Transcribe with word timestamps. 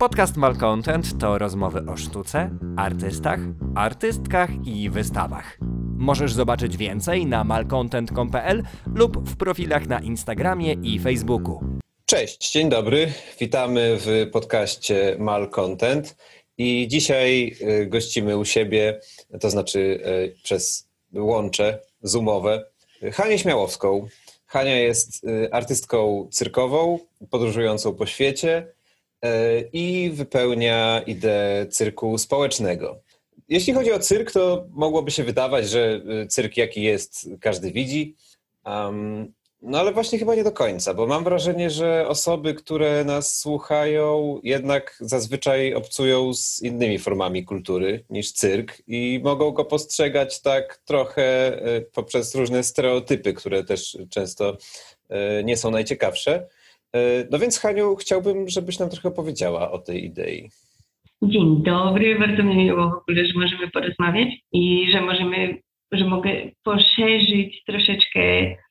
Podcast 0.00 0.36
Malcontent 0.36 1.18
to 1.18 1.38
rozmowy 1.38 1.82
o 1.92 1.96
sztuce, 1.96 2.50
artystach, 2.76 3.40
artystkach 3.74 4.50
i 4.66 4.90
wystawach. 4.90 5.58
Możesz 5.96 6.32
zobaczyć 6.32 6.76
więcej 6.76 7.26
na 7.26 7.44
malcontent.pl 7.44 8.62
lub 8.94 9.28
w 9.28 9.36
profilach 9.36 9.86
na 9.86 10.00
Instagramie 10.00 10.72
i 10.82 10.98
Facebooku. 10.98 11.60
Cześć, 12.06 12.52
dzień 12.52 12.68
dobry. 12.68 13.12
Witamy 13.40 13.96
w 14.00 14.30
podcaście 14.32 15.16
Malcontent 15.18 16.16
i 16.58 16.88
dzisiaj 16.88 17.56
y, 17.60 17.86
gościmy 17.86 18.38
u 18.38 18.44
siebie, 18.44 19.00
to 19.40 19.50
znaczy 19.50 19.78
y, 19.78 20.42
przez 20.42 20.88
łącze 21.14 21.78
zoomowe, 22.02 22.64
Hanię 23.12 23.38
Śmiałowską. 23.38 24.06
Hania 24.46 24.78
jest 24.78 25.24
y, 25.24 25.48
artystką 25.52 26.28
cyrkową, 26.32 26.98
podróżującą 27.30 27.94
po 27.94 28.06
świecie 28.06 28.79
i 29.72 30.10
wypełnia 30.14 31.02
ideę 31.06 31.66
cyrku 31.66 32.18
społecznego. 32.18 33.02
Jeśli 33.48 33.72
chodzi 33.72 33.92
o 33.92 33.98
cyrk, 33.98 34.32
to 34.32 34.66
mogłoby 34.70 35.10
się 35.10 35.24
wydawać, 35.24 35.68
że 35.68 36.00
e, 36.22 36.26
cyrk 36.26 36.56
jaki 36.56 36.82
jest, 36.82 37.28
każdy 37.40 37.72
widzi. 37.72 38.16
Um, 38.64 39.32
no 39.62 39.78
ale 39.78 39.92
właśnie 39.92 40.18
chyba 40.18 40.34
nie 40.34 40.44
do 40.44 40.52
końca, 40.52 40.94
bo 40.94 41.06
mam 41.06 41.24
wrażenie, 41.24 41.70
że 41.70 42.08
osoby, 42.08 42.54
które 42.54 43.04
nas 43.04 43.38
słuchają, 43.38 44.40
jednak 44.42 44.96
zazwyczaj 45.00 45.74
obcują 45.74 46.34
z 46.34 46.62
innymi 46.62 46.98
formami 46.98 47.44
kultury 47.44 48.04
niż 48.10 48.32
cyrk 48.32 48.82
i 48.86 49.20
mogą 49.24 49.50
go 49.50 49.64
postrzegać 49.64 50.42
tak 50.42 50.82
trochę 50.84 51.22
e, 51.62 51.80
poprzez 51.80 52.34
różne 52.34 52.62
stereotypy, 52.62 53.32
które 53.32 53.64
też 53.64 53.98
często 54.10 54.56
nie 55.44 55.56
są 55.56 55.70
najciekawsze. 55.70 56.46
E, 56.94 57.24
no 57.30 57.38
więc 57.38 57.58
Haniu, 57.58 57.96
chciałbym, 57.96 58.48
żebyś 58.48 58.78
nam 58.78 58.90
trochę 58.90 59.10
powiedziała 59.10 59.70
o 59.72 59.78
tej 59.78 60.04
idei. 60.04 60.50
Dzień 61.22 61.62
dobry, 61.62 62.18
bardzo 62.18 62.42
mi 62.42 62.56
miło 62.56 62.90
w 62.90 62.94
ogóle, 62.94 63.26
że 63.26 63.32
możemy 63.34 63.70
porozmawiać 63.70 64.28
i 64.52 64.92
że 64.92 65.00
możemy, 65.00 65.58
że 65.92 66.04
mogę 66.04 66.30
poszerzyć 66.64 67.64
troszeczkę 67.66 68.20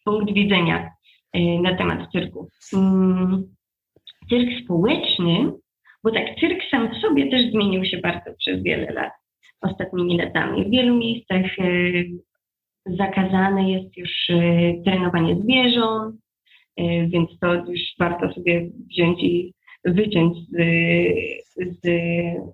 punkt 0.06 0.34
widzenia 0.34 0.90
e, 1.34 1.62
na 1.62 1.78
temat 1.78 2.12
cyrku. 2.12 2.48
Mm, 2.74 3.56
cyrk 4.30 4.50
społeczny, 4.64 5.52
bo 6.04 6.12
tak, 6.12 6.26
cyrk 6.40 6.60
sam 6.72 6.94
w 6.94 7.02
sobie 7.02 7.32
też 7.32 7.52
zmienił 7.52 7.86
się 7.86 7.98
bardzo 7.98 8.34
przez 8.40 8.64
wiele 8.64 8.94
lat, 8.94 9.12
ostatnimi 9.62 10.18
latami. 10.18 10.66
W 10.66 10.70
wielu 10.70 10.98
miejscach 10.98 11.60
e, 11.60 11.74
zakazane 12.86 13.72
jest 13.72 13.98
już 13.98 14.12
trenowanie 14.86 15.36
zwierząt, 15.44 16.16
więc 17.08 17.30
to 17.42 17.54
już 17.54 17.82
warto 18.00 18.34
sobie 18.34 18.70
wziąć 18.90 19.24
i 19.24 19.54
wyciąć 19.86 20.38
z, 20.50 20.56
z 21.58 21.88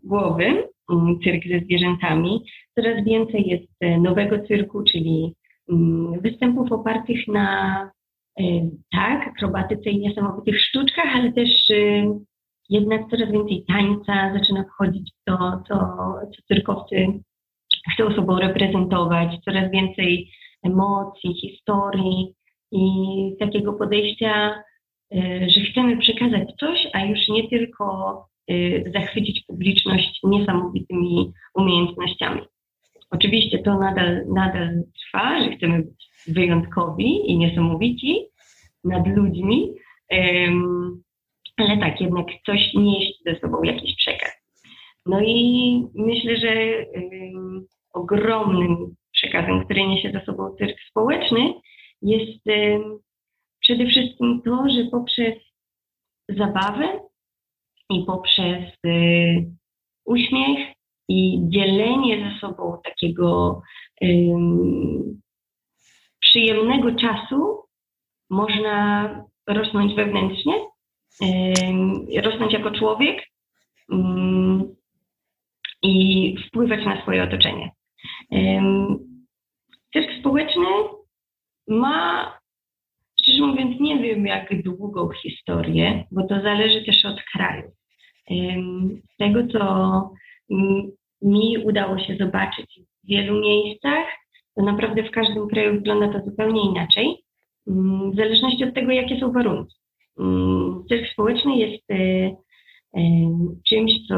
głowy 0.03 0.45
mm, 0.91 1.19
cyrk 1.23 1.43
ze 1.47 1.59
zwierzętami. 1.59 2.41
Coraz 2.75 3.05
więcej 3.05 3.47
jest 3.47 3.73
e, 3.81 3.97
nowego 3.97 4.47
cyrku, 4.47 4.83
czyli 4.83 5.35
mm, 5.69 6.21
występów 6.21 6.71
opartych 6.71 7.27
na 7.27 7.81
e, 8.39 8.43
tak, 8.91 9.27
akrobatyce 9.27 9.89
i 9.89 9.99
niesamowitych 9.99 10.61
sztuczkach, 10.61 11.15
ale 11.15 11.31
też 11.31 11.49
jednak 12.69 13.01
coraz 13.09 13.31
więcej 13.31 13.65
tańca 13.67 14.33
zaczyna 14.33 14.63
wchodzić 14.63 15.11
w 15.11 15.23
to, 15.25 15.63
co, 15.67 15.75
co 16.35 16.41
cyrkowcy 16.47 17.07
chcą 17.93 18.15
sobą 18.15 18.39
reprezentować, 18.39 19.39
coraz 19.45 19.71
więcej 19.71 20.31
emocji, 20.63 21.33
historii, 21.33 22.33
i 22.71 22.87
takiego 23.39 23.73
podejścia, 23.73 24.63
y, 25.13 25.47
że 25.49 25.61
chcemy 25.61 25.97
przekazać 25.97 26.49
coś, 26.59 26.87
a 26.93 27.05
już 27.05 27.27
nie 27.27 27.49
tylko 27.49 28.27
y, 28.51 28.91
zachwycić 28.93 29.43
publiczność 29.47 30.19
niesamowitymi 30.23 31.31
umiejętnościami. 31.55 32.41
Oczywiście 33.11 33.59
to 33.59 33.79
nadal, 33.79 34.25
nadal 34.27 34.83
trwa, 34.99 35.43
że 35.43 35.57
chcemy 35.57 35.83
być 35.83 36.05
wyjątkowi 36.27 37.31
i 37.31 37.37
niesamowici 37.37 38.25
nad 38.83 39.07
ludźmi, 39.07 39.73
ale 41.57 41.77
tak, 41.77 42.01
jednak 42.01 42.25
coś 42.45 42.73
nieść 42.73 43.23
ze 43.25 43.39
sobą 43.39 43.63
jakiś 43.63 43.95
przekaz. 43.95 44.31
No 45.05 45.21
i 45.21 45.83
myślę, 45.95 46.37
że 46.37 46.85
ogromnym 47.93 48.95
przekazem, 49.13 49.65
który 49.65 49.87
niesie 49.87 50.11
ze 50.11 50.25
sobą 50.25 50.55
cyrk 50.59 50.77
społeczny, 50.89 51.53
jest 52.05 52.43
przede 53.61 53.85
wszystkim 53.85 54.41
to, 54.45 54.69
że 54.69 54.83
poprzez 54.91 55.35
zabawę 56.29 56.99
i 57.89 58.03
poprzez 58.05 58.63
y, 58.85 59.51
uśmiech 60.05 60.75
i 61.09 61.39
dzielenie 61.49 62.29
ze 62.29 62.39
sobą 62.39 62.77
takiego 62.83 63.61
przyjemnego 66.19 66.95
czasu 66.95 67.63
można 68.29 69.09
rosnąć 69.47 69.95
wewnętrznie, 69.95 70.53
rosnąć 72.23 72.53
jako 72.53 72.71
człowiek 72.71 73.23
i 75.83 76.35
wpływać 76.47 76.85
na 76.85 77.01
swoje 77.01 77.23
otoczenie. 77.23 77.71
Cyrk 79.93 80.19
społeczny 80.19 80.65
ma, 81.67 82.31
szczerze 83.21 83.45
mówiąc, 83.45 83.79
nie 83.79 83.99
wiem 83.99 84.25
jak 84.25 84.63
długą 84.63 85.09
historię, 85.09 86.03
bo 86.11 86.27
to 86.27 86.41
zależy 86.41 86.85
też 86.85 87.05
od 87.05 87.21
kraju. 87.33 87.71
Z 89.13 89.17
tego, 89.17 89.47
co 89.47 90.09
mi 91.21 91.57
udało 91.57 91.99
się 91.99 92.15
zobaczyć 92.15 92.79
w 93.03 93.07
wielu 93.07 93.41
miejscach, 93.41 94.05
to 94.55 94.63
naprawdę 94.63 95.03
w 95.03 95.11
każdym 95.11 95.47
kraju 95.47 95.73
wygląda 95.73 96.13
to 96.13 96.25
zupełnie 96.25 96.61
inaczej, 96.61 97.15
w 98.13 98.15
zależności 98.15 98.63
od 98.63 98.73
tego, 98.73 98.91
jakie 98.91 99.19
są 99.19 99.31
warunki. 99.31 99.75
Cyrk 100.89 101.11
społeczny 101.11 101.57
jest 101.57 101.91
e, 101.91 101.95
e, 101.95 102.35
czymś, 103.67 103.91
co 104.07 104.15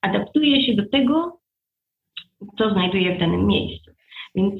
adaptuje 0.00 0.66
się 0.66 0.74
do 0.74 0.88
tego, 0.88 1.38
co 2.58 2.70
znajduje 2.70 3.16
w 3.16 3.20
danym 3.20 3.46
miejscu. 3.46 3.90
Więc 4.34 4.54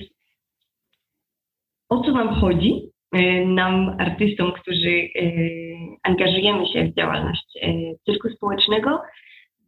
o 1.89 2.03
co 2.05 2.13
nam 2.13 2.35
chodzi, 2.35 2.91
e, 3.13 3.47
nam, 3.47 3.97
artystom, 3.99 4.53
którzy 4.53 4.91
e, 4.91 5.23
angażujemy 6.03 6.67
się 6.67 6.85
w 6.85 6.95
działalność 6.95 7.59
e, 7.63 7.69
cyrku 8.07 8.29
społecznego. 8.29 9.01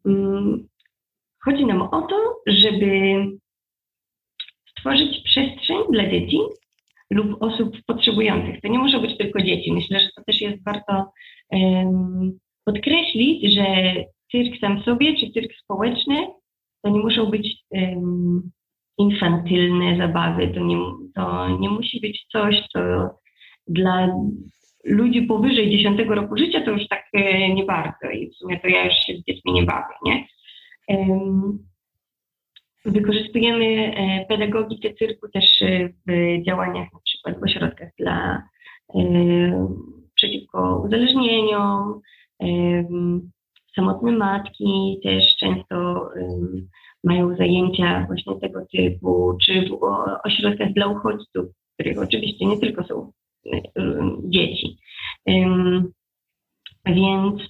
Mm, 0.07 0.69
chodzi 1.45 1.67
nam 1.67 1.83
o 1.83 2.03
to, 2.03 2.41
żeby 2.47 3.15
stworzyć 4.71 5.23
przestrzeń 5.25 5.79
dla 5.93 6.11
dzieci 6.11 6.39
lub 7.11 7.43
osób 7.43 7.77
potrzebujących. 7.87 8.61
To 8.61 8.69
nie 8.69 8.79
muszą 8.79 9.01
być 9.01 9.19
tylko 9.19 9.43
dzieci. 9.43 9.73
Myślę, 9.73 10.01
że 10.01 10.09
to 10.17 10.25
też 10.25 10.41
jest 10.41 10.65
warto 10.65 11.13
podkreślić, 12.65 13.55
że 13.55 13.65
cyrk 14.31 14.61
sam 14.61 14.83
sobie, 14.83 15.17
czy 15.17 15.33
cyrk 15.33 15.53
społeczny, 15.65 16.27
to 16.83 16.91
nie 16.91 17.01
muszą 17.01 17.27
być 17.27 17.57
infantylne 18.99 19.97
zabawy. 19.97 20.49
To 20.49 20.61
nie, 20.61 20.77
to 21.15 21.49
nie 21.59 21.71
musi 21.71 22.01
być 22.01 22.27
coś, 22.33 22.69
co 22.73 22.81
dla 23.69 24.09
ludzi 24.85 25.23
powyżej 25.23 25.71
10 25.71 26.01
roku 26.09 26.37
życia 26.37 26.65
to 26.65 26.71
już 26.71 26.89
tak 26.89 27.05
e, 27.13 27.55
nie 27.55 27.65
bardzo 27.65 28.11
i 28.11 28.31
w 28.31 28.35
sumie 28.35 28.61
to 28.61 28.69
ja 28.69 28.85
już 28.85 28.95
się 28.95 29.13
z 29.13 29.25
dziećmi 29.25 29.53
nie 29.53 29.63
bawię, 29.63 29.95
nie? 30.05 30.27
Wykorzystujemy 32.85 33.97
e, 33.97 34.27
pedagogikę 34.29 34.95
cyrku 34.95 35.29
też 35.29 35.63
e, 35.63 35.89
w 36.07 36.45
działaniach 36.47 36.93
na 36.93 36.99
przykład 37.05 37.41
w 37.41 37.43
ośrodkach 37.43 37.89
dla 37.99 38.43
przeciwko 40.15 40.83
uzależnieniom, 40.87 42.01
samotne 43.77 44.13
matki 44.13 45.01
też 45.03 45.37
często 45.37 46.09
mają 47.05 47.37
zajęcia 47.37 48.05
właśnie 48.07 48.41
tego 48.41 48.67
typu, 48.73 49.39
czy 49.45 49.69
w 49.69 49.79
ośrodkach 50.25 50.73
dla 50.73 50.87
uchodźców, 50.87 51.47
których 51.75 51.99
oczywiście 51.99 52.47
nie 52.47 52.59
tylko 52.59 52.85
są 52.85 53.13
y, 53.47 53.63
dzieci. 54.25 54.79
Więc 56.87 57.43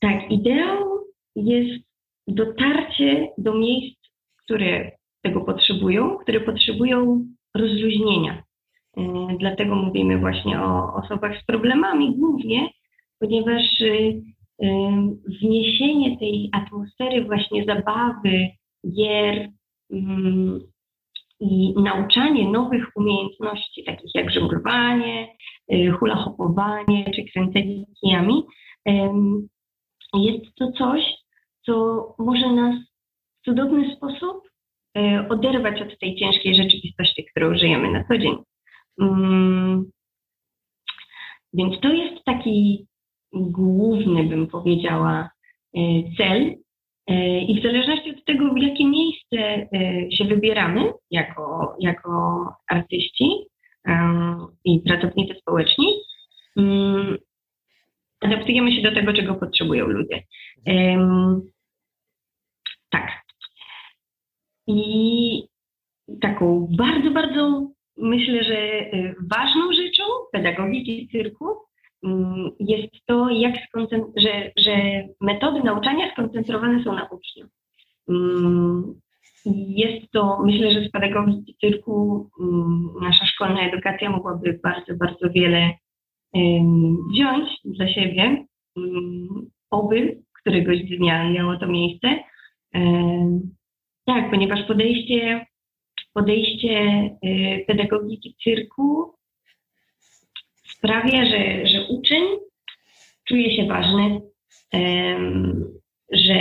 tak, 0.00 0.30
ideą 0.30 0.92
jest 1.36 1.84
dotarcie 2.28 3.28
do 3.38 3.54
miejsc, 3.54 3.98
które 4.36 4.90
tego 5.22 5.40
potrzebują, 5.40 6.18
które 6.18 6.40
potrzebują 6.40 7.26
rozluźnienia. 7.54 8.42
Dlatego 9.38 9.74
mówimy 9.74 10.18
właśnie 10.18 10.60
o 10.60 10.94
osobach 10.94 11.42
z 11.42 11.44
problemami 11.44 12.16
głównie, 12.16 12.68
ponieważ 13.18 13.80
y, 13.80 14.22
wniesienie 15.42 16.18
tej 16.18 16.50
atmosfery 16.52 17.24
właśnie 17.24 17.64
zabawy, 17.64 18.48
gier 18.96 19.48
i 21.40 21.74
nauczanie 21.82 22.48
nowych 22.50 22.84
umiejętności, 22.96 23.84
takich 23.84 24.14
jak 24.14 24.30
żonglowanie, 24.30 25.28
y, 25.72 25.90
hula 25.90 26.16
hopowanie 26.16 27.10
czy 27.14 27.24
kręcenie 27.32 27.84
kijami, 28.00 28.42
jest 30.14 30.54
to 30.54 30.72
coś, 30.72 31.02
co 31.66 32.04
może 32.18 32.52
nas 32.52 32.74
w 33.40 33.44
cudowny 33.44 33.96
sposób 33.96 34.48
e, 34.96 35.28
oderwać 35.28 35.82
od 35.82 35.98
tej 35.98 36.16
ciężkiej 36.16 36.54
rzeczywistości, 36.54 37.24
którą 37.30 37.58
żyjemy 37.58 37.90
na 37.90 38.04
co 38.04 38.18
dzień. 38.18 38.36
Więc 41.52 41.80
to 41.80 41.88
jest 41.88 42.24
taki 42.24 42.86
główny, 43.32 44.24
bym 44.24 44.46
powiedziała, 44.46 45.30
e, 45.76 45.80
cel. 46.16 46.56
E, 47.06 47.40
I 47.40 47.60
w 47.60 47.62
zależności 47.62 48.10
od 48.10 48.24
tego, 48.24 48.54
w 48.54 48.58
jakie 48.58 48.84
miejsce 48.84 49.68
się 50.12 50.24
wybieramy 50.24 50.92
jako, 51.10 51.76
jako 51.80 52.10
artyści 52.68 53.30
i 54.64 54.80
pracownicy 54.80 55.34
społeczni, 55.40 55.86
mm, 56.56 57.18
adaptujemy 58.20 58.72
się 58.72 58.82
do 58.82 58.94
tego, 58.94 59.12
czego 59.12 59.34
potrzebują 59.34 59.86
ludzie. 59.86 60.22
Tak. 62.90 63.22
I 64.66 65.42
taką 66.20 66.68
bardzo, 66.70 67.10
bardzo 67.10 67.68
myślę, 67.96 68.44
że 68.44 68.90
ważną 69.30 69.72
rzeczą 69.72 70.02
pedagogiki 70.32 71.08
cyrku 71.12 71.61
jest 72.60 72.92
to, 73.06 73.30
jak 73.30 73.54
że, 74.16 74.52
że 74.56 74.72
metody 75.20 75.62
nauczania 75.62 76.12
skoncentrowane 76.12 76.84
są 76.84 76.94
na 76.94 77.08
uczniu. 77.08 77.46
Mm, 78.08 79.00
jest 79.68 80.10
to, 80.12 80.42
myślę, 80.44 80.72
że 80.72 80.88
z 80.88 80.90
pedagogiki 80.90 81.56
cyrku 81.60 82.28
mm, 82.40 82.90
nasza 83.00 83.26
szkolna 83.26 83.68
edukacja 83.68 84.10
mogłaby 84.10 84.60
bardzo, 84.62 84.94
bardzo 84.94 85.30
wiele 85.30 85.70
wziąć 87.12 87.48
dla 87.64 87.88
siebie, 87.88 88.46
oby 89.70 90.22
któregoś 90.40 90.82
dnia 90.82 91.30
miało 91.30 91.56
to 91.56 91.66
miejsce. 91.66 92.08
Tak, 94.06 94.30
ponieważ 94.30 94.66
podejście, 94.66 95.46
podejście 96.14 97.10
y, 97.24 97.64
pedagogiki 97.66 98.36
cyrku 98.44 99.14
sprawia, 100.82 101.24
że, 101.24 101.66
że 101.66 101.86
uczeń 101.86 102.22
czuje 103.28 103.56
się 103.56 103.66
ważny, 103.66 104.20
że, 106.12 106.38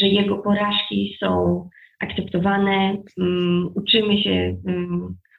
że 0.00 0.08
jego 0.08 0.38
porażki 0.38 1.16
są 1.20 1.68
akceptowane, 2.00 2.96
uczymy 3.74 4.22
się 4.22 4.56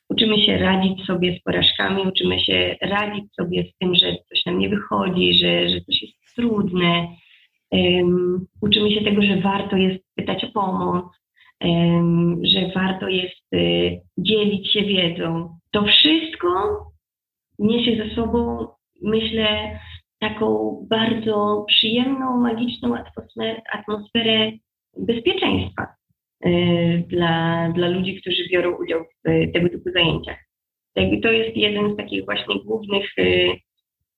Uczymy 0.10 0.46
się 0.46 0.58
radzić 0.58 1.06
sobie 1.06 1.40
z 1.40 1.44
porażkami, 1.44 2.08
uczymy 2.08 2.40
się 2.40 2.76
radzić 2.82 3.26
sobie 3.36 3.64
z 3.64 3.78
tym, 3.78 3.96
że 3.96 4.16
coś 4.30 4.46
nam 4.46 4.60
nie 4.60 4.70
wychodzi, 4.70 5.34
że, 5.34 5.70
że 5.70 5.82
coś 5.82 6.02
jest 6.02 6.36
trudne. 6.36 7.08
Uczymy 8.62 8.92
się 8.92 9.02
tego, 9.04 9.22
że 9.22 9.42
warto 9.42 9.78
jest 9.78 10.04
pytać 10.16 10.44
o 10.44 10.48
pomoc, 10.48 11.06
że 12.44 12.72
warto 12.76 13.08
jest 13.08 13.54
y, 13.54 14.00
dzielić 14.18 14.74
się 14.74 14.82
wiedzą. 14.82 15.58
To 15.72 15.84
wszystko 15.84 16.50
niesie 17.60 18.04
ze 18.04 18.16
sobą, 18.16 18.68
myślę, 19.02 19.80
taką 20.20 20.78
bardzo 20.90 21.66
przyjemną, 21.68 22.38
magiczną 22.38 22.96
atmosferę, 22.96 23.62
atmosferę 23.74 24.52
bezpieczeństwa. 24.98 25.96
Y, 26.46 27.04
dla, 27.08 27.70
dla 27.76 27.88
ludzi, 27.88 28.22
którzy 28.22 28.50
biorą 28.52 28.78
udział 28.78 29.04
w 29.04 29.54
tego 29.54 29.70
typu 29.70 29.92
zajęciach. 29.92 30.38
To 31.24 31.32
jest 31.32 31.58
jeden 31.58 31.94
z 31.94 31.98
takich 31.98 32.26
właśnie 32.26 32.56
głównych 32.66 33.18
y, 33.18 33.50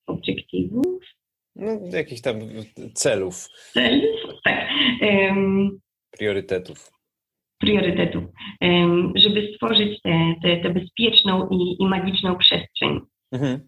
obiektywów. 0.07 1.03
No, 1.55 1.71
jakichś 1.93 2.21
tam 2.21 2.35
celów. 2.93 3.47
Celów, 3.73 4.41
tak. 4.43 4.69
Priorytetów. 6.17 6.91
Priorytetów. 7.59 8.23
Żeby 9.15 9.53
stworzyć 9.53 10.01
tę 10.63 10.69
bezpieczną 10.69 11.49
i, 11.49 11.83
i 11.83 11.87
magiczną 11.87 12.37
przestrzeń. 12.37 12.99
Mhm. 13.31 13.68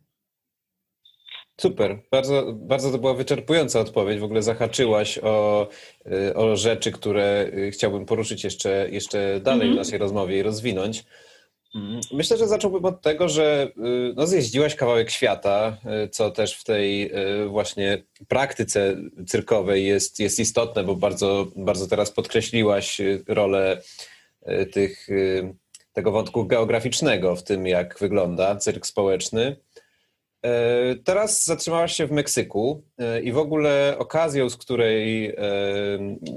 Super, 1.61 1.99
bardzo, 2.11 2.53
bardzo 2.53 2.91
to 2.91 2.97
była 2.97 3.13
wyczerpująca 3.13 3.79
odpowiedź. 3.79 4.19
W 4.19 4.23
ogóle 4.23 4.43
zahaczyłaś 4.43 5.17
o, 5.17 5.67
y, 6.29 6.35
o 6.35 6.55
rzeczy, 6.55 6.91
które 6.91 7.51
y, 7.53 7.71
chciałbym 7.71 8.05
poruszyć 8.05 8.43
jeszcze, 8.43 8.87
jeszcze 8.91 9.39
dalej 9.39 9.61
mm 9.61 9.71
-hmm. 9.71 9.75
w 9.75 9.85
naszej 9.85 9.99
rozmowie 9.99 10.39
i 10.39 10.43
rozwinąć. 10.43 11.03
Mm, 11.75 11.99
myślę, 12.13 12.37
że 12.37 12.47
zacząłbym 12.47 12.85
od 12.85 13.01
tego, 13.01 13.29
że 13.29 13.71
y, 13.77 14.13
no, 14.15 14.27
zjeździłaś 14.27 14.75
kawałek 14.75 15.09
świata, 15.09 15.77
co 16.11 16.31
też 16.31 16.55
w 16.55 16.63
tej 16.63 17.11
właśnie 17.47 18.03
praktyce 18.27 18.95
cyrkowej 19.27 19.85
jest, 19.85 20.19
jest 20.19 20.39
istotne, 20.39 20.83
bo 20.83 20.95
bardzo, 20.95 21.47
bardzo 21.55 21.87
teraz 21.87 22.11
podkreśliłaś 22.11 23.01
rolę 23.27 23.81
tych, 24.71 25.07
tego 25.93 26.11
wątku 26.11 26.45
geograficznego 26.45 27.35
w 27.35 27.43
tym, 27.43 27.67
jak 27.67 27.99
wygląda 27.99 28.55
cyrk 28.55 28.85
społeczny. 28.85 29.55
E, 30.45 30.95
teraz 30.95 31.45
zatrzymałaś 31.45 31.95
się 31.95 32.07
w 32.07 32.11
Meksyku 32.11 32.83
e, 32.97 33.21
i 33.21 33.31
w 33.31 33.37
ogóle 33.37 33.95
okazją, 33.97 34.49
z 34.49 34.57
której, 34.57 35.27
e, 35.27 35.35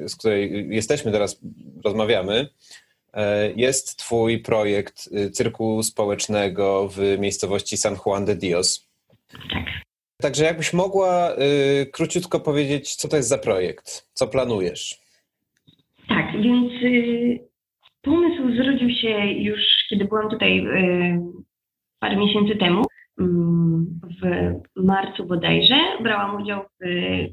z 0.09 0.17
której 0.17 0.69
jesteśmy 0.71 1.13
teraz, 1.13 1.41
rozmawiamy, 1.85 2.49
jest 3.57 3.97
Twój 3.97 4.39
projekt 4.39 5.11
cyrku 5.33 5.83
społecznego 5.83 6.89
w 6.89 7.19
miejscowości 7.19 7.77
San 7.77 7.97
Juan 8.07 8.25
de 8.25 8.37
Dios. 8.37 8.89
Tak. 9.29 9.65
Także 10.23 10.45
jakbyś 10.45 10.73
mogła 10.73 11.37
króciutko 11.93 12.41
powiedzieć, 12.41 12.95
co 12.95 13.09
to 13.09 13.17
jest 13.17 13.29
za 13.29 13.39
projekt, 13.39 14.09
co 14.13 14.27
planujesz? 14.27 15.01
Tak, 16.09 16.33
więc 16.43 16.73
pomysł 18.03 18.57
zrodził 18.57 18.91
się 18.91 19.27
już, 19.27 19.61
kiedy 19.91 20.05
byłam 20.05 20.31
tutaj 20.31 20.67
parę 22.01 22.17
miesięcy 22.17 22.57
temu. 22.57 22.85
Mm, 23.21 24.01
w 24.23 24.83
marcu 24.85 25.27
bodajże 25.27 25.77
brałam 26.03 26.43
udział 26.43 26.61
w 26.63 26.85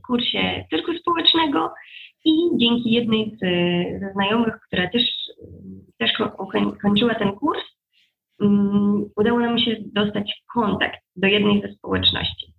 kursie 0.08 0.66
cyrku 0.70 0.94
społecznego 0.94 1.74
i 2.26 2.32
dzięki 2.58 2.92
jednej 2.92 3.32
z, 3.32 3.40
ze 4.00 4.12
znajomych, 4.14 4.54
która 4.68 4.90
też, 4.90 5.04
też 5.98 6.12
kończyła 6.82 7.16
ten 7.16 7.32
kurs, 7.32 7.64
um, 8.40 9.06
udało 9.16 9.40
nam 9.40 9.60
się 9.60 9.76
dostać 9.94 10.44
kontakt 10.54 11.00
do 11.16 11.28
jednej 11.28 11.62
ze 11.62 11.74
społeczności. 11.74 12.54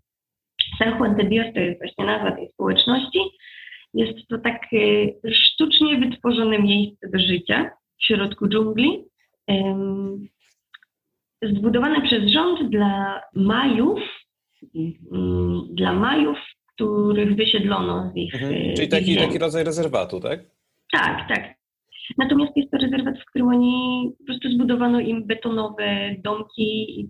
San 0.79 0.99
Juan 0.99 1.17
de 1.17 1.25
Dios 1.25 1.47
to 1.55 1.61
jest 1.61 1.79
właśnie 1.81 2.05
nazwa 2.05 2.33
tej 2.33 2.49
społeczności. 2.49 3.21
Jest 3.95 4.29
to 4.29 4.39
tak 4.39 4.61
sztucznie 5.33 5.99
wytworzone 5.99 6.59
miejsce 6.59 7.09
do 7.09 7.19
życia 7.19 7.71
w 8.01 8.05
środku 8.05 8.49
dżungli 8.49 9.05
zbudowane 11.43 12.01
przez 12.03 12.31
rząd 12.31 12.71
dla 12.71 13.23
Majów, 13.35 14.01
mm, 15.13 15.61
dla 15.71 15.93
Majów, 15.93 16.39
których 16.75 17.37
wysiedlono 17.37 18.13
z 18.13 18.17
ich. 18.17 18.35
Mhm. 18.35 18.55
E, 18.55 18.75
Czyli 18.75 18.89
taki, 18.89 19.17
taki 19.17 19.39
rodzaj 19.39 19.65
rezerwatu, 19.65 20.21
tak? 20.21 20.41
Tak, 20.93 21.29
tak. 21.29 21.55
Natomiast 22.19 22.57
jest 22.57 22.71
to 22.71 22.79
rezerwat, 22.79 23.15
w 23.19 23.25
którym 23.25 23.49
oni 23.49 24.11
po 24.19 24.25
prostu 24.25 24.49
zbudowano 24.49 25.01
im 25.01 25.27
betonowe 25.27 26.17
domki. 26.25 27.09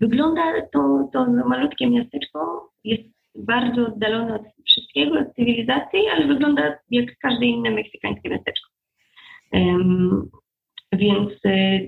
Wygląda 0.00 0.42
to, 0.72 1.10
to 1.12 1.26
malutkie 1.26 1.90
miasteczko, 1.90 2.70
jest 2.84 3.02
bardzo 3.34 3.86
oddalone 3.86 4.34
od 4.34 4.42
wszystkiego, 4.66 5.18
od 5.18 5.34
cywilizacji, 5.34 6.00
ale 6.12 6.26
wygląda 6.26 6.78
jak 6.90 7.18
każde 7.18 7.46
inne 7.46 7.70
meksykańskie 7.70 8.28
miasteczko. 8.28 8.67
Więc 10.92 11.30
e, 11.44 11.80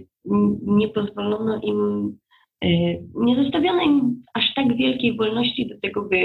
nie 0.62 0.88
pozwolono 0.88 1.60
im, 1.62 2.10
e, 2.64 2.68
nie 3.14 3.42
zostawiono 3.42 3.82
im 3.82 4.22
aż 4.34 4.54
tak 4.54 4.76
wielkiej 4.76 5.16
wolności 5.16 5.68
do 5.68 5.80
tego, 5.80 6.02
by 6.02 6.18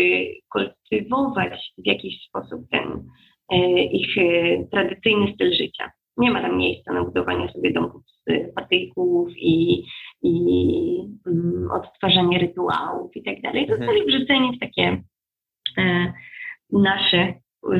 kultywować 0.49 1.73
w 1.77 1.87
jakiś 1.87 2.27
sposób 2.27 2.61
ten 2.71 3.03
e, 3.51 3.83
ich 3.83 4.15
tradycyjny 4.71 5.33
styl 5.33 5.53
życia. 5.53 5.91
Nie 6.17 6.31
ma 6.31 6.41
tam 6.41 6.57
miejsca 6.57 6.93
na 6.93 7.03
budowanie 7.03 7.49
sobie 7.51 7.73
domków 7.73 8.01
z 8.27 8.53
patyków 8.55 9.29
i, 9.37 9.83
i 10.23 10.33
um, 11.25 11.69
odtwarzanie 11.71 12.39
rytuałów 12.39 13.15
i 13.15 13.23
tak 13.23 13.41
dalej. 13.41 13.63
Mhm. 13.63 13.79
Zostali 13.79 14.05
wrzuceni 14.05 14.57
w 14.57 14.59
takie 14.59 15.01
nasze 16.71 17.33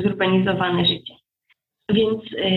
zurbanizowane 0.04 0.86
życie. 0.86 1.14
Więc 1.90 2.24
e, 2.38 2.50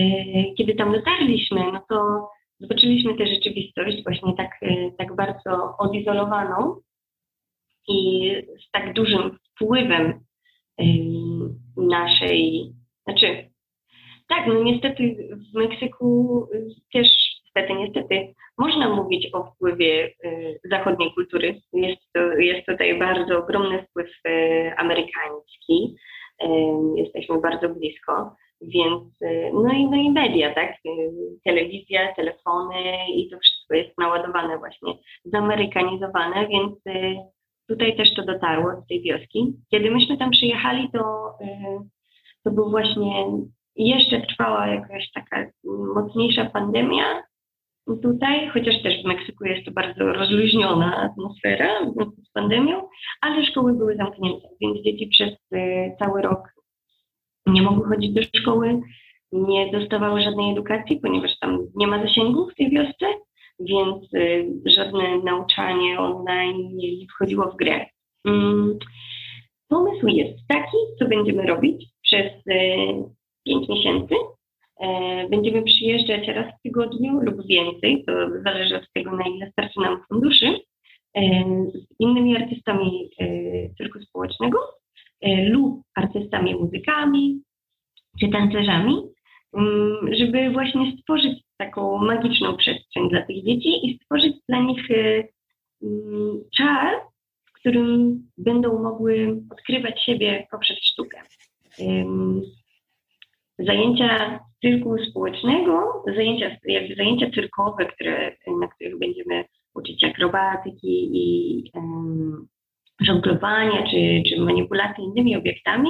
kiedy 0.57 0.75
tam 0.75 0.93
dotarliśmy, 0.93 1.71
no 1.71 1.81
to 1.89 2.29
zobaczyliśmy 2.59 3.17
tę 3.17 3.27
rzeczywistość 3.27 4.03
właśnie 4.03 4.33
tak, 4.37 4.51
e, 4.61 4.91
tak 4.97 5.15
bardzo 5.15 5.77
odizolowaną 5.77 6.75
i 7.87 8.31
z 8.67 8.71
tak 8.71 8.93
dużym 8.93 9.37
wpływem 9.43 10.19
e, 10.79 10.83
naszej, 11.77 12.71
znaczy, 13.03 13.49
tak, 14.27 14.47
no 14.47 14.63
niestety 14.63 15.29
w 15.51 15.57
Meksyku 15.57 16.47
też, 16.93 17.07
niestety, 17.45 17.73
niestety, 17.73 18.33
można 18.57 18.95
mówić 18.95 19.33
o 19.33 19.43
wpływie 19.43 20.13
zachodniej 20.63 21.13
kultury. 21.13 21.61
Jest, 21.73 22.01
to, 22.13 22.19
jest 22.19 22.65
tutaj 22.65 22.99
bardzo 22.99 23.37
ogromny 23.37 23.83
wpływ 23.83 24.09
amerykański. 24.77 25.95
jesteśmy 26.95 27.41
bardzo 27.41 27.69
blisko, 27.69 28.35
więc 28.61 29.03
no 29.53 29.73
i, 29.73 29.89
no 29.89 29.97
i 29.97 30.11
media, 30.11 30.53
tak? 30.53 30.73
Telewizja, 31.43 32.13
telefony 32.15 32.75
i 33.15 33.29
to 33.29 33.39
wszystko 33.39 33.73
jest 33.73 33.97
naładowane 33.97 34.57
właśnie, 34.57 34.93
zamerykanizowane, 35.25 36.47
więc 36.47 36.73
tutaj 37.67 37.97
też 37.97 38.13
to 38.15 38.25
dotarło 38.25 38.71
do 38.71 38.81
tej 38.89 39.01
wioski. 39.01 39.53
Kiedy 39.71 39.91
myśmy 39.91 40.17
tam 40.17 40.31
przyjechali, 40.31 40.89
to, 40.93 41.33
to 42.43 42.51
był 42.51 42.69
właśnie 42.69 43.25
jeszcze 43.75 44.21
trwała 44.21 44.67
jakaś 44.67 45.11
taka 45.11 45.45
mocniejsza 45.95 46.45
pandemia 46.45 47.23
tutaj, 47.95 48.49
chociaż 48.49 48.83
też 48.83 49.03
w 49.03 49.05
Meksyku 49.05 49.45
jest 49.45 49.65
to 49.65 49.71
bardzo 49.71 50.13
rozluźniona 50.13 50.97
atmosfera 50.97 51.67
z 52.27 52.31
pandemią, 52.31 52.87
ale 53.21 53.45
szkoły 53.45 53.73
były 53.73 53.95
zamknięte, 53.95 54.47
więc 54.61 54.83
dzieci 54.83 55.07
przez 55.07 55.29
y, 55.53 55.95
cały 55.99 56.21
rok 56.21 56.58
nie 57.53 57.61
mogły 57.61 57.87
chodzić 57.87 58.13
do 58.13 58.21
szkoły, 58.39 58.81
nie 59.31 59.71
dostawały 59.71 60.21
żadnej 60.21 60.51
edukacji, 60.51 60.99
ponieważ 60.99 61.39
tam 61.39 61.67
nie 61.75 61.87
ma 61.87 62.03
zasięgu 62.03 62.49
w 62.49 62.55
tej 62.55 62.69
wiosce, 62.69 63.05
więc 63.59 64.13
y, 64.13 64.47
żadne 64.65 65.17
nauczanie 65.23 65.99
online 65.99 66.75
nie 66.75 67.07
wchodziło 67.15 67.51
w 67.51 67.55
grę. 67.55 67.85
Mm, 68.27 68.79
pomysł 69.67 70.07
jest 70.07 70.47
taki, 70.47 70.77
co 70.99 71.07
będziemy 71.07 71.47
robić 71.47 71.85
przez 72.03 72.31
y, 72.47 73.19
5 73.45 73.69
miesięcy. 73.69 74.15
E, 74.79 75.29
będziemy 75.29 75.63
przyjeżdżać 75.63 76.27
raz 76.27 76.53
w 76.55 76.61
tygodniu 76.63 77.19
lub 77.21 77.47
więcej, 77.47 78.03
to 78.07 78.13
zależy 78.43 78.77
od 78.77 78.93
tego, 78.93 79.11
na 79.11 79.27
ile 79.27 79.51
starczy 79.51 79.79
nam 79.79 80.03
funduszy, 80.09 80.59
e, 81.15 81.21
z 81.73 81.99
innymi 81.99 82.37
artystami 82.37 83.09
e, 83.19 83.25
cyrku 83.77 83.99
społecznego 83.99 84.59
lub 85.23 85.81
artystami 85.95 86.55
muzykami 86.55 87.41
czy 88.19 88.29
tancerzami, 88.29 89.01
mm, 89.53 90.13
żeby 90.13 90.49
właśnie 90.49 90.93
stworzyć 90.97 91.43
taką 91.57 91.97
magiczną 91.97 92.57
przestrzeń 92.57 93.09
dla 93.09 93.21
tych 93.21 93.43
dzieci 93.43 93.87
i 93.87 93.95
stworzyć 93.95 94.35
dla 94.49 94.59
nich 94.59 94.91
mm, 94.91 96.41
czas, 96.57 96.93
w 97.45 97.53
którym 97.53 98.21
będą 98.37 98.83
mogły 98.83 99.41
odkrywać 99.51 100.03
siebie 100.03 100.47
poprzez 100.51 100.77
sztukę. 100.77 101.21
Zajęcia 103.59 104.39
cyrku 104.61 104.97
społecznego, 105.09 106.03
zajęcia, 106.15 106.57
jakby 106.65 106.95
zajęcia 106.95 107.31
cyrkowe, 107.35 107.85
które, 107.85 108.35
na 108.59 108.67
których 108.67 108.99
będziemy 108.99 109.45
uczyć 109.75 110.03
akrobatyki 110.03 111.09
i 111.13 111.63
żonglowania 113.01 113.83
czy, 113.91 114.23
czy 114.29 114.41
manipulacji 114.41 115.03
innymi 115.03 115.35
obiektami, 115.35 115.89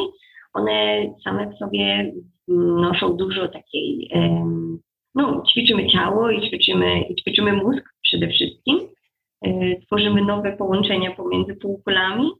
one 0.53 1.05
same 1.23 1.51
w 1.51 1.57
sobie 1.57 2.13
noszą 2.57 3.17
dużo 3.17 3.47
takiej, 3.47 4.11
no 5.15 5.43
ćwiczymy 5.51 5.87
ciało 5.87 6.29
i 6.29 6.47
ćwiczymy, 6.47 7.01
i 7.01 7.15
ćwiczymy 7.15 7.53
mózg 7.53 7.83
przede 8.03 8.27
wszystkim, 8.27 8.79
e, 9.45 9.49
tworzymy 9.85 10.21
nowe 10.21 10.57
połączenia 10.57 11.11
pomiędzy 11.11 11.55
półkulami 11.55 12.31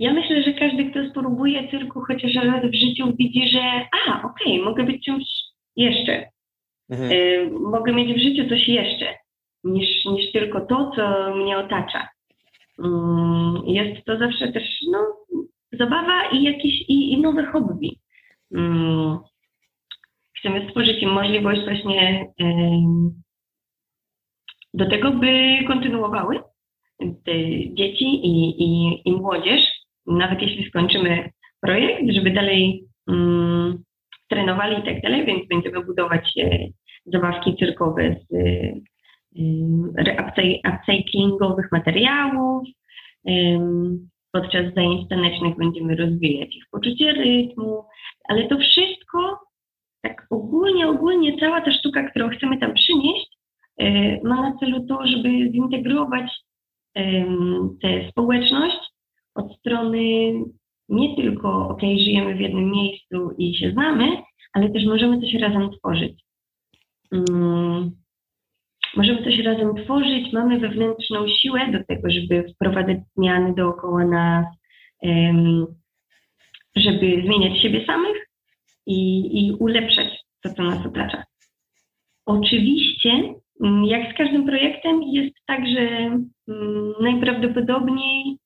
ja 0.00 0.12
myślę, 0.12 0.42
że 0.42 0.52
każdy, 0.52 0.90
kto 0.90 1.10
spróbuje 1.10 1.70
cyrku 1.70 2.00
chociaż 2.00 2.34
raz 2.34 2.70
w 2.70 2.74
życiu, 2.74 3.12
widzi, 3.18 3.48
że 3.48 3.60
a, 3.60 4.22
okej, 4.26 4.52
okay, 4.52 4.64
mogę 4.64 4.84
być 4.84 5.04
czymś 5.04 5.24
jeszcze. 5.76 6.28
Mhm. 6.90 7.12
Y, 7.12 7.50
mogę 7.60 7.92
mieć 7.92 8.14
w 8.14 8.22
życiu 8.22 8.48
coś 8.48 8.68
jeszcze, 8.68 9.06
niż, 9.64 10.04
niż 10.04 10.32
tylko 10.32 10.60
to, 10.60 10.90
co 10.96 11.34
mnie 11.36 11.58
otacza. 11.58 12.08
Y, 12.78 12.82
jest 13.66 14.04
to 14.06 14.18
zawsze 14.18 14.52
też 14.52 14.64
no, 14.90 14.98
zabawa 15.72 16.30
i 16.32 16.42
jakieś 16.42 16.80
i, 16.88 17.12
i 17.12 17.20
nowe 17.20 17.46
hobby. 17.46 17.98
Y, 18.54 18.58
chcemy 20.38 20.68
stworzyć 20.68 21.02
im 21.02 21.10
możliwość 21.10 21.60
właśnie 21.64 22.26
do 24.74 24.90
tego, 24.90 25.10
by 25.12 25.58
kontynuowały 25.66 26.40
dzieci 27.74 28.04
i, 28.04 28.62
i, 28.62 29.00
i 29.04 29.12
młodzież 29.12 29.60
nawet 30.06 30.42
jeśli 30.42 30.68
skończymy 30.68 31.30
projekt, 31.60 32.12
żeby 32.14 32.30
dalej 32.30 32.84
mm, 33.08 33.82
trenowali 34.28 34.80
i 34.80 34.82
tak 34.82 35.02
dalej, 35.02 35.26
więc 35.26 35.48
będziemy 35.48 35.84
budować 35.84 36.32
e, 36.38 36.58
zabawki 37.06 37.56
cyrkowe 37.56 38.16
z 38.30 38.34
upcyclingowych 40.68 41.72
materiałów. 41.72 42.68
Podczas 44.32 44.74
zajęć 44.74 45.08
tanecznych 45.08 45.56
będziemy 45.56 45.96
rozwijać 45.96 46.56
ich 46.56 46.64
poczucie 46.70 47.12
rytmu, 47.12 47.84
ale 48.28 48.48
to 48.48 48.58
wszystko, 48.58 49.40
tak 50.02 50.26
ogólnie, 50.30 50.88
ogólnie 50.88 51.38
cała 51.40 51.60
ta 51.60 51.72
sztuka, 51.72 52.10
którą 52.10 52.28
chcemy 52.28 52.58
tam 52.58 52.74
przynieść, 52.74 53.38
e, 53.78 54.20
ma 54.22 54.50
na 54.50 54.58
celu 54.58 54.86
to, 54.86 55.06
żeby 55.06 55.28
zintegrować 55.52 56.32
tę 57.82 58.08
społeczność 58.10 58.78
od 59.34 59.56
strony 59.58 60.32
nie 60.88 61.16
tylko, 61.16 61.68
ok, 61.68 61.80
żyjemy 61.80 62.34
w 62.34 62.40
jednym 62.40 62.70
miejscu 62.70 63.30
i 63.38 63.56
się 63.56 63.72
znamy, 63.72 64.22
ale 64.52 64.70
też 64.70 64.84
możemy 64.84 65.20
coś 65.20 65.34
razem 65.34 65.70
tworzyć. 65.70 66.24
Możemy 68.96 69.24
coś 69.24 69.38
razem 69.38 69.74
tworzyć, 69.84 70.32
mamy 70.32 70.60
wewnętrzną 70.60 71.26
siłę 71.28 71.72
do 71.72 71.84
tego, 71.84 72.10
żeby 72.10 72.52
wprowadzać 72.54 72.98
zmiany 73.16 73.54
dookoła 73.54 74.04
nas, 74.04 74.46
żeby 76.76 77.22
zmieniać 77.24 77.62
siebie 77.62 77.86
samych 77.86 78.16
i, 78.86 79.20
i 79.46 79.52
ulepszać 79.52 80.08
to, 80.42 80.54
co 80.54 80.62
nas 80.62 80.86
otacza. 80.86 81.24
Oczywiście, 82.26 83.10
mm, 83.64 83.84
jak 83.84 84.14
z 84.14 84.18
każdym 84.18 84.46
projektem, 84.46 85.02
jest 85.02 85.34
tak, 85.46 85.60
że 85.68 86.10
um, 86.46 86.92
najprawdopodobniej 87.00 88.38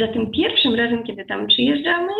za 0.00 0.08
tym 0.08 0.30
pierwszym 0.30 0.74
razem, 0.74 1.04
kiedy 1.04 1.24
tam 1.24 1.46
przyjeżdżamy, 1.46 2.12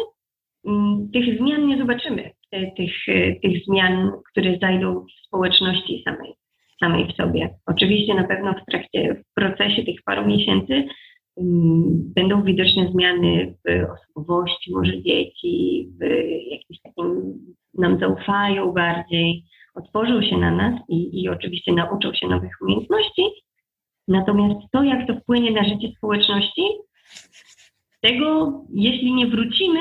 mm, 0.67 1.11
tych 1.13 1.39
zmian 1.39 1.67
nie 1.67 1.79
zobaczymy, 1.79 2.31
tych, 2.77 3.09
e, 3.09 3.35
tych 3.35 3.65
zmian, 3.65 4.11
które 4.31 4.59
zajdą 4.59 5.01
w 5.01 5.27
społeczności 5.27 6.03
samej, 6.05 6.33
samej 6.81 7.13
w 7.13 7.17
sobie. 7.17 7.51
Oczywiście 7.67 8.15
na 8.15 8.25
pewno 8.25 8.53
w 8.53 8.71
trakcie, 8.71 9.15
w 9.15 9.35
procesie 9.35 9.85
tych 9.85 10.03
paru 10.05 10.27
miesięcy 10.27 10.73
mm, 11.37 12.13
będą 12.15 12.43
widoczne 12.43 12.93
zmiany 12.93 13.55
w 13.65 13.91
osobowości 13.91 14.73
może 14.73 15.03
dzieci, 15.03 15.89
w 16.01 16.05
jakimś 16.51 16.81
takim 16.83 17.35
nam 17.75 17.99
zaufają 17.99 18.73
bardziej, 18.73 19.45
otworzą 19.75 20.23
się 20.23 20.39
na 20.39 20.51
nas 20.51 20.81
i, 20.89 21.23
i 21.23 21.29
oczywiście 21.29 21.73
nauczą 21.73 22.15
się 22.15 22.29
nowych 22.29 22.53
umiejętności, 22.63 23.23
Natomiast 24.09 24.71
to, 24.73 24.83
jak 24.83 25.07
to 25.07 25.21
wpłynie 25.21 25.51
na 25.51 25.65
życie 25.65 25.93
społeczności, 25.97 26.63
tego, 28.01 28.53
jeśli 28.73 29.15
nie 29.15 29.27
wrócimy, 29.27 29.81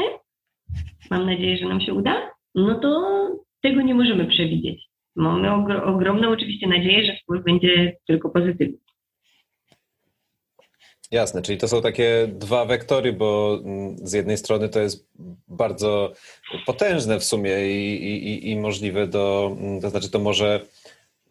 mam 1.11 1.25
nadzieję, 1.25 1.57
że 1.57 1.65
nam 1.65 1.81
się 1.81 1.93
uda, 1.93 2.31
no 2.55 2.79
to 2.79 3.29
tego 3.61 3.81
nie 3.81 3.95
możemy 3.95 4.27
przewidzieć. 4.27 4.85
Mamy 5.15 5.51
ogromną 5.83 6.29
oczywiście 6.29 6.67
nadzieję, 6.67 7.05
że 7.05 7.17
wpływ 7.23 7.43
będzie 7.43 7.97
tylko 8.07 8.29
pozytywny. 8.29 8.77
Jasne, 11.11 11.41
czyli 11.41 11.57
to 11.57 11.67
są 11.67 11.81
takie 11.81 12.27
dwa 12.27 12.65
wektory, 12.65 13.13
bo 13.13 13.59
mm, 13.63 13.95
z 13.97 14.13
jednej 14.13 14.37
strony 14.37 14.69
to 14.69 14.79
jest 14.79 15.09
bardzo 15.47 16.13
potężne 16.65 17.19
w 17.19 17.23
sumie 17.23 17.71
i, 17.71 18.05
i, 18.05 18.49
i 18.49 18.59
możliwe 18.59 19.07
do, 19.07 19.55
mm, 19.59 19.81
to 19.81 19.89
znaczy 19.89 20.11
to 20.11 20.19
może 20.19 20.65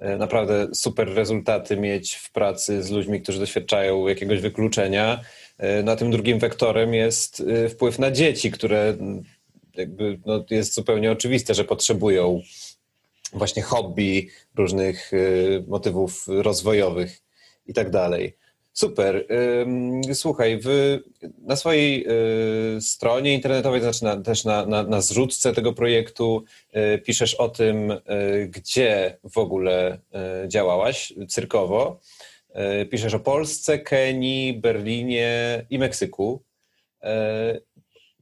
E, 0.01 0.17
naprawdę 0.17 0.69
super 0.75 1.15
rezultaty 1.15 1.77
mieć 1.77 2.15
w 2.15 2.33
pracy 2.33 2.83
z 2.83 2.91
ludźmi, 2.91 3.21
którzy 3.21 3.39
doświadczają 3.39 4.09
jakiegoś 4.09 4.41
wykluczenia. 4.41 5.21
E, 5.59 5.83
no 5.83 5.97
tym 5.97 6.11
drugim 6.11 6.39
wektorem 6.39 6.95
jest 6.95 7.41
e, 7.41 7.69
wpływ 7.69 7.99
na 7.99 8.11
dzieci, 8.11 8.51
które 8.51 8.97
jakby 9.81 10.21
no, 10.27 10.45
jest 10.51 10.75
zupełnie 10.75 11.13
oczywiste, 11.13 11.55
że 11.55 11.65
potrzebują 11.65 12.43
właśnie 13.33 13.63
hobby, 13.63 14.29
różnych 14.57 15.11
motywów 15.67 16.25
rozwojowych 16.29 17.23
i 17.67 17.75
tak 17.75 17.91
dalej. 17.91 18.37
Super. 18.73 19.27
Słuchaj, 20.15 20.61
w, 20.63 20.99
na 21.39 21.57
swojej 21.57 22.07
y, 22.77 22.81
stronie 22.81 23.35
internetowej, 23.35 23.81
znaczy 23.81 24.05
na, 24.05 24.17
też 24.17 24.45
na, 24.45 24.67
na, 24.67 24.83
na 24.83 25.01
zrzutce 25.01 25.53
tego 25.53 25.73
projektu, 25.73 26.45
y, 26.95 26.99
piszesz 26.99 27.35
o 27.35 27.49
tym, 27.49 27.91
y, 27.91 27.99
gdzie 28.49 29.19
w 29.25 29.39
ogóle 29.39 29.99
działałaś 30.49 31.13
cyrkowo. 31.29 32.01
Piszesz 32.91 33.15
o 33.15 33.21
Polsce, 33.21 33.79
Kenii, 33.79 34.55
Berlinie 34.55 35.67
i 35.71 35.79
Meksyku. 35.79 36.43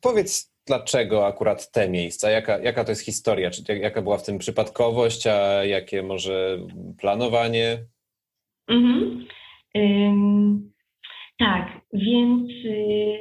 Powiedz, 0.01 0.51
dlaczego 0.69 1.27
akurat 1.27 1.73
te 1.73 1.89
miejsca? 1.89 2.31
Jaka, 2.31 2.59
jaka 2.59 2.85
to 2.85 2.91
jest 2.91 3.05
historia? 3.05 3.51
Czy 3.51 3.79
jaka 3.79 4.03
była 4.03 4.19
w 4.19 4.27
tym 4.27 4.39
przypadkowość, 4.39 5.27
a 5.27 5.65
jakie 5.65 6.03
może 6.03 6.59
planowanie? 6.99 7.79
Mhm 8.69 9.27
tak, 11.39 11.81
więc 11.93 12.51
y, 12.65 13.19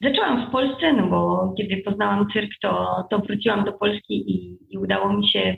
zaczęłam 0.00 0.48
w 0.48 0.52
Polsce, 0.52 0.92
no 0.92 1.06
bo 1.06 1.54
kiedy 1.58 1.82
poznałam 1.82 2.26
cyrk, 2.32 2.50
to, 2.62 3.04
to 3.10 3.18
wróciłam 3.18 3.64
do 3.64 3.72
Polski 3.72 4.30
i, 4.30 4.58
i 4.70 4.78
udało 4.78 5.12
mi 5.12 5.28
się, 5.28 5.56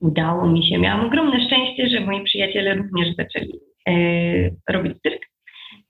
udało 0.00 0.46
mi 0.46 0.68
się, 0.68 0.78
miałam 0.78 1.06
ogromne 1.06 1.46
szczęście, 1.46 1.88
że 1.88 2.00
moi 2.00 2.24
przyjaciele 2.24 2.74
również 2.74 3.08
zaczęli 3.16 3.60
e, 3.88 3.92
robić 4.72 4.92
cyrk. 5.02 5.22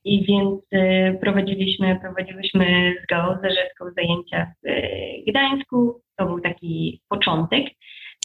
I 0.05 0.25
więc 0.25 0.61
e, 0.73 1.15
prowadziliśmy, 1.15 1.99
prowadziłyśmy 2.01 2.95
z 3.05 3.07
Gao 3.07 3.39
Zarzecką 3.43 3.85
zajęcia 3.97 4.53
w 4.63 4.67
e, 4.67 4.83
Gdańsku. 5.31 6.03
To 6.17 6.27
był 6.27 6.41
taki 6.41 7.01
początek. 7.09 7.65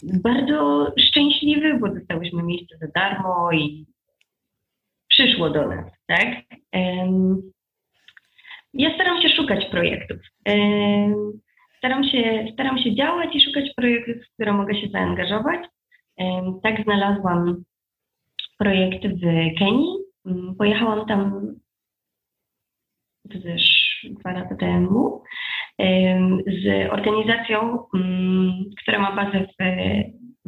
Bardzo 0.02 0.92
szczęśliwy, 0.98 1.78
bo 1.78 1.88
dostałyśmy 1.88 2.42
miejsce 2.42 2.76
za 2.80 2.86
darmo 2.94 3.52
i 3.52 3.86
przyszło 5.08 5.50
do 5.50 5.68
nas, 5.68 5.86
tak? 6.06 6.28
Ja 8.74 8.94
staram 8.94 9.22
się 9.22 9.28
szukać 9.28 9.64
projektów. 9.70 10.16
Staram 11.78 12.04
się, 12.04 12.46
staram 12.52 12.78
się 12.78 12.94
działać 12.94 13.36
i 13.36 13.40
szukać 13.40 13.64
projektów, 13.76 14.16
w 14.16 14.34
które 14.34 14.52
mogę 14.52 14.80
się 14.80 14.88
zaangażować. 14.88 15.60
Tak 16.62 16.84
znalazłam 16.84 17.64
projekt 18.58 19.06
w 19.06 19.20
Kenii. 19.58 19.96
Mm, 20.26 20.54
pojechałam 20.54 21.06
tam 21.06 21.54
też 23.28 23.62
dwa 24.10 24.32
lata 24.32 24.56
temu 24.56 25.22
z 26.46 26.92
organizacją, 26.92 27.86
mm, 27.94 28.64
która 28.82 28.98
ma 28.98 29.16
bazę 29.16 29.40
w, 29.40 29.64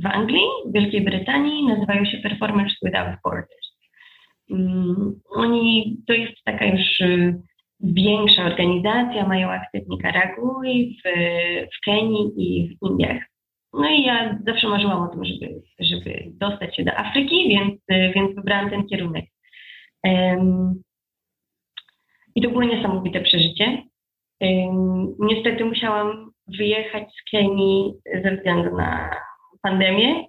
w 0.03 0.07
Anglii, 0.07 0.47
w 0.67 0.73
Wielkiej 0.73 1.05
Brytanii. 1.05 1.67
Nazywają 1.67 2.05
się 2.05 2.19
Performers 2.19 2.75
Without 2.83 3.17
Borders. 3.25 3.77
Mm, 4.51 5.21
oni, 5.31 5.97
to 6.07 6.13
jest 6.13 6.45
taka 6.45 6.65
już 6.65 7.03
większa 7.81 8.45
organizacja, 8.45 9.29
mają 9.29 9.51
akty 9.51 9.81
w 9.81 9.89
Nikaragui, 9.89 10.99
w, 11.05 11.09
w 11.77 11.85
Kenii 11.85 12.33
i 12.37 12.77
w 12.77 12.91
Indiach. 12.91 13.23
No 13.73 13.91
i 13.91 14.03
ja 14.03 14.39
zawsze 14.47 14.69
marzyłam 14.69 15.03
o 15.03 15.09
tym, 15.09 15.25
żeby, 15.25 15.63
żeby 15.81 16.25
dostać 16.31 16.77
się 16.77 16.85
do 16.85 16.99
Afryki, 16.99 17.49
więc, 17.49 17.81
więc 18.15 18.35
wybrałam 18.35 18.71
ten 18.71 18.87
kierunek. 18.87 19.25
Um, 22.37 22.43
I 22.43 22.43
to 22.43 22.51
było 22.51 22.65
niesamowite 22.65 23.21
przeżycie. 23.21 23.83
Um, 24.41 25.15
niestety 25.19 25.65
musiałam 25.65 26.31
wyjechać 26.59 27.05
z 27.09 27.31
Kenii 27.31 27.95
ze 28.23 28.37
względu 28.37 28.77
na 28.77 29.11
pandemię. 29.63 30.25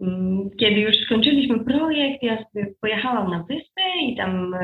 Um, 0.00 0.50
kiedy 0.60 0.80
już 0.80 0.96
skończyliśmy 1.04 1.64
projekt, 1.64 2.22
ja 2.22 2.44
pojechałam 2.80 3.30
na 3.30 3.42
wyspę 3.42 3.82
i 4.02 4.16
tam 4.16 4.54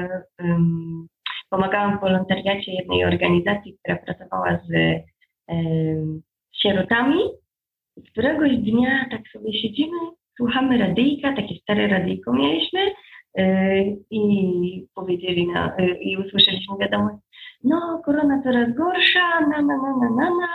pomagałam 1.50 1.98
w 1.98 2.00
wolontariacie 2.00 2.72
jednej 2.72 3.04
organizacji, 3.04 3.76
która 3.78 3.96
pracowała 3.96 4.58
z 4.68 4.72
e, 4.72 5.02
sierotami. 6.62 7.18
Któregoś 8.12 8.56
dnia 8.56 9.06
tak 9.10 9.28
sobie 9.28 9.52
siedzimy, 9.62 9.96
słuchamy 10.36 10.78
radyjka, 10.78 11.36
takie 11.36 11.54
stare 11.54 11.88
radyjko 11.88 12.32
mieliśmy 12.32 12.80
i 14.10 14.86
powiedzieli 14.94 15.46
na, 15.46 15.76
e, 15.76 16.02
i 16.02 16.16
usłyszeliśmy 16.16 16.76
wiadomość, 16.80 17.16
no 17.64 18.02
korona 18.04 18.42
coraz 18.42 18.74
gorsza, 18.74 19.40
na 19.40 19.62
na 19.62 19.76
na 19.76 19.96
na 20.00 20.10
na 20.10 20.30
na, 20.30 20.48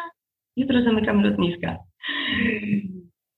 jutro 0.57 0.83
zamykamy 0.83 1.29
lotniska 1.29 1.77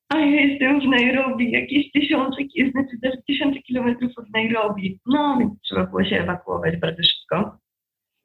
a 0.10 0.20
ja 0.20 0.42
jestem 0.42 0.82
w 0.82 0.86
Nairobi, 0.86 1.52
jakieś 1.52 1.92
tysiące, 1.92 2.38
znaczy 2.72 3.00
też 3.02 3.14
tysiące 3.28 3.60
kilometrów 3.60 4.12
od 4.18 4.26
Nairobi. 4.34 5.00
No, 5.06 5.38
więc 5.40 5.54
trzeba 5.62 5.86
było 5.86 6.04
się 6.04 6.16
ewakuować 6.16 6.78
bardzo 6.78 7.04
szybko. 7.04 7.58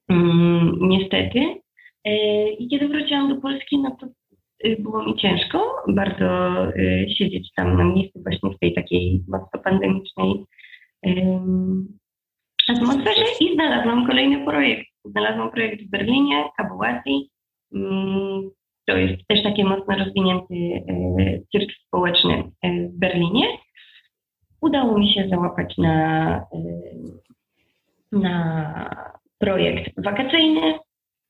Mm, 0.08 0.78
niestety. 0.80 1.40
E, 2.04 2.50
I 2.50 2.68
kiedy 2.68 2.88
wróciłam 2.88 3.28
do 3.28 3.40
Polski, 3.40 3.78
no 3.78 3.96
to 4.00 4.06
y, 4.66 4.76
było 4.78 5.02
mi 5.02 5.16
ciężko 5.16 5.74
bardzo 5.88 6.66
y, 6.68 7.06
siedzieć 7.18 7.52
tam 7.56 7.76
na 7.76 7.84
miejscu 7.84 8.22
właśnie 8.22 8.50
w 8.50 8.58
tej 8.58 8.74
takiej 8.74 9.24
mocno 9.28 9.60
pandemicznej 9.64 10.44
atmosferze 12.68 13.24
i 13.40 13.54
znalazłam 13.54 14.06
kolejny 14.06 14.44
projekt. 14.44 14.86
Znalazłam 15.04 15.50
projekt 15.50 15.82
w 15.82 15.90
Berlinie, 15.90 16.44
Kabułasi. 16.56 17.30
Mm, 17.74 18.50
to 18.86 18.96
jest 18.96 19.26
też 19.28 19.42
taki 19.42 19.64
mocno 19.64 19.96
rozwinięty 19.98 20.54
e, 20.54 21.40
cyrk 21.52 21.70
społeczny 21.86 22.50
e, 22.62 22.88
w 22.88 22.98
Berlinie. 22.98 23.46
Udało 24.60 24.98
mi 24.98 25.14
się 25.14 25.28
załapać 25.28 25.78
na, 25.78 26.36
e, 26.36 26.58
na 28.12 28.90
projekt 29.38 30.04
wakacyjny, 30.04 30.78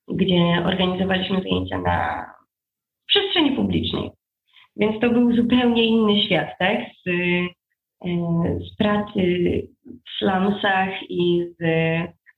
gdzie 0.09 0.63
organizowaliśmy 0.67 1.43
zajęcia 1.43 1.79
na 1.79 2.27
przestrzeni 3.07 3.53
publicznej. 3.53 4.11
Więc 4.77 5.01
to 5.01 5.11
był 5.11 5.37
zupełnie 5.37 5.85
inny 5.85 6.23
świat, 6.23 6.49
tak? 6.59 6.79
Z, 7.07 7.11
z 8.61 8.77
pracy 8.77 9.23
w 9.85 10.19
slumsach 10.19 11.11
i 11.11 11.47
z 11.59 11.63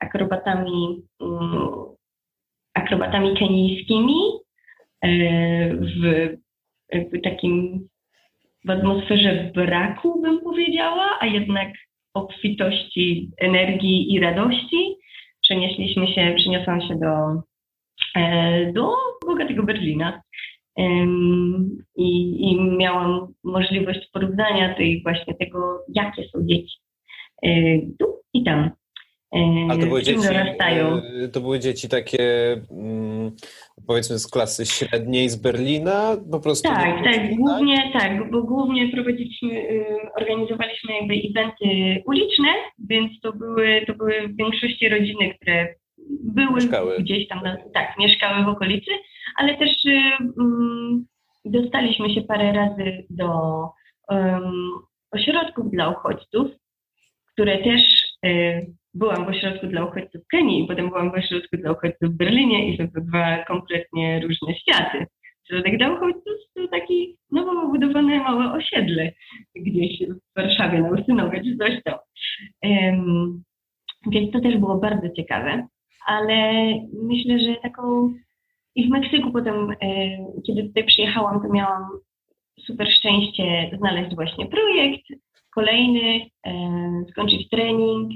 akrobatami, 0.01 1.03
mm, 1.21 1.69
akrobatami 2.75 3.37
kenijskimi, 3.37 4.15
E, 5.03 5.75
w 5.75 7.23
takim 7.25 7.89
w 8.65 8.71
atmosferze 8.71 9.51
braku, 9.55 10.23
bym 10.23 10.41
powiedziała, 10.41 11.19
a 11.21 11.27
jednak 11.27 11.69
obfitości 12.15 13.31
energii 13.39 14.15
i 14.15 14.21
radości 14.21 14.97
przenieśliśmy 15.43 16.07
się, 16.07 16.35
przeniosłam 16.37 16.81
się 16.81 16.95
do, 16.99 17.43
e, 18.17 18.73
do 18.73 18.95
bogatego 19.27 19.63
Berlina. 19.63 20.23
I, 21.97 22.51
I 22.51 22.61
miałam 22.79 23.35
możliwość 23.45 24.11
porównania 24.13 24.75
tej 24.75 25.03
właśnie 25.03 25.35
tego, 25.35 25.85
jakie 25.95 26.29
są 26.29 26.39
dzieci 26.43 26.77
e, 27.43 27.49
tu 27.99 28.23
i 28.35 28.45
tam. 28.45 28.71
Ale 29.71 29.81
to 29.81 29.87
były 29.87 30.03
dzieci, 30.03 30.29
e, 30.59 31.29
to 31.29 31.41
były 31.41 31.61
dzieci 31.61 31.89
takie 31.89 32.53
mm, 32.71 33.37
powiedzmy 33.87 34.19
z 34.19 34.31
klasy 34.31 34.67
średniej 34.67 35.29
z 35.29 35.37
Berlina, 35.37 36.17
po 36.31 36.41
prostu. 36.41 36.69
Tak, 36.69 37.05
tak, 37.05 37.35
głównie 37.35 37.91
tak, 37.93 38.31
bo 38.31 38.43
głównie 38.43 38.89
prowadziliśmy, 38.89 39.51
y, 39.51 39.85
organizowaliśmy 40.21 40.95
jakby 40.95 41.15
eventy 41.15 42.03
uliczne, 42.07 42.49
więc 42.89 43.21
to 43.23 43.33
były, 43.33 43.85
to 43.87 43.95
były 43.95 44.29
w 44.29 44.37
większości 44.37 44.89
rodziny, 44.89 45.35
które 45.35 45.75
były 46.09 46.55
mieszkały. 46.55 46.97
gdzieś 46.99 47.29
tam, 47.29 47.43
na, 47.43 47.57
tak, 47.75 47.99
mieszkały 47.99 48.45
w 48.45 48.49
okolicy, 48.49 48.91
ale 49.37 49.59
też 49.59 49.71
um, 50.37 51.07
dostaliśmy 51.45 52.15
się 52.15 52.23
parę 52.23 52.53
razy 52.53 53.07
do 53.11 53.29
um, 54.09 54.53
ośrodków 55.11 55.71
dla 55.71 55.89
uchodźców, 55.89 56.51
które 57.33 57.59
też 57.59 57.83
y, 58.27 58.67
byłam 58.95 59.25
w 59.25 59.29
ośrodku 59.29 59.67
dla 59.67 59.85
uchodźców 59.85 60.25
w 60.25 60.29
Kenii 60.29 60.65
i 60.65 60.67
potem 60.67 60.89
byłam 60.89 61.11
w 61.11 61.15
ośrodku 61.15 61.57
dla 61.57 61.73
uchodźców 61.73 62.11
w 62.11 62.17
Berlinie 62.17 62.69
i 62.69 62.79
są 62.79 62.91
to 62.91 63.01
dwa 63.01 63.45
kompletnie 63.45 64.21
różne 64.21 64.55
światy. 64.55 65.07
Ośrodek 65.45 65.79
dla 65.79 65.93
uchodźców 65.93 66.35
to 66.55 66.69
taki 66.69 67.17
nowo 67.33 67.61
wybudowany 67.61 68.19
małe 68.19 68.53
osiedle 68.53 69.13
gdzieś 69.57 70.09
w 70.09 70.37
Warszawie 70.37 70.81
na 70.81 70.91
Usynowie 70.91 71.43
czy 71.45 71.57
coś 71.57 71.83
tam. 71.85 71.99
Um, 72.63 73.43
więc 74.07 74.33
to 74.33 74.41
też 74.41 74.57
było 74.57 74.79
bardzo 74.79 75.09
ciekawe, 75.17 75.67
ale 76.07 76.65
myślę, 77.03 77.39
że 77.39 77.57
taką 77.63 78.15
i 78.75 78.89
w 78.89 78.91
Meksyku 78.91 79.33
potem, 79.33 79.71
e, 79.71 79.77
kiedy 80.47 80.63
tutaj 80.63 80.85
przyjechałam, 80.85 81.43
to 81.43 81.49
miałam 81.49 81.85
super 82.61 82.89
szczęście 82.89 83.71
znaleźć 83.79 84.15
właśnie 84.15 84.47
projekt, 84.47 85.03
kolejny, 85.55 86.27
e, 86.47 86.53
skończyć 87.11 87.49
trening, 87.49 88.13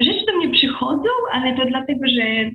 rzeczy 0.00 0.26
do 0.26 0.36
mnie 0.36 0.50
przychodzą, 0.50 1.10
ale 1.32 1.56
to 1.56 1.66
dlatego, 1.66 2.06
że 2.06 2.50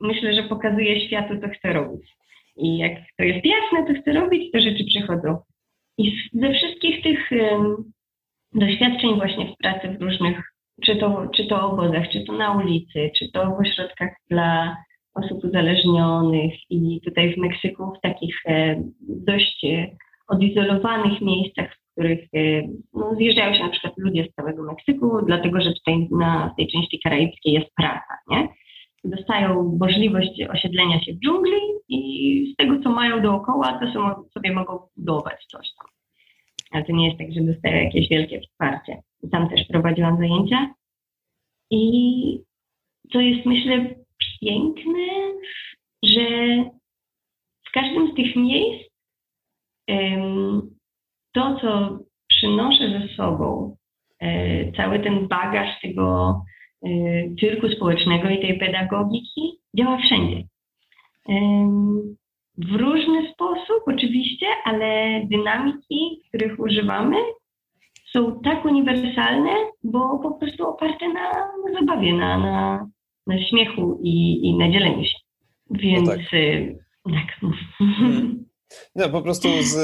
myślę, 0.00 0.34
że 0.34 0.42
pokazuję 0.42 1.06
światu, 1.06 1.34
co 1.40 1.48
chcę 1.48 1.72
robić. 1.72 2.10
I 2.56 2.78
jak 2.78 2.92
to 3.18 3.24
jest 3.24 3.46
jasne, 3.46 3.86
co 3.86 4.00
chcę 4.00 4.12
robić, 4.12 4.52
to 4.52 4.60
rzeczy 4.60 4.84
przychodzą. 4.84 5.38
I 5.98 6.16
ze 6.32 6.54
wszystkich 6.54 7.02
tych 7.02 7.30
doświadczeń 8.52 9.14
właśnie 9.16 9.46
w 9.46 9.56
pracy 9.56 9.88
w 9.88 10.02
różnych, 10.02 10.52
czy 10.84 10.96
to, 10.96 11.28
czy 11.34 11.46
to 11.46 11.70
obozach, 11.70 12.08
czy 12.12 12.24
to 12.24 12.32
na 12.32 12.52
ulicy, 12.52 13.10
czy 13.18 13.32
to 13.32 13.50
w 13.50 13.60
ośrodkach 13.60 14.10
dla 14.30 14.76
osób 15.14 15.44
uzależnionych 15.44 16.54
i 16.70 17.00
tutaj 17.04 17.34
w 17.34 17.38
Meksyku 17.38 17.92
w 17.98 18.00
takich 18.00 18.36
e, 18.46 18.82
dość 19.00 19.64
e, 19.64 19.86
odizolowanych 20.28 21.20
miejscach, 21.20 21.78
których 21.92 22.34
y, 22.34 22.68
no, 22.94 23.14
zjeżdżają 23.14 23.54
się 23.54 23.62
na 23.62 23.68
przykład 23.68 23.94
ludzie 23.96 24.24
z 24.24 24.34
całego 24.34 24.62
Meksyku, 24.62 25.22
dlatego 25.26 25.60
że 25.60 25.72
tutaj 25.72 26.08
na 26.10 26.54
tej 26.56 26.68
części 26.68 27.00
karaibskiej 27.04 27.52
jest 27.52 27.74
praca, 27.74 28.18
nie? 28.28 28.48
Dostają 29.04 29.76
możliwość 29.80 30.42
osiedlenia 30.50 31.00
się 31.00 31.12
w 31.12 31.18
dżungli 31.18 31.60
i 31.88 32.52
z 32.52 32.56
tego, 32.56 32.82
co 32.82 32.90
mają 32.90 33.22
dookoła, 33.22 33.80
to 33.80 34.16
sobie 34.34 34.52
mogą 34.52 34.78
budować 34.96 35.44
coś 35.46 35.68
tam. 35.78 35.97
Ale 36.70 36.84
to 36.84 36.92
nie 36.92 37.06
jest 37.06 37.18
tak, 37.18 37.32
że 37.32 37.52
dostają 37.52 37.84
jakieś 37.84 38.08
wielkie 38.08 38.40
wsparcie. 38.40 39.02
Tam 39.32 39.48
też 39.48 39.66
prowadziłam 39.68 40.16
zajęcia 40.16 40.74
i 41.70 42.38
to 43.12 43.20
jest, 43.20 43.46
myślę, 43.46 43.94
piękne, 44.40 45.32
że 46.02 46.28
w 47.68 47.72
każdym 47.72 48.12
z 48.12 48.14
tych 48.14 48.36
miejsc 48.36 48.88
to, 51.32 51.58
co 51.60 51.98
przynoszę 52.28 53.00
ze 53.00 53.14
sobą, 53.16 53.76
e, 54.20 54.72
cały 54.72 55.00
ten 55.00 55.28
bagaż 55.28 55.80
tego 55.82 56.36
e, 56.82 56.88
cyrku 57.40 57.68
społecznego 57.68 58.30
i 58.30 58.40
tej 58.40 58.58
pedagogiki 58.58 59.58
działa 59.76 59.98
wszędzie. 59.98 60.42
W 62.58 62.72
różny 62.72 63.32
sposób 63.32 63.82
oczywiście, 63.86 64.46
ale 64.64 65.20
dynamiki, 65.30 66.22
których 66.28 66.60
używamy, 66.60 67.16
są 68.12 68.40
tak 68.44 68.64
uniwersalne, 68.64 69.50
bo 69.84 70.18
po 70.18 70.30
prostu 70.30 70.68
oparte 70.68 71.08
na, 71.08 71.30
na 71.32 71.80
zabawie, 71.80 72.12
na, 72.12 72.38
na, 72.38 72.86
na 73.26 73.48
śmiechu 73.48 74.00
i, 74.02 74.46
i 74.46 74.56
na 74.56 74.70
dzieleniu 74.72 75.04
się. 75.04 75.18
Więc 75.70 76.08
no 76.08 76.14
tak. 76.14 76.34
Y, 76.34 76.78
tak. 77.04 77.40
No, 78.96 79.08
po 79.08 79.22
prostu 79.22 79.48
z 79.62 79.76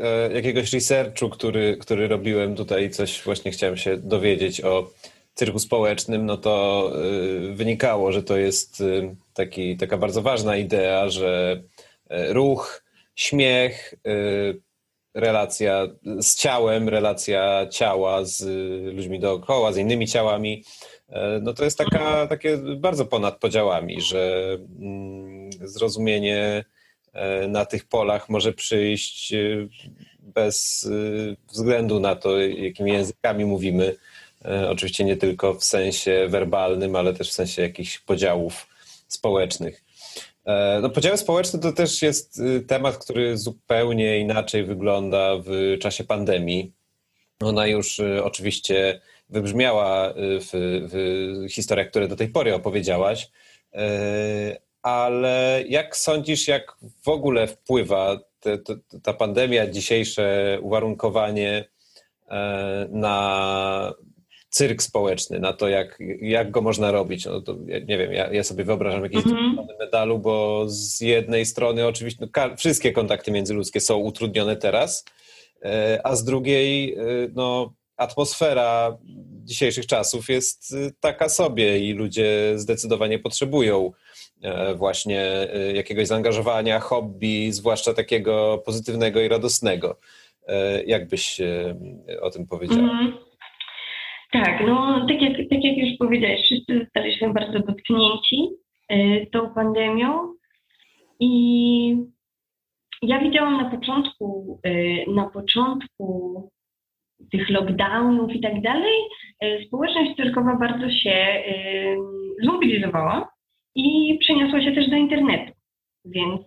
e, 0.00 0.32
jakiegoś 0.34 0.72
researchu, 0.72 1.28
który, 1.28 1.76
który 1.80 2.08
robiłem 2.08 2.56
tutaj, 2.56 2.90
coś 2.90 3.22
właśnie 3.24 3.50
chciałem 3.50 3.76
się 3.76 3.96
dowiedzieć 3.96 4.60
o 4.60 4.90
cyrku 5.34 5.58
społecznym, 5.58 6.26
no 6.26 6.36
to 6.36 6.90
y, 7.50 7.54
wynikało, 7.54 8.12
że 8.12 8.22
to 8.22 8.36
jest 8.36 8.80
y, 8.80 9.16
taki, 9.34 9.76
taka 9.76 9.96
bardzo 9.96 10.22
ważna 10.22 10.56
idea, 10.56 11.08
że 11.08 11.62
ruch, 12.32 12.82
śmiech, 13.14 13.94
y, 14.06 14.60
relacja 15.14 15.88
z 16.20 16.36
ciałem, 16.36 16.88
relacja 16.88 17.66
ciała 17.70 18.24
z 18.24 18.42
ludźmi 18.94 19.20
dookoła, 19.20 19.72
z 19.72 19.76
innymi 19.76 20.06
ciałami, 20.06 20.64
e, 21.08 21.40
no 21.42 21.54
to 21.54 21.64
jest 21.64 21.78
taka, 21.78 22.26
takie 22.26 22.56
bardzo 22.56 23.04
ponad 23.06 23.38
podziałami, 23.38 24.00
że 24.00 24.56
mm, 24.80 25.50
zrozumienie 25.52 26.64
e, 27.12 27.48
na 27.48 27.64
tych 27.64 27.84
polach 27.84 28.28
może 28.28 28.52
przyjść 28.52 29.34
bez 30.18 30.88
względu 31.52 32.00
na 32.00 32.16
to, 32.16 32.40
jakimi 32.40 32.92
językami 32.92 33.44
mówimy, 33.44 33.96
E, 34.44 34.70
oczywiście 34.70 35.04
nie 35.04 35.16
tylko 35.16 35.54
w 35.54 35.64
sensie 35.64 36.26
werbalnym, 36.28 36.96
ale 36.96 37.14
też 37.14 37.30
w 37.30 37.32
sensie 37.32 37.62
jakichś 37.62 37.98
podziałów 37.98 38.66
społecznych. 39.08 39.84
E, 40.44 40.80
no, 40.82 40.90
podziały 40.90 41.16
społeczne 41.16 41.58
to 41.58 41.72
też 41.72 42.02
jest 42.02 42.38
y, 42.40 42.60
temat, 42.60 42.98
który 42.98 43.38
zupełnie 43.38 44.18
inaczej 44.18 44.64
wygląda 44.64 45.36
w 45.44 45.76
czasie 45.80 46.04
pandemii. 46.04 46.72
Ona 47.40 47.66
już 47.66 47.98
y, 47.98 48.24
oczywiście 48.24 49.00
wybrzmiała 49.28 50.10
y, 50.10 50.14
w, 50.40 50.50
w 50.92 51.52
historiach, 51.52 51.90
które 51.90 52.08
do 52.08 52.16
tej 52.16 52.28
pory 52.28 52.54
opowiedziałaś, 52.54 53.30
e, 53.74 54.56
ale 54.82 55.64
jak 55.68 55.96
sądzisz, 55.96 56.48
jak 56.48 56.76
w 57.04 57.08
ogóle 57.08 57.46
wpływa 57.46 58.18
te, 58.40 58.58
te, 58.58 58.74
ta 59.02 59.12
pandemia, 59.12 59.66
dzisiejsze 59.66 60.58
uwarunkowanie 60.62 61.64
na 62.88 63.94
cyrk 64.52 64.82
społeczny, 64.82 65.40
na 65.40 65.52
to, 65.52 65.68
jak, 65.68 65.98
jak 66.20 66.50
go 66.50 66.60
można 66.60 66.90
robić. 66.90 67.26
No 67.26 67.40
to, 67.40 67.56
nie 67.86 67.98
wiem, 67.98 68.12
ja, 68.12 68.32
ja, 68.32 68.44
sobie 68.44 68.64
wyobrażam 68.64 69.02
jakieś 69.02 69.26
mm 69.26 69.56
-hmm. 69.56 69.66
medalu, 69.78 70.18
bo 70.18 70.64
z 70.68 71.00
jednej 71.00 71.46
strony 71.46 71.86
oczywiście 71.86 72.26
no, 72.36 72.56
wszystkie 72.56 72.92
kontakty 72.92 73.30
międzyludzkie 73.30 73.80
są 73.80 73.96
utrudnione 73.96 74.56
teraz, 74.56 75.04
e, 75.62 76.00
a 76.04 76.16
z 76.16 76.24
drugiej 76.24 76.94
e, 76.94 76.98
no, 77.34 77.72
atmosfera 77.96 78.98
dzisiejszych 79.44 79.86
czasów 79.86 80.28
jest 80.28 80.74
e, 80.74 80.90
taka 81.00 81.28
sobie 81.28 81.78
i 81.78 81.92
ludzie 81.92 82.52
zdecydowanie 82.56 83.18
potrzebują 83.18 83.92
właśnie 84.74 85.48
jakiegoś 85.74 86.06
zaangażowania, 86.06 86.80
hobby, 86.80 87.52
zwłaszcza 87.52 87.94
takiego 87.94 88.62
pozytywnego 88.64 89.20
i 89.20 89.28
radosnego. 89.28 89.98
Jak 90.86 91.08
byś 91.08 91.40
o 92.20 92.30
tym 92.30 92.46
powiedziała? 92.46 92.80
Mm 92.80 93.12
-hmm. 93.12 93.31
Tak, 94.32 94.66
no 94.66 95.06
tak 95.08 95.22
jak, 95.22 95.32
tak 95.36 95.64
jak 95.64 95.76
już 95.76 95.98
powiedziałeś, 95.98 96.40
wszyscy 96.42 96.78
zostaliśmy 96.78 97.32
bardzo 97.32 97.58
dotknięci 97.58 98.48
y, 98.92 99.26
tą 99.32 99.54
pandemią 99.54 100.34
i 101.20 101.96
ja 103.02 103.18
widziałam 103.20 103.56
na 103.56 103.70
początku, 103.70 104.60
y, 104.66 105.04
na 105.14 105.30
początku 105.30 106.50
tych 107.30 107.50
lockdownów 107.50 108.32
i 108.32 108.40
tak 108.40 108.62
dalej, 108.62 108.94
y, 109.44 109.64
społeczność 109.66 110.16
cyrkowa 110.16 110.56
bardzo 110.56 110.90
się 110.90 111.42
zmobilizowała 112.42 113.28
i 113.74 114.18
przeniosła 114.20 114.62
się 114.62 114.72
też 114.72 114.90
do 114.90 114.96
internetu. 114.96 115.52
Więc 116.04 116.40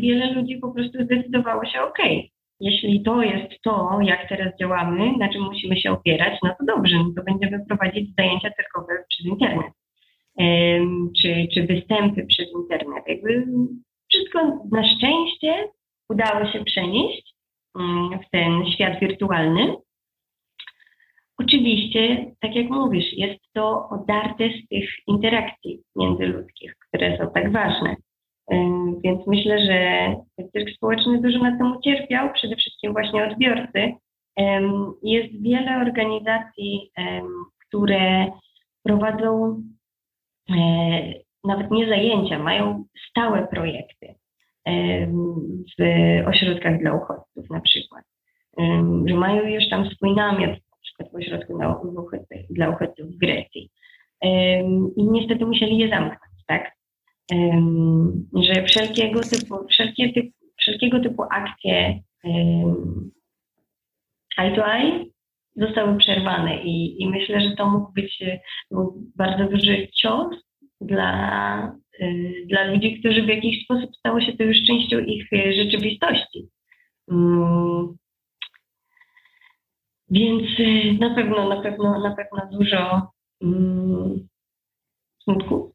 wiele 0.00 0.32
ludzi 0.32 0.58
po 0.58 0.72
prostu 0.72 1.04
zdecydowało 1.04 1.64
się, 1.64 1.80
ok, 1.80 1.98
jeśli 2.60 3.02
to 3.02 3.22
jest 3.22 3.62
to, 3.62 3.98
jak 4.02 4.28
teraz 4.28 4.58
działamy, 4.60 5.12
na 5.18 5.28
czym 5.32 5.42
musimy 5.42 5.80
się 5.80 5.90
opierać, 5.90 6.38
no 6.42 6.50
to 6.58 6.64
dobrze, 6.76 6.96
no 6.96 7.12
to 7.16 7.22
będziemy 7.22 7.66
prowadzić 7.66 8.14
zajęcia 8.18 8.50
cyrkowe 8.50 9.04
przez 9.08 9.26
internet, 9.26 9.72
czy, 11.22 11.48
czy 11.54 11.66
występy 11.66 12.26
przez 12.26 12.46
internet. 12.52 13.04
Jakby 13.06 13.46
wszystko 14.08 14.38
na 14.72 14.96
szczęście 14.96 15.68
udało 16.08 16.52
się 16.52 16.64
przenieść 16.64 17.34
mm, 17.78 18.18
w 18.18 18.30
ten 18.30 18.66
świat 18.66 19.00
wirtualny. 19.00 19.76
Oczywiście, 21.38 22.32
tak 22.40 22.54
jak 22.54 22.70
mówisz, 22.70 23.12
jest 23.12 23.40
to 23.54 23.88
odarte 23.88 24.48
z 24.48 24.68
tych 24.68 24.90
interakcji 25.06 25.82
międzyludzkich, 25.96 26.74
które 26.88 27.18
są 27.18 27.30
tak 27.34 27.52
ważne. 27.52 27.96
Więc 29.04 29.26
myślę, 29.26 29.58
że 29.66 30.14
cyrk 30.52 30.70
społeczny 30.76 31.20
dużo 31.22 31.38
na 31.38 31.58
tym 31.58 31.76
ucierpiał, 31.76 32.32
przede 32.32 32.56
wszystkim 32.56 32.92
właśnie 32.92 33.24
odbiorcy. 33.24 33.92
Jest 35.02 35.42
wiele 35.42 35.76
organizacji, 35.76 36.90
które 37.66 38.26
prowadzą 38.82 39.62
e, 40.50 40.54
nawet 41.44 41.70
nie 41.70 41.88
zajęcia, 41.88 42.38
mają 42.38 42.84
stałe 43.10 43.46
projekty 43.46 44.14
w 45.78 45.82
ośrodkach 46.28 46.80
dla 46.80 46.94
uchodźców 46.94 47.50
na 47.50 47.60
przykład, 47.60 48.04
że 49.06 49.14
mają 49.14 49.46
już 49.46 49.68
tam 49.70 49.90
swój 49.90 50.14
namiot, 50.14 50.50
na 50.50 50.76
przykład 50.82 51.12
w 51.12 51.16
ośrodku 51.16 51.58
dla 52.50 52.68
uchodźców 52.70 53.06
w 53.06 53.18
Grecji. 53.18 53.70
I 54.96 55.04
niestety 55.04 55.46
musieli 55.46 55.78
je 55.78 55.88
zamknąć, 55.88 56.44
tak? 56.46 56.77
Że 58.42 58.62
wszelkiego 58.66 59.20
typu, 59.20 59.66
wszelkie 59.70 60.12
typu, 60.12 60.30
wszelkiego 60.58 61.00
typu 61.00 61.22
akcje 61.30 62.02
eye 64.38 64.56
to 64.56 64.72
eye 64.72 65.04
zostały 65.56 65.98
przerwane 65.98 66.62
i, 66.62 67.02
i 67.02 67.08
myślę, 67.08 67.40
że 67.40 67.56
to 67.56 67.70
mógł 67.70 67.92
być 67.92 68.24
bardzo 69.16 69.44
duży 69.44 69.88
cios 69.88 70.26
dla, 70.80 71.72
y, 72.00 72.46
dla 72.48 72.64
ludzi, 72.64 73.00
którzy 73.00 73.22
w 73.22 73.28
jakiś 73.28 73.64
sposób 73.64 73.96
stało 73.96 74.20
się 74.20 74.36
to 74.36 74.42
już 74.42 74.56
częścią 74.66 74.98
ich 74.98 75.32
y, 75.32 75.52
rzeczywistości. 75.54 76.48
Mm. 77.10 77.96
Więc 80.10 80.42
na 81.00 81.14
pewno, 81.14 81.48
na 81.48 81.62
pewno, 81.62 82.00
na 82.00 82.16
pewno 82.16 82.58
dużo 82.58 83.10
mm, 83.42 84.28
smutku 85.22 85.67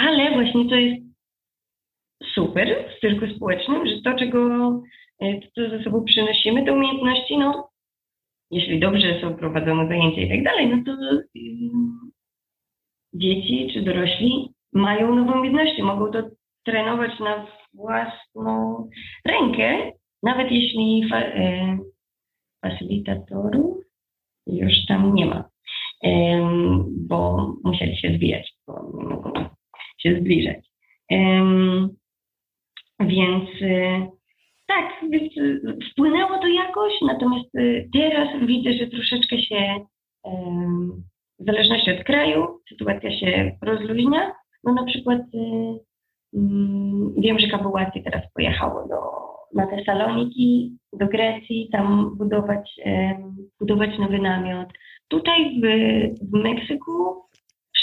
ale 0.00 0.32
właśnie 0.34 0.68
to 0.68 0.74
jest 0.74 1.02
super 2.34 2.84
w 2.96 3.00
cyrku 3.00 3.36
społecznym, 3.36 3.86
że 3.86 4.02
to, 4.04 4.18
czego 4.18 4.70
e, 5.20 5.40
to, 5.40 5.46
co 5.54 5.70
ze 5.70 5.84
sobą 5.84 6.04
przynosimy, 6.04 6.64
te 6.64 6.72
umiejętności, 6.72 7.38
no 7.38 7.68
jeśli 8.50 8.80
dobrze 8.80 9.20
są 9.20 9.34
prowadzone 9.34 9.88
zajęcia 9.88 10.20
i 10.20 10.28
tak 10.28 10.44
dalej, 10.44 10.68
no 10.68 10.82
to 10.86 10.92
dzieci 13.14 13.70
czy 13.74 13.82
dorośli 13.82 14.48
mają 14.72 15.14
nowe 15.14 15.32
umiejętności, 15.32 15.82
mogą 15.82 16.10
to 16.12 16.22
trenować 16.64 17.20
na 17.20 17.46
własną 17.74 18.88
rękę, 19.24 19.92
nawet 20.22 20.50
jeśli 20.50 21.08
fa 21.10 21.20
e, 21.20 21.78
facylitatorów 22.62 23.76
już 24.46 24.72
tam 24.88 25.14
nie 25.14 25.26
ma 25.26 25.48
bo 27.08 27.52
musieli 27.64 27.96
się 27.96 28.14
zbijać, 28.16 28.52
bo 28.66 28.92
nie 28.94 29.04
mogą 29.04 29.32
się 29.98 30.20
zbliżać. 30.20 30.68
Więc 33.00 33.48
y, 33.62 34.06
tak, 34.66 35.04
wpłynęło 35.92 36.38
to 36.38 36.46
jakoś, 36.46 36.92
natomiast 37.02 37.54
y, 37.54 37.88
teraz 37.92 38.28
widzę, 38.46 38.72
że 38.72 38.86
troszeczkę 38.86 39.42
się 39.42 39.86
w 41.40 41.44
zależności 41.44 41.90
od 41.90 42.04
kraju 42.04 42.46
sytuacja 42.68 43.18
się 43.18 43.56
rozluźnia. 43.62 44.32
No 44.64 44.72
na 44.72 44.84
przykład 44.84 45.20
y, 45.20 45.78
mm, 46.34 47.14
wiem, 47.18 47.38
że 47.38 47.48
Kabułati 47.48 48.02
teraz 48.02 48.32
pojechało 48.34 48.88
do, 48.88 48.96
na 49.54 49.66
Tesaloniki, 49.66 50.78
do 50.92 51.06
Grecji, 51.06 51.68
tam 51.72 52.16
budować, 52.16 52.80
budować 53.60 53.98
nowy 53.98 54.18
namiot. 54.18 54.68
Tutaj 55.08 55.60
w, 55.60 55.64
w 56.30 56.32
Meksyku 56.32 57.27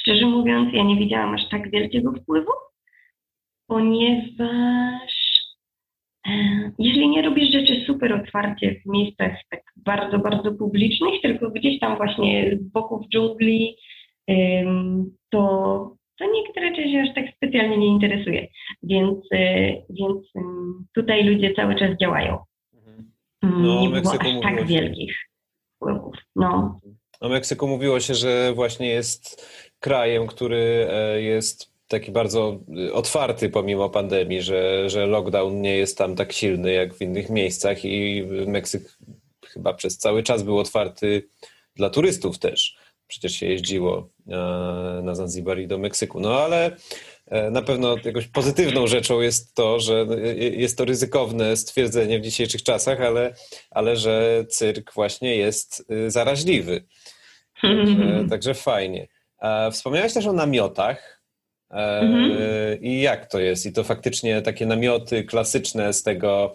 szczerze 0.05 0.25
mówiąc, 0.25 0.73
ja 0.73 0.83
nie 0.83 0.95
widziałam 0.95 1.35
aż 1.35 1.49
tak 1.49 1.71
wielkiego 1.71 2.11
wpływu, 2.11 2.51
ponieważ 3.67 5.11
e, 6.27 6.31
jeżeli 6.79 7.09
nie 7.09 7.21
robisz 7.21 7.51
rzeczy 7.51 7.83
super 7.85 8.13
otwarcie 8.13 8.81
w 8.81 8.89
miejscach 8.89 9.31
tak 9.49 9.61
bardzo, 9.75 10.19
bardzo 10.19 10.51
publicznych, 10.51 11.21
tylko 11.21 11.51
gdzieś 11.51 11.79
tam 11.79 11.97
właśnie 11.97 12.57
z 12.61 12.71
boku 12.71 12.99
w 12.99 13.09
dżungli, 13.09 13.77
to, 15.29 15.39
to 16.19 16.31
nikt 16.31 16.57
raczej 16.57 16.91
się 16.91 17.01
aż 17.01 17.15
tak 17.15 17.35
specjalnie 17.35 17.77
nie 17.77 17.87
interesuje. 17.87 18.47
Więc, 18.83 19.19
e, 19.31 19.71
więc 19.89 20.17
tutaj 20.95 21.23
ludzie 21.23 21.53
cały 21.53 21.75
czas 21.75 21.97
działają. 22.01 22.37
Mhm. 22.73 23.11
Mm, 23.43 23.63
no, 23.63 23.81
nie 23.81 23.89
było 23.89 24.11
aż 24.13 24.41
tak 24.41 24.65
wielkich 24.65 25.15
wpływów. 25.75 26.15
No. 26.35 26.79
No, 27.21 27.29
Meksyku 27.29 27.67
mówiło 27.67 27.99
się, 27.99 28.13
że 28.13 28.53
właśnie 28.53 28.87
jest 28.87 29.45
krajem, 29.85 30.27
który 30.27 30.87
e, 30.91 31.21
jest 31.21 31.71
taki 31.87 32.11
bardzo 32.11 32.59
y, 32.77 32.93
otwarty 32.93 33.49
pomimo 33.49 33.89
pandemii, 33.89 34.41
że, 34.41 34.89
że 34.89 35.05
lockdown 35.05 35.61
nie 35.61 35.77
jest 35.77 35.97
tam 35.97 36.15
tak 36.15 36.33
silny 36.33 36.73
jak 36.73 36.93
w 36.93 37.01
innych 37.01 37.29
miejscach 37.29 37.85
i 37.85 38.23
Meksyk 38.47 38.97
chyba 39.47 39.73
przez 39.73 39.97
cały 39.97 40.23
czas 40.23 40.43
był 40.43 40.59
otwarty 40.59 41.27
dla 41.75 41.89
turystów 41.89 42.39
też. 42.39 42.77
Przecież 43.07 43.33
się 43.33 43.45
jeździło 43.45 44.09
e, 44.27 44.35
na 45.03 45.15
Zanzibar 45.15 45.59
i 45.59 45.67
do 45.67 45.77
Meksyku. 45.77 46.19
No 46.19 46.39
ale 46.39 46.75
e, 47.27 47.51
na 47.51 47.61
pewno 47.61 47.95
jakąś 48.05 48.27
pozytywną 48.27 48.87
rzeczą 48.87 49.21
jest 49.21 49.55
to, 49.55 49.79
że 49.79 50.05
jest 50.35 50.77
to 50.77 50.85
ryzykowne 50.85 51.57
stwierdzenie 51.57 52.19
w 52.19 52.23
dzisiejszych 52.23 52.63
czasach, 52.63 53.01
ale, 53.01 53.35
ale 53.71 53.95
że 53.95 54.45
cyrk 54.49 54.93
właśnie 54.93 55.35
jest 55.35 55.85
zaraźliwy. 56.07 56.83
Także, 57.61 58.25
także 58.29 58.53
fajnie. 58.53 59.07
Wspomniałeś 59.71 60.13
też 60.13 60.27
o 60.27 60.33
namiotach. 60.33 61.21
E, 61.71 61.99
mhm. 61.99 62.81
I 62.81 63.01
jak 63.01 63.25
to 63.25 63.39
jest? 63.39 63.65
I 63.65 63.73
to 63.73 63.83
faktycznie 63.83 64.41
takie 64.41 64.65
namioty 64.65 65.23
klasyczne 65.23 65.93
z, 65.93 66.03
tego, 66.03 66.53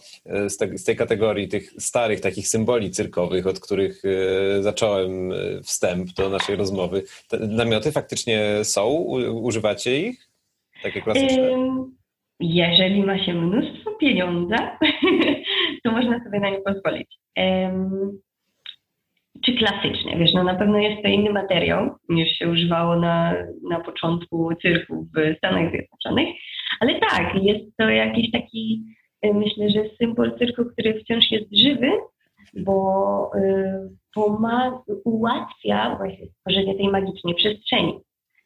z, 0.48 0.56
te, 0.56 0.78
z 0.78 0.84
tej 0.84 0.96
kategorii 0.96 1.48
tych 1.48 1.72
starych 1.78 2.20
takich 2.20 2.48
symboli 2.48 2.90
cyrkowych, 2.90 3.46
od 3.46 3.60
których 3.60 4.02
e, 4.04 4.62
zacząłem 4.62 5.32
e, 5.32 5.36
wstęp 5.62 6.12
do 6.12 6.28
naszej 6.28 6.56
rozmowy. 6.56 7.02
Te 7.28 7.38
namioty 7.38 7.92
faktycznie 7.92 8.44
są? 8.62 8.86
Używacie 9.32 10.00
ich? 10.00 10.28
Takie 10.82 11.02
klasyczne? 11.02 11.48
Jeżeli 12.40 13.02
ma 13.02 13.24
się 13.24 13.34
mnóstwo 13.34 13.90
pieniądza, 13.90 14.78
to 15.84 15.92
można 15.92 16.24
sobie 16.24 16.40
na 16.40 16.50
nie 16.50 16.60
pozwolić 16.60 17.18
czy 19.44 19.54
klasycznie, 19.54 20.16
wiesz, 20.18 20.32
no 20.34 20.44
na 20.44 20.54
pewno 20.54 20.78
jest 20.78 21.02
to 21.02 21.08
inny 21.08 21.32
materiał 21.32 21.90
niż 22.08 22.28
się 22.38 22.48
używało 22.48 22.96
na, 22.96 23.34
na 23.70 23.80
początku 23.80 24.50
cyrku 24.62 25.06
w 25.14 25.36
Stanach 25.36 25.70
Zjednoczonych, 25.70 26.28
ale 26.80 27.00
tak, 27.00 27.34
jest 27.42 27.76
to 27.76 27.88
jakiś 27.88 28.30
taki, 28.30 28.84
y, 29.26 29.34
myślę, 29.34 29.70
że 29.70 29.96
symbol 29.98 30.38
cyrku, 30.38 30.64
który 30.64 31.00
wciąż 31.00 31.30
jest 31.30 31.56
żywy, 31.56 31.90
bo 32.54 33.30
y, 33.34 33.90
pomaga, 34.14 34.80
ułatwia 35.04 35.96
właśnie 35.96 36.26
stworzenie 36.26 36.74
tej 36.74 36.88
magicznej 36.88 37.34
przestrzeni. 37.34 38.00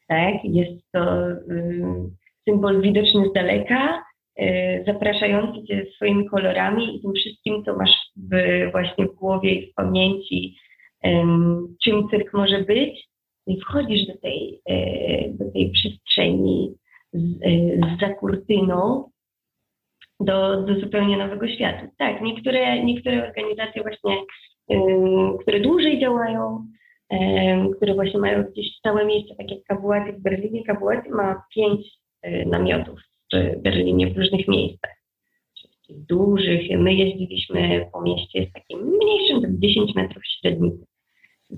Tak? 0.07 0.33
Jest 0.43 0.91
to 0.91 1.31
y, 1.31 1.83
symbol 2.49 2.81
widoczny 2.81 3.29
z 3.29 3.33
daleka, 3.33 4.03
zapraszający 4.85 5.67
cię 5.67 5.85
swoimi 5.95 6.29
kolorami 6.29 6.95
i 6.95 7.01
tym 7.01 7.13
wszystkim, 7.13 7.63
co 7.63 7.75
masz 7.75 7.91
w, 8.15 8.31
właśnie 8.71 9.05
w 9.05 9.15
głowie 9.15 9.51
i 9.53 9.71
w 9.71 9.73
pamięci 9.73 10.55
czym 11.83 12.09
cyrk 12.09 12.33
może 12.33 12.61
być 12.61 13.07
i 13.47 13.61
wchodzisz 13.61 14.07
do 14.07 14.17
tej, 14.17 14.61
e, 14.65 15.29
do 15.29 15.51
tej 15.51 15.71
przestrzeni 15.71 16.75
z, 17.13 17.43
e, 17.43 17.97
za 18.01 18.13
kurtyną 18.13 19.09
do, 20.19 20.61
do 20.61 20.79
zupełnie 20.79 21.17
nowego 21.17 21.47
świata. 21.47 21.87
Tak, 21.97 22.21
niektóre, 22.21 22.83
niektóre 22.83 23.27
organizacje 23.27 23.81
właśnie, 23.81 24.17
które 25.41 25.59
dłużej 25.59 25.99
działają, 25.99 26.67
które 27.77 27.93
właśnie 27.93 28.19
mają 28.19 28.43
gdzieś 28.43 28.77
stałe 28.77 29.05
miejsce, 29.05 29.35
tak 29.35 29.51
jak 29.51 29.63
Kabułaty 29.63 30.13
w 30.13 30.21
Berlinie. 30.21 30.63
Kabułaty 30.63 31.09
ma 31.09 31.43
pięć 31.55 31.87
e, 32.21 32.45
namiotów 32.45 32.99
w 33.33 33.61
Berlinie 33.61 34.07
w 34.07 34.17
różnych 34.17 34.47
miejscach. 34.47 34.91
Dużych. 35.89 36.79
My 36.79 36.93
jeździliśmy 36.93 37.85
po 37.93 38.01
mieście 38.01 38.47
z 38.49 38.53
takim 38.53 38.79
mniejszym, 38.79 39.59
10 39.59 39.95
metrów 39.95 40.23
średnicy 40.25 40.85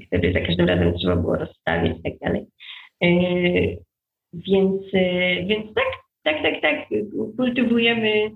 wtedy 0.07 0.33
za 0.33 0.39
każdym 0.39 0.67
razem 0.67 0.93
trzeba 0.97 1.15
było 1.15 1.35
rozstawić 1.35 1.93
i 1.99 2.03
tak 2.03 2.19
dalej. 2.19 2.45
E, 3.03 3.07
więc, 4.33 4.81
e, 4.93 5.45
więc 5.45 5.75
tak, 5.75 5.85
tak, 6.23 6.43
tak, 6.43 6.61
tak, 6.61 6.89
kultywujemy, 7.37 8.31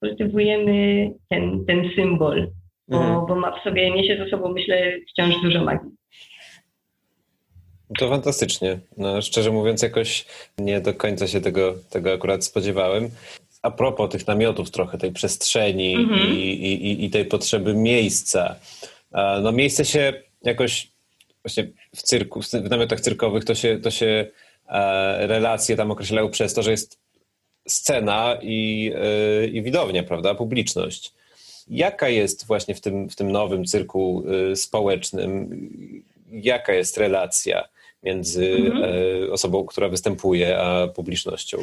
kultywujemy 0.00 1.10
ten, 1.28 1.64
ten 1.66 1.90
symbol, 1.96 2.50
bo, 2.88 2.96
mhm. 2.96 3.26
bo 3.26 3.34
ma 3.34 3.60
w 3.60 3.62
sobie, 3.62 3.90
niesie 3.90 4.16
ze 4.24 4.30
sobą, 4.30 4.52
myślę, 4.52 4.92
wciąż 5.12 5.42
dużo 5.42 5.64
magii. 5.64 5.90
To 7.98 8.08
fantastycznie. 8.08 8.78
No, 8.96 9.22
szczerze 9.22 9.50
mówiąc, 9.50 9.82
jakoś 9.82 10.26
nie 10.58 10.80
do 10.80 10.94
końca 10.94 11.26
się 11.26 11.40
tego, 11.40 11.74
tego 11.90 12.12
akurat 12.12 12.44
spodziewałem. 12.44 13.10
A 13.62 13.70
propos 13.70 14.10
tych 14.10 14.26
namiotów, 14.26 14.70
trochę 14.70 14.98
tej 14.98 15.12
przestrzeni 15.12 15.94
mhm. 15.94 16.28
i, 16.28 16.32
i, 16.32 17.04
i 17.04 17.10
tej 17.10 17.24
potrzeby 17.24 17.74
miejsca. 17.74 18.56
No, 19.42 19.52
miejsce 19.52 19.84
się 19.84 20.12
jakoś 20.42 20.93
właśnie 21.44 21.66
w 21.96 22.02
cyrku, 22.02 22.40
w 22.42 22.70
namiotach 22.70 23.00
cyrkowych 23.00 23.44
to 23.44 23.54
się, 23.54 23.78
to 23.78 23.90
się 23.90 24.26
e, 24.68 25.26
relacje 25.26 25.76
tam 25.76 25.90
określają 25.90 26.30
przez 26.30 26.54
to, 26.54 26.62
że 26.62 26.70
jest 26.70 27.00
scena 27.68 28.38
i, 28.42 28.92
e, 28.94 29.46
i 29.46 29.62
widownia, 29.62 30.02
prawda, 30.02 30.34
publiczność. 30.34 31.12
Jaka 31.68 32.08
jest 32.08 32.46
właśnie 32.46 32.74
w 32.74 32.80
tym, 32.80 33.08
w 33.08 33.16
tym 33.16 33.32
nowym 33.32 33.64
cyrku 33.64 34.24
e, 34.52 34.56
społecznym, 34.56 35.50
jaka 36.30 36.72
jest 36.72 36.98
relacja 36.98 37.68
między 38.02 38.52
mhm. 38.52 39.32
osobą, 39.32 39.64
która 39.64 39.88
występuje, 39.88 40.58
a 40.58 40.88
publicznością? 40.88 41.58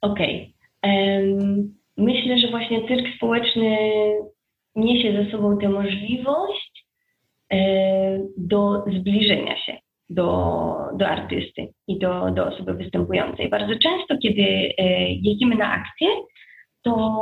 Okej. 0.00 0.52
Okay. 0.82 1.70
Myślę, 1.96 2.38
że 2.38 2.48
właśnie 2.50 2.88
cyrk 2.88 3.16
społeczny 3.16 3.78
niesie 4.76 5.24
ze 5.24 5.30
sobą 5.30 5.58
tę 5.58 5.68
możliwość 5.68 6.69
do 8.36 8.84
zbliżenia 8.98 9.56
się 9.56 9.76
do, 10.10 10.76
do 10.94 11.08
artysty 11.08 11.68
i 11.88 11.98
do, 11.98 12.30
do 12.30 12.46
osoby 12.46 12.74
występującej. 12.74 13.48
Bardzo 13.48 13.72
często, 13.72 14.18
kiedy 14.22 14.42
e, 14.78 15.12
jedziemy 15.12 15.54
na 15.56 15.72
akcję, 15.72 16.08
to 16.82 17.18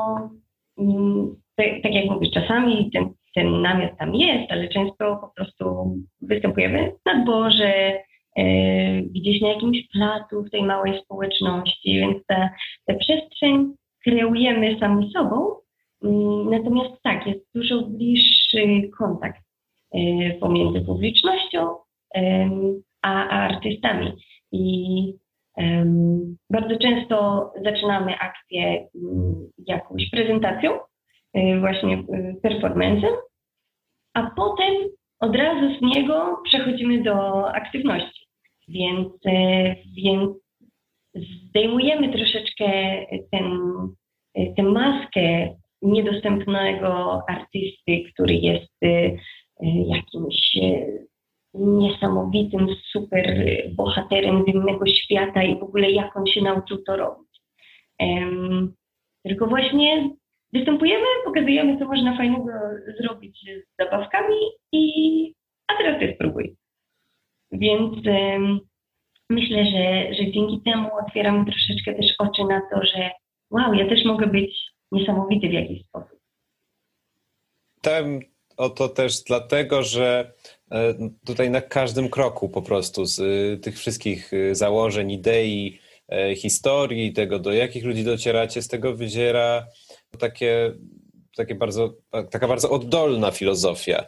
mm, 0.78 1.36
tak, 1.56 1.94
jak 1.94 2.04
mówisz, 2.04 2.30
czasami 2.30 2.90
ten, 2.90 3.08
ten 3.34 3.62
namiot 3.62 3.98
tam 3.98 4.14
jest, 4.14 4.52
ale 4.52 4.68
często 4.68 5.16
po 5.16 5.32
prostu 5.36 5.96
występujemy 6.20 6.92
na 7.06 7.24
dworze, 7.24 8.02
e, 8.36 9.02
gdzieś 9.02 9.40
na 9.40 9.48
jakimś 9.48 9.78
placu 9.92 10.42
w 10.42 10.50
tej 10.50 10.62
małej 10.62 11.00
społeczności, 11.02 11.98
więc 11.98 12.24
ta 12.86 12.94
przestrzeń 12.94 13.74
kreujemy 14.04 14.76
sami 14.80 15.10
sobą. 15.12 15.54
Mm, 16.04 16.50
natomiast 16.50 17.02
tak, 17.02 17.26
jest 17.26 17.46
dużo 17.54 17.82
bliższy 17.82 18.90
kontakt 18.98 19.47
E, 19.47 19.47
pomiędzy 20.40 20.80
publicznością 20.80 21.76
a, 23.02 23.28
artystami. 23.28 24.12
I 24.52 25.14
bardzo 26.50 26.78
często 26.78 27.50
zaczynamy 27.64 28.18
akcję 28.18 28.88
mm, 28.94 29.50
jakąś 29.66 30.10
prezentacją, 30.10 30.78
e, 31.34 31.60
właśnie 31.60 31.94
e, 31.94 32.34
performancem, 32.42 33.10
a 34.14 34.30
potem 34.36 34.74
od 35.20 35.36
razu 35.36 35.78
z 35.78 35.82
niego 35.82 36.38
przechodzimy 36.44 37.02
do 37.02 37.48
aktywności. 37.54 38.26
Więc, 38.68 39.08
więc 39.96 40.30
zdejmujemy 41.48 42.12
troszeczkę 42.12 42.66
ten, 43.30 43.60
tę 44.56 44.62
maskę 44.62 45.54
niedostępnego 45.82 47.22
artysty, 47.28 48.12
który 48.12 48.34
jest 48.34 48.72
jakimś 49.62 50.56
e, 50.62 50.86
niesamowitym 51.54 52.66
super 52.92 53.44
bohaterem 53.74 54.44
z 54.44 54.48
innego 54.48 54.86
świata 54.86 55.42
i 55.42 55.58
w 55.58 55.62
ogóle 55.62 55.90
jak 55.90 56.16
on 56.16 56.26
się 56.26 56.42
nauczył 56.42 56.82
to 56.82 56.96
robić. 56.96 57.28
Tylko 59.22 59.46
właśnie 59.46 60.10
występujemy, 60.52 61.04
pokazujemy, 61.24 61.78
co 61.78 61.84
można 61.84 62.16
fajnego 62.16 62.52
zrobić 63.00 63.40
z 63.40 63.76
zabawkami 63.78 64.36
i 64.72 65.34
a 65.66 65.76
teraz 65.76 66.00
ty 66.00 66.14
spróbuj. 66.14 66.56
Więc 67.52 67.94
myślę, 69.30 69.64
że, 69.64 70.14
że 70.14 70.32
dzięki 70.32 70.60
temu 70.64 70.88
otwieramy 71.06 71.44
troszeczkę 71.44 71.94
też 71.94 72.14
oczy 72.18 72.44
na 72.44 72.60
to, 72.60 72.86
że 72.86 73.10
wow, 73.50 73.74
ja 73.74 73.88
też 73.88 74.04
mogę 74.04 74.26
być 74.26 74.72
niesamowity 74.92 75.48
w 75.48 75.52
jakiś 75.52 75.86
sposób. 75.86 76.18
Tam 77.82 78.20
o 78.58 78.70
to 78.70 78.88
też 78.88 79.20
dlatego, 79.20 79.82
że 79.82 80.32
e, 80.70 80.94
tutaj 81.24 81.50
na 81.50 81.60
każdym 81.60 82.08
kroku 82.08 82.48
po 82.48 82.62
prostu 82.62 83.04
z 83.04 83.20
tych 83.62 83.78
wszystkich 83.78 84.30
założeń, 84.52 85.10
idei, 85.10 85.80
historii, 86.36 87.12
tego 87.12 87.38
do 87.38 87.52
jakich 87.52 87.84
ludzi 87.84 88.04
docieracie, 88.04 88.62
z 88.62 88.68
tego 88.68 88.94
wyziera 88.94 89.66
takie, 90.18 90.72
takie 91.36 91.54
bardzo, 91.54 91.94
taka 92.30 92.48
bardzo 92.48 92.70
oddolna 92.70 93.30
filozofia. 93.30 94.04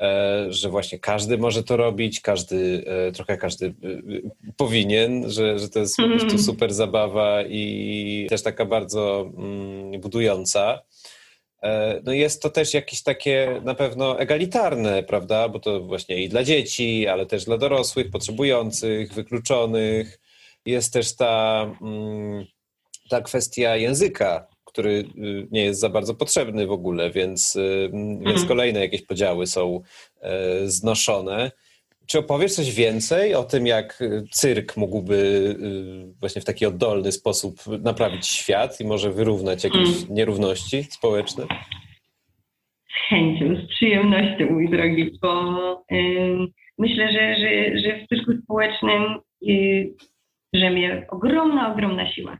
E, 0.00 0.46
że 0.52 0.68
właśnie 0.68 0.98
każdy 0.98 1.38
może 1.38 1.62
to 1.62 1.76
robić, 1.76 2.20
każdy, 2.20 2.84
e, 2.86 3.12
trochę 3.12 3.36
każdy 3.36 3.66
e, 3.66 3.72
powinien, 4.56 5.30
że, 5.30 5.58
że 5.58 5.68
to 5.68 5.78
jest 5.78 5.96
po 5.96 6.08
prostu 6.08 6.24
mhm. 6.24 6.42
super 6.42 6.74
zabawa 6.74 7.42
i 7.42 8.26
też 8.30 8.42
taka 8.42 8.64
bardzo 8.64 9.30
mm, 9.36 10.00
budująca. 10.00 10.82
No 12.04 12.12
jest 12.12 12.42
to 12.42 12.50
też 12.50 12.74
jakieś 12.74 13.02
takie 13.02 13.60
na 13.64 13.74
pewno 13.74 14.20
egalitarne, 14.20 15.02
prawda? 15.02 15.48
Bo 15.48 15.60
to 15.60 15.80
właśnie 15.80 16.22
i 16.22 16.28
dla 16.28 16.44
dzieci, 16.44 17.08
ale 17.08 17.26
też 17.26 17.44
dla 17.44 17.58
dorosłych, 17.58 18.10
potrzebujących, 18.10 19.12
wykluczonych. 19.12 20.20
Jest 20.66 20.92
też 20.92 21.16
ta, 21.16 21.62
mm, 21.82 22.46
ta 23.08 23.20
kwestia 23.20 23.76
języka, 23.76 24.46
który 24.64 24.90
y, 24.90 25.48
nie 25.50 25.64
jest 25.64 25.80
za 25.80 25.88
bardzo 25.88 26.14
potrzebny 26.14 26.66
w 26.66 26.72
ogóle, 26.72 27.10
więc, 27.10 27.56
y, 27.56 27.90
więc 27.92 28.26
mhm. 28.26 28.48
kolejne 28.48 28.80
jakieś 28.80 29.02
podziały 29.02 29.46
są 29.46 29.80
e, 30.20 30.68
znoszone. 30.68 31.50
Czy 32.10 32.18
opowiesz 32.18 32.52
coś 32.52 32.74
więcej 32.74 33.34
o 33.34 33.44
tym, 33.44 33.66
jak 33.66 33.98
cyrk 34.30 34.76
mógłby 34.76 35.14
y, 35.14 36.18
właśnie 36.20 36.42
w 36.42 36.44
taki 36.44 36.66
oddolny 36.66 37.12
sposób 37.12 37.54
naprawić 37.82 38.26
świat 38.26 38.80
i 38.80 38.84
może 38.84 39.12
wyrównać 39.12 39.64
jakieś 39.64 39.88
hmm. 39.88 40.14
nierówności 40.14 40.82
społeczne? 40.82 41.44
Z 42.88 43.08
chęcią, 43.08 43.56
z 43.56 43.68
przyjemnością, 43.68 44.50
mój 44.50 44.70
drogi, 44.70 45.18
bo 45.22 45.72
y, 45.92 45.96
myślę, 46.78 47.12
że, 47.12 47.36
że, 47.36 47.78
że 47.78 48.04
w 48.04 48.08
cyrku 48.08 48.32
społecznym 48.44 49.02
y, 49.48 49.94
drzemie 50.54 51.06
ogromna, 51.10 51.72
ogromna 51.72 52.12
siła 52.12 52.38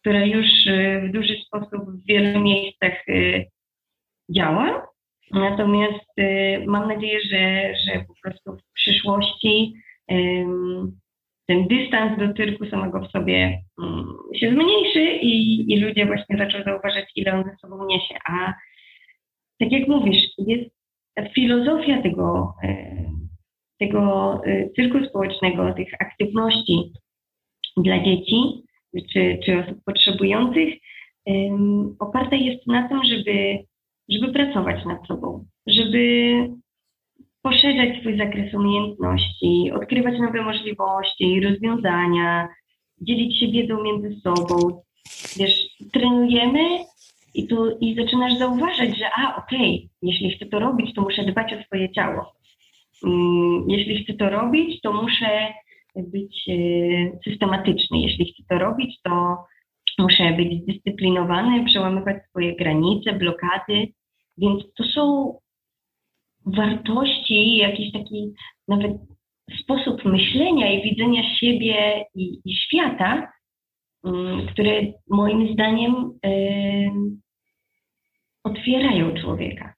która 0.00 0.24
już 0.24 0.66
y, 0.66 1.02
w 1.08 1.12
duży 1.12 1.36
sposób 1.46 1.90
w 1.90 2.06
wielu 2.06 2.40
miejscach 2.40 3.08
y, 3.08 3.46
działa. 4.30 4.86
Natomiast 5.32 6.18
y, 6.18 6.64
mam 6.66 6.88
nadzieję, 6.88 7.20
że, 7.20 7.74
że 7.76 8.04
po 8.08 8.14
prostu 8.22 8.52
w 8.52 8.72
przyszłości 8.74 9.74
ten 11.46 11.66
dystans 11.68 12.18
do 12.18 12.34
cyrku 12.34 12.66
samego 12.66 13.00
w 13.00 13.10
sobie 13.10 13.62
się 14.34 14.50
zmniejszy 14.50 15.04
i, 15.22 15.64
i 15.72 15.80
ludzie 15.80 16.06
właśnie 16.06 16.38
zaczną 16.38 16.62
zauważać, 16.64 17.04
ile 17.16 17.32
on 17.32 17.44
ze 17.44 17.56
sobą 17.56 17.86
niesie. 17.86 18.14
A 18.28 18.54
tak 19.58 19.72
jak 19.72 19.88
mówisz, 19.88 20.22
jest 20.38 20.70
filozofia 21.34 22.02
tego, 22.02 22.54
tego 23.78 24.40
cyrku 24.76 25.04
społecznego, 25.04 25.74
tych 25.74 25.88
aktywności 25.98 26.92
dla 27.76 28.04
dzieci 28.04 28.62
czy, 29.12 29.38
czy 29.44 29.58
osób 29.58 29.78
potrzebujących, 29.86 30.74
oparta 31.98 32.36
jest 32.36 32.66
na 32.66 32.88
tym, 32.88 33.04
żeby, 33.04 33.58
żeby 34.08 34.32
pracować 34.32 34.84
nad 34.84 35.06
sobą, 35.06 35.44
żeby 35.66 36.34
poszerzać 37.42 38.00
swój 38.00 38.18
zakres 38.18 38.54
umiejętności, 38.54 39.72
odkrywać 39.74 40.18
nowe 40.20 40.42
możliwości, 40.42 41.40
rozwiązania, 41.40 42.48
dzielić 43.00 43.40
się 43.40 43.46
wiedzą 43.46 43.82
między 43.82 44.20
sobą. 44.20 44.82
Wiesz, 45.36 45.68
trenujemy 45.92 46.78
i, 47.34 47.46
tu, 47.46 47.78
i 47.80 47.94
zaczynasz 47.94 48.38
zauważać, 48.38 48.98
że 48.98 49.10
a, 49.16 49.36
okej, 49.36 49.76
okay, 49.76 49.88
jeśli 50.02 50.30
chcę 50.30 50.46
to 50.46 50.58
robić, 50.58 50.94
to 50.94 51.02
muszę 51.02 51.24
dbać 51.24 51.52
o 51.52 51.62
swoje 51.62 51.92
ciało. 51.92 52.32
Um, 53.02 53.64
jeśli 53.68 54.04
chcę 54.04 54.14
to 54.14 54.30
robić, 54.30 54.80
to 54.80 54.92
muszę 54.92 55.52
być 55.96 56.48
e, 56.48 56.52
systematyczny. 57.24 57.98
Jeśli 57.98 58.32
chcę 58.32 58.42
to 58.48 58.58
robić, 58.58 59.00
to 59.02 59.36
muszę 59.98 60.32
być 60.32 60.62
zdyscyplinowany, 60.62 61.64
przełamywać 61.64 62.16
swoje 62.28 62.56
granice, 62.56 63.12
blokady. 63.12 63.86
Więc 64.38 64.74
to 64.76 64.84
są 64.84 65.34
wartości, 66.46 67.56
jakiś 67.56 67.92
taki 67.92 68.32
nawet 68.68 68.92
sposób 69.62 70.04
myślenia 70.04 70.72
i 70.72 70.82
widzenia 70.82 71.22
siebie 71.36 72.04
i, 72.14 72.40
i 72.44 72.56
świata, 72.56 73.32
mm, 74.04 74.46
które 74.46 74.82
moim 75.10 75.52
zdaniem 75.52 76.18
otwierają 78.44 79.14
człowieka. 79.14 79.74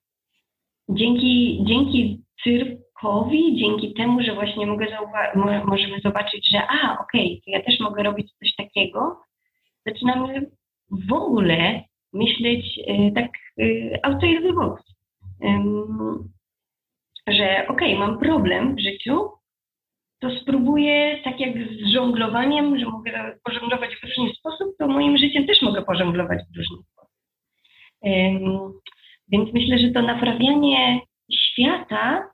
Dzięki, 0.89 1.65
dzięki 1.67 2.21
cyrku 2.45 2.81
Kowi, 3.01 3.57
dzięki 3.57 3.95
temu, 3.95 4.23
że 4.23 4.35
właśnie 4.35 4.67
mogę 4.67 4.87
zauwa- 4.87 5.65
możemy 5.65 6.01
zobaczyć, 6.01 6.51
że 6.51 6.59
a, 6.69 6.99
okej, 7.03 7.27
okay, 7.27 7.41
to 7.45 7.51
ja 7.51 7.63
też 7.63 7.81
mogę 7.81 8.03
robić 8.03 8.33
coś 8.33 8.55
takiego, 8.57 9.21
zaczynamy 9.87 10.51
w 11.09 11.13
ogóle 11.13 11.83
myśleć 12.13 12.79
y, 12.79 13.13
tak 13.15 13.31
y, 13.61 13.99
outside 14.03 14.43
the 14.43 14.53
box. 14.53 14.83
że 17.29 17.67
okej, 17.69 17.95
okay, 17.95 17.99
mam 17.99 18.19
problem 18.19 18.77
w 18.77 18.81
życiu, 18.81 19.29
to 20.21 20.31
spróbuję 20.31 21.19
tak 21.25 21.41
jak 21.41 21.55
z 21.55 21.93
żonglowaniem, 21.95 22.79
że 22.79 22.87
mogę 22.87 23.39
pożonglować 23.45 23.97
w 23.97 24.03
różny 24.05 24.35
sposób, 24.35 24.77
to 24.79 24.89
moim 24.89 25.19
życiem 25.19 25.47
też 25.47 25.63
mogę 25.63 25.83
pożonglować 25.83 26.39
w 26.39 26.57
różny 26.57 26.77
sposób. 26.77 27.11
więc 29.29 29.55
myślę, 29.55 29.79
że 29.79 29.91
to 29.91 30.03
naprawianie 30.03 31.01
świata 31.33 32.31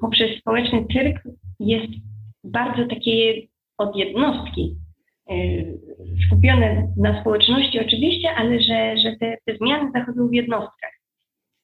poprzez 0.00 0.38
społeczny 0.38 0.86
cyrk 0.92 1.22
jest 1.60 1.92
bardzo 2.44 2.86
takie 2.86 3.34
od 3.78 3.96
jednostki, 3.96 4.76
skupione 6.26 6.92
na 6.96 7.20
społeczności 7.20 7.80
oczywiście, 7.80 8.30
ale 8.36 8.60
że, 8.60 8.98
że 8.98 9.16
te, 9.20 9.36
te 9.46 9.56
zmiany 9.56 9.90
zachodzą 9.94 10.28
w 10.28 10.34
jednostkach. 10.34 10.92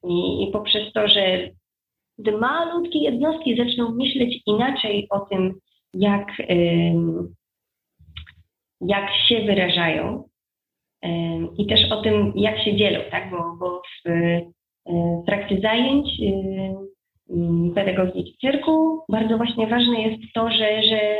I, 0.05 0.42
I, 0.42 0.53
poprzez 0.53 0.92
to, 0.92 1.09
że 1.09 1.49
te 2.25 2.33
malutkie 2.33 2.99
jednostki 2.99 3.57
zaczną 3.57 3.94
myśleć 3.94 4.42
inaczej 4.46 5.07
o 5.11 5.20
tym, 5.20 5.55
jak, 5.94 6.33
jak 8.81 9.11
się 9.29 9.44
wyrażają 9.44 10.25
i 11.59 11.66
też 11.66 11.92
o 11.92 12.03
tym, 12.03 12.33
jak 12.37 12.64
się 12.64 12.77
dzielą, 12.77 13.01
tak? 13.11 13.31
bo, 13.31 13.57
bo 13.61 13.83
w, 13.83 14.11
w 15.23 15.27
trakcie 15.27 15.61
zajęć 15.61 16.09
pedagogiki 17.75 18.37
cyrku. 18.40 19.05
Bardzo 19.09 19.37
właśnie 19.37 19.66
ważne 19.66 20.03
jest 20.03 20.33
to, 20.35 20.51
że, 20.51 20.83
że 20.83 21.16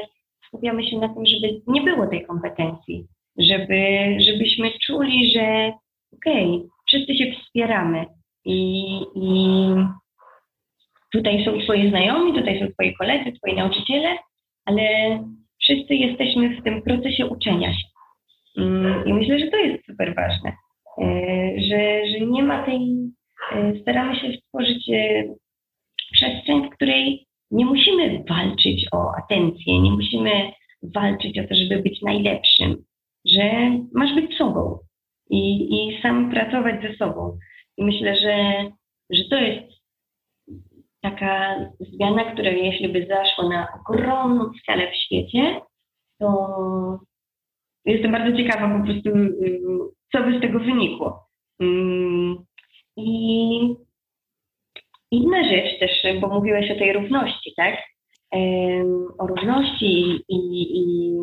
skupiamy 0.51 0.85
się 0.85 0.99
na 0.99 1.09
tym, 1.09 1.27
żeby 1.27 1.61
nie 1.67 1.81
było 1.81 2.07
tej 2.07 2.27
kompetencji, 2.27 3.07
żeby, 3.39 3.79
żebyśmy 4.21 4.71
czuli, 4.87 5.33
że 5.33 5.73
okej, 6.17 6.47
okay, 6.47 6.69
wszyscy 6.87 7.15
się 7.15 7.33
wspieramy 7.33 8.07
i, 8.45 8.91
i 9.15 9.27
tutaj 11.13 11.45
są 11.45 11.61
Twoje 11.61 11.91
znajomi, 11.91 12.35
tutaj 12.35 12.61
są 12.61 12.73
Twoi 12.73 12.95
koledzy, 12.95 13.33
Twoi 13.33 13.55
nauczyciele, 13.55 14.17
ale 14.65 14.83
wszyscy 15.63 15.95
jesteśmy 15.95 16.61
w 16.61 16.65
tym 16.65 16.83
procesie 16.83 17.27
uczenia 17.27 17.73
się. 17.73 17.89
Mm, 18.57 19.07
I 19.07 19.15
myślę, 19.15 19.39
że 19.39 19.47
to 19.47 19.57
jest 19.57 19.87
super 19.87 20.15
ważne, 20.15 20.53
e, 20.99 21.07
że, 21.69 22.11
że 22.11 22.27
nie 22.27 22.43
ma 22.43 22.65
tej, 22.65 23.11
e, 23.53 23.73
staramy 23.83 24.17
się 24.17 24.33
stworzyć 24.33 24.91
e, 24.91 25.25
przestrzeń, 26.13 26.67
w 26.67 26.71
której 26.71 27.27
nie 27.51 27.67
musimy 27.67 28.25
walczyć 28.29 28.87
o 28.93 29.13
atencję, 29.17 29.81
nie 29.81 29.91
musimy 29.91 30.53
walczyć 30.83 31.39
o 31.39 31.43
to, 31.43 31.55
żeby 31.55 31.83
być 31.83 32.03
najlepszym, 32.03 32.85
że 33.27 33.71
masz 33.95 34.15
być 34.15 34.37
sobą 34.37 34.79
i, 35.31 35.75
i 35.75 36.03
sam 36.03 36.31
pracować 36.31 36.83
ze 36.83 36.97
sobą. 36.97 37.39
I 37.77 37.85
myślę, 37.85 38.17
że, 38.17 38.65
że 39.11 39.25
to 39.31 39.37
jest 39.37 39.81
taka 41.03 41.57
zmiana, 41.81 42.33
która 42.33 42.51
jeśli 42.51 42.89
by 42.89 43.07
zaszła 43.07 43.49
na 43.49 43.69
ogromną 43.89 44.53
skalę 44.63 44.91
w 44.91 44.97
świecie, 44.97 45.61
to 46.19 47.01
jestem 47.85 48.13
bardzo 48.13 48.37
ciekawa 48.37 48.79
po 48.79 48.85
prostu, 48.85 49.11
co 50.13 50.23
by 50.23 50.39
z 50.39 50.41
tego 50.41 50.59
wynikło. 50.59 51.29
Mm, 51.61 52.37
I 52.97 53.61
Inna 55.11 55.45
rzecz 55.45 55.79
też, 55.79 56.21
bo 56.21 56.29
mówiłeś 56.29 56.71
o 56.71 56.75
tej 56.75 56.93
równości, 56.93 57.53
tak? 57.57 57.77
O 59.19 59.27
równości 59.27 60.21
i, 60.29 60.63
i 60.79 61.17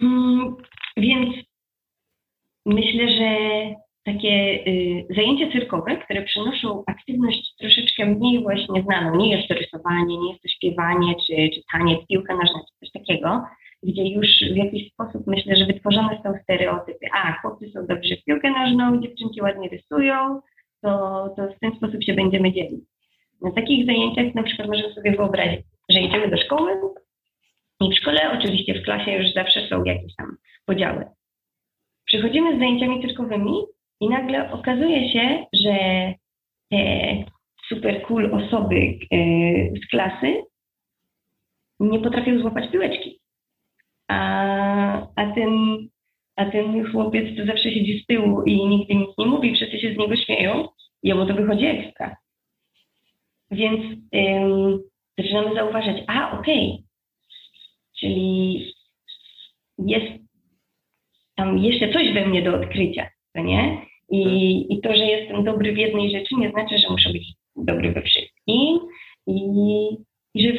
hmm, 0.00 0.56
więc 0.96 1.34
myślę, 2.66 3.08
że 3.08 3.30
takie 4.04 4.64
y, 4.66 5.06
zajęcia 5.16 5.52
cyrkowe, 5.52 5.96
które 5.96 6.22
przynoszą 6.22 6.84
aktywność 6.86 7.54
troszeczkę 7.58 8.06
mniej 8.06 8.42
właśnie 8.42 8.82
znaną, 8.82 9.16
nie 9.16 9.36
jest 9.36 9.48
to 9.48 9.54
rysowanie, 9.54 10.18
nie 10.18 10.30
jest 10.30 10.42
to 10.42 10.48
śpiewanie, 10.48 11.14
czy, 11.26 11.34
czy 11.54 11.62
taniec, 11.72 12.06
piłka 12.06 12.34
nożna, 12.34 12.60
czy 12.60 12.78
coś 12.80 12.92
takiego, 12.92 13.42
gdzie 13.82 14.08
już 14.08 14.26
w 14.52 14.56
jakiś 14.56 14.92
sposób 14.92 15.26
myślę, 15.26 15.56
że 15.56 15.66
wytworzone 15.66 16.20
są 16.22 16.32
stereotypy. 16.42 17.06
A, 17.14 17.32
chłopcy 17.32 17.70
są 17.70 17.86
dobrze 17.86 18.16
w 18.16 18.24
piłkę 18.24 18.50
nożną, 18.50 19.00
dziewczynki 19.02 19.42
ładnie 19.42 19.68
rysują, 19.68 20.40
to, 20.84 21.28
to 21.36 21.48
w 21.48 21.58
ten 21.60 21.76
sposób 21.76 22.04
się 22.04 22.14
będziemy 22.14 22.52
dzielić. 22.52 22.84
Na 23.42 23.52
takich 23.52 23.86
zajęciach 23.86 24.34
na 24.34 24.42
przykład 24.42 24.68
możemy 24.68 24.94
sobie 24.94 25.12
wyobrazić, 25.12 25.60
że 25.90 26.00
idziemy 26.00 26.28
do 26.28 26.36
szkoły 26.36 26.72
i 27.80 27.90
w 27.90 27.98
szkole 27.98 28.38
oczywiście 28.38 28.74
w 28.74 28.84
klasie 28.84 29.12
już 29.12 29.32
zawsze 29.32 29.68
są 29.68 29.84
jakieś 29.84 30.14
tam 30.16 30.36
podziały. 30.66 31.04
Przychodzimy 32.04 32.56
z 32.56 32.58
zajęciami 32.58 33.02
cyrkowymi 33.02 33.54
i 34.00 34.08
nagle 34.08 34.52
okazuje 34.52 35.12
się, 35.12 35.46
że 35.52 35.74
te 36.70 36.78
super 37.68 38.02
cool 38.02 38.34
osoby 38.34 38.98
e, 39.12 39.16
z 39.76 39.90
klasy 39.90 40.42
nie 41.80 42.00
potrafią 42.00 42.40
złapać 42.40 42.70
piłeczki. 42.70 43.20
A, 44.08 44.16
a, 45.16 45.32
ten, 45.34 45.78
a 46.36 46.44
ten 46.50 46.92
chłopiec, 46.92 47.36
co 47.36 47.46
zawsze 47.46 47.70
siedzi 47.70 48.00
z 48.00 48.06
tyłu 48.06 48.42
i 48.42 48.66
nigdy 48.66 48.94
nic 48.94 49.18
nie 49.18 49.26
mówi, 49.26 49.54
wszyscy 49.54 49.78
się 49.78 49.94
z 49.94 49.98
niego 49.98 50.16
śmieją, 50.16 50.68
jemu 51.02 51.26
to 51.26 51.34
wychodzi 51.34 51.66
ekstra. 51.66 52.16
Więc 53.50 53.80
ym, 54.14 54.80
zaczynamy 55.18 55.54
zauważać, 55.54 55.96
a 56.06 56.38
okej, 56.38 56.70
okay. 56.70 56.84
czyli 58.00 58.64
jest 59.78 60.24
tam 61.36 61.58
jeszcze 61.58 61.92
coś 61.92 62.12
we 62.12 62.26
mnie 62.26 62.42
do 62.42 62.54
odkrycia, 62.54 63.10
to 63.34 63.40
nie? 63.40 63.86
I, 64.10 64.66
I 64.74 64.80
to, 64.80 64.96
że 64.96 65.04
jestem 65.04 65.44
dobry 65.44 65.72
w 65.72 65.78
jednej 65.78 66.10
rzeczy, 66.10 66.34
nie 66.38 66.50
znaczy, 66.50 66.78
że 66.78 66.90
muszę 66.90 67.12
być 67.12 67.32
dobry 67.56 67.92
we 67.92 68.02
wszystkim. 68.02 68.78
I, 69.26 69.40
i 70.34 70.42
że, 70.42 70.52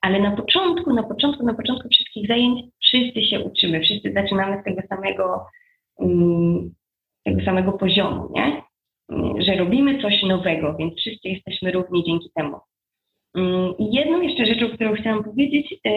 ale 0.00 0.20
na 0.20 0.36
początku, 0.36 0.92
na 0.94 1.02
początku, 1.02 1.46
na 1.46 1.54
początku 1.54 1.88
wszystkich 1.88 2.28
zajęć 2.28 2.60
wszyscy 2.82 3.22
się 3.22 3.40
uczymy, 3.40 3.80
wszyscy 3.80 4.12
zaczynamy 4.12 4.60
z 4.60 4.64
tego 4.64 4.82
samego, 4.88 5.46
um, 5.96 6.74
tego 7.24 7.44
samego 7.44 7.72
poziomu, 7.72 8.32
nie? 8.34 8.62
Że 9.38 9.56
robimy 9.56 10.02
coś 10.02 10.22
nowego, 10.22 10.76
więc 10.76 10.94
wszyscy 10.94 11.28
jesteśmy 11.28 11.72
równi 11.72 12.04
dzięki 12.04 12.30
temu. 12.34 12.56
Um, 13.34 13.74
I 13.78 13.94
jedną 13.94 14.20
jeszcze 14.20 14.46
rzeczą, 14.46 14.68
którą 14.68 14.94
chciałam 14.94 15.24
powiedzieć, 15.24 15.70
yy, 15.84 15.90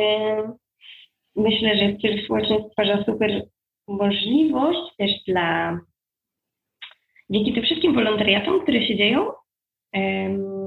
myślę, 1.35 1.77
że 1.77 1.95
cyrk 2.01 2.25
społeczny 2.25 2.57
stwarza 2.71 3.03
super 3.03 3.43
możliwość 3.87 4.95
też 4.97 5.11
dla 5.27 5.79
dzięki 7.29 7.53
tym 7.53 7.63
wszystkim 7.63 7.93
wolontariatom, 7.93 8.61
które 8.61 8.87
się 8.87 8.97
dzieją 8.97 9.27
um, 9.93 10.62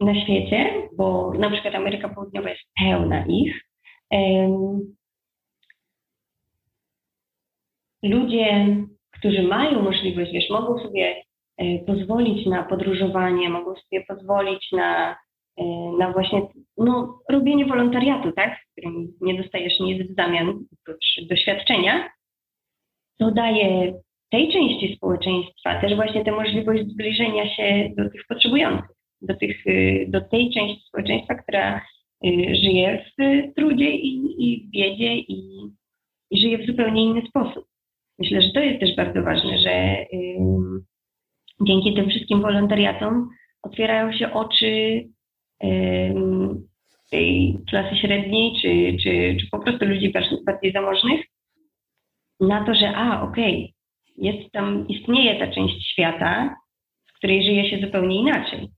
na 0.00 0.22
świecie, 0.24 0.88
bo 0.96 1.32
na 1.38 1.50
przykład 1.50 1.74
Ameryka 1.74 2.08
Południowa 2.08 2.50
jest 2.50 2.62
pełna 2.78 3.24
ich. 3.26 3.60
Ludzie, 8.02 8.76
którzy 9.18 9.42
mają 9.42 9.82
możliwość, 9.82 10.32
wiesz, 10.32 10.50
mogą 10.50 10.78
sobie 10.78 11.22
e, 11.56 11.78
pozwolić 11.78 12.46
na 12.46 12.62
podróżowanie, 12.62 13.48
mogą 13.48 13.74
sobie 13.74 14.04
pozwolić 14.08 14.72
na, 14.72 15.16
e, 15.56 15.64
na 15.98 16.12
właśnie 16.12 16.42
no, 16.78 17.18
robienie 17.30 17.66
wolontariatu, 17.66 18.32
tak, 18.32 18.58
w 18.58 18.72
którym 18.72 19.12
nie 19.20 19.42
dostajesz 19.42 19.80
nic 19.80 20.10
w 20.10 20.14
zamian 20.14 20.48
oprócz 20.48 21.28
doświadczenia, 21.30 22.10
to 23.18 23.30
daje 23.30 23.92
tej 24.30 24.52
części 24.52 24.96
społeczeństwa 24.96 25.80
też 25.80 25.94
właśnie 25.94 26.24
tę 26.24 26.32
możliwość 26.32 26.82
zbliżenia 26.82 27.56
się 27.56 27.90
do 27.96 28.10
tych 28.10 28.22
potrzebujących, 28.28 28.95
do, 29.26 29.34
tych, 29.34 29.66
y, 29.66 30.06
do 30.08 30.20
tej 30.20 30.50
części 30.50 30.88
społeczeństwa, 30.88 31.34
która 31.34 31.76
y, 31.76 32.56
żyje 32.62 33.04
w 33.18 33.54
trudzie 33.54 33.90
i, 33.90 34.34
i 34.38 34.68
biedzie 34.70 35.14
i, 35.16 35.60
i 36.30 36.40
żyje 36.40 36.58
w 36.58 36.66
zupełnie 36.66 37.04
inny 37.04 37.22
sposób. 37.28 37.66
Myślę, 38.18 38.42
że 38.42 38.50
to 38.50 38.60
jest 38.60 38.80
też 38.80 38.96
bardzo 38.96 39.22
ważne, 39.22 39.58
że 39.58 39.96
dzięki 41.66 41.94
tym 41.94 42.10
wszystkim 42.10 42.42
wolontariatom 42.42 43.28
otwierają 43.62 44.12
się 44.12 44.32
oczy 44.32 45.04
tej 47.10 47.58
klasy 47.70 47.96
średniej, 47.96 48.52
czy, 48.62 48.96
czy, 49.02 49.36
czy 49.40 49.50
po 49.50 49.58
prostu 49.58 49.84
ludzi 49.84 50.12
bardziej 50.46 50.72
zamożnych 50.72 51.20
na 52.40 52.64
to, 52.64 52.74
że 52.74 52.96
a, 52.96 53.22
okej, 53.22 53.54
okay, 53.54 54.32
jest 54.32 54.52
tam, 54.52 54.88
istnieje 54.88 55.38
ta 55.38 55.54
część 55.54 55.92
świata, 55.92 56.56
w 57.06 57.12
której 57.12 57.44
żyje 57.44 57.70
się 57.70 57.86
zupełnie 57.86 58.16
inaczej. 58.16 58.68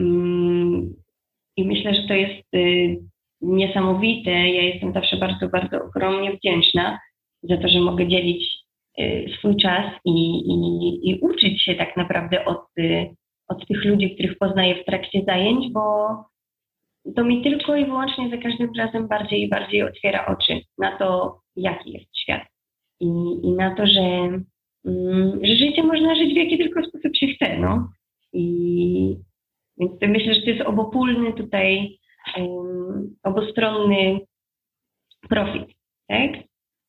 Mm, 0.00 0.94
I 1.56 1.64
myślę, 1.64 1.94
że 1.94 2.02
to 2.08 2.14
jest 2.14 2.54
y, 2.54 2.98
niesamowite. 3.40 4.30
Ja 4.30 4.62
jestem 4.62 4.92
zawsze 4.92 5.16
bardzo, 5.16 5.48
bardzo 5.48 5.84
ogromnie 5.84 6.32
wdzięczna 6.32 6.98
za 7.42 7.56
to, 7.56 7.68
że 7.68 7.80
mogę 7.80 8.08
dzielić 8.08 8.44
y, 9.00 9.26
swój 9.38 9.56
czas 9.56 9.84
i, 10.04 10.38
i, 10.38 11.10
i 11.10 11.20
uczyć 11.20 11.62
się 11.62 11.74
tak 11.74 11.96
naprawdę 11.96 12.44
od, 12.44 12.64
y, 12.78 13.14
od 13.48 13.66
tych 13.66 13.84
ludzi, 13.84 14.14
których 14.14 14.38
poznaję 14.38 14.82
w 14.82 14.84
trakcie 14.84 15.22
zajęć, 15.26 15.72
bo 15.72 16.08
to 17.16 17.24
mi 17.24 17.42
tylko 17.42 17.76
i 17.76 17.84
wyłącznie 17.84 18.30
za 18.30 18.36
każdym 18.36 18.70
razem 18.78 19.08
bardziej 19.08 19.42
i 19.42 19.48
bardziej 19.48 19.82
otwiera 19.82 20.26
oczy 20.26 20.60
na 20.78 20.98
to, 20.98 21.38
jaki 21.56 21.92
jest 21.92 22.18
świat. 22.18 22.42
I, 23.00 23.06
i 23.42 23.52
na 23.52 23.74
to, 23.74 23.86
że 23.86 24.30
Mm, 24.84 25.40
że 25.44 25.56
życie 25.56 25.82
można 25.82 26.14
żyć 26.14 26.34
w 26.34 26.36
jaki 26.36 26.58
tylko 26.58 26.82
sposób 26.82 27.16
się 27.16 27.26
chce, 27.26 27.58
no. 27.58 27.88
I 28.32 29.16
więc 29.80 29.92
myślę, 30.02 30.34
że 30.34 30.40
to 30.40 30.50
jest 30.50 30.60
obopólny 30.60 31.32
tutaj, 31.32 31.98
um, 32.36 33.16
obustronny 33.22 34.20
profit, 35.28 35.68
tak? 36.08 36.30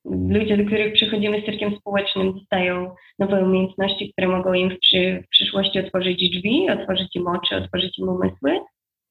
Ludzie, 0.05 0.57
do 0.57 0.65
których 0.65 0.93
przychodzimy 0.93 1.41
z 1.41 1.45
cyrkiem 1.45 1.75
społecznym, 1.75 2.33
dostają 2.33 2.95
nowe 3.19 3.43
umiejętności, 3.43 4.11
które 4.11 4.27
mogą 4.27 4.53
im 4.53 4.69
w, 4.69 4.79
przy, 4.79 5.23
w 5.25 5.29
przyszłości 5.29 5.79
otworzyć 5.79 6.29
drzwi, 6.29 6.69
otworzyć 6.69 7.15
im 7.15 7.27
oczy, 7.27 7.55
otworzyć 7.55 7.99
im 7.99 8.09
umysły. 8.09 8.59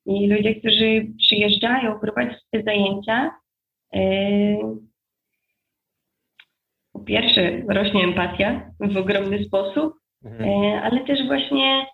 I 0.07 0.29
ludzie, 0.29 0.55
którzy 0.55 1.07
przyjeżdżają 1.19 2.01
prowadzić 2.01 2.39
te 2.51 2.63
zajęcia, 2.63 3.31
yy, 3.93 4.59
po 6.93 7.01
pierwsze 7.01 7.63
rośnie 7.69 8.05
empatia 8.05 8.71
w 8.81 8.97
ogromny 8.97 9.45
sposób, 9.45 9.95
mhm. 10.25 10.51
E, 10.51 10.83
ale 10.83 11.05
też 11.05 11.27
właśnie 11.27 11.87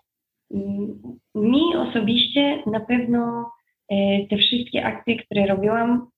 mi 1.35 1.75
osobiście 1.75 2.63
na 2.65 2.79
pewno 2.79 3.51
e, 3.89 4.27
te 4.27 4.37
wszystkie 4.37 4.85
akcje, 4.85 5.15
które 5.15 5.47
robiłam, 5.47 6.09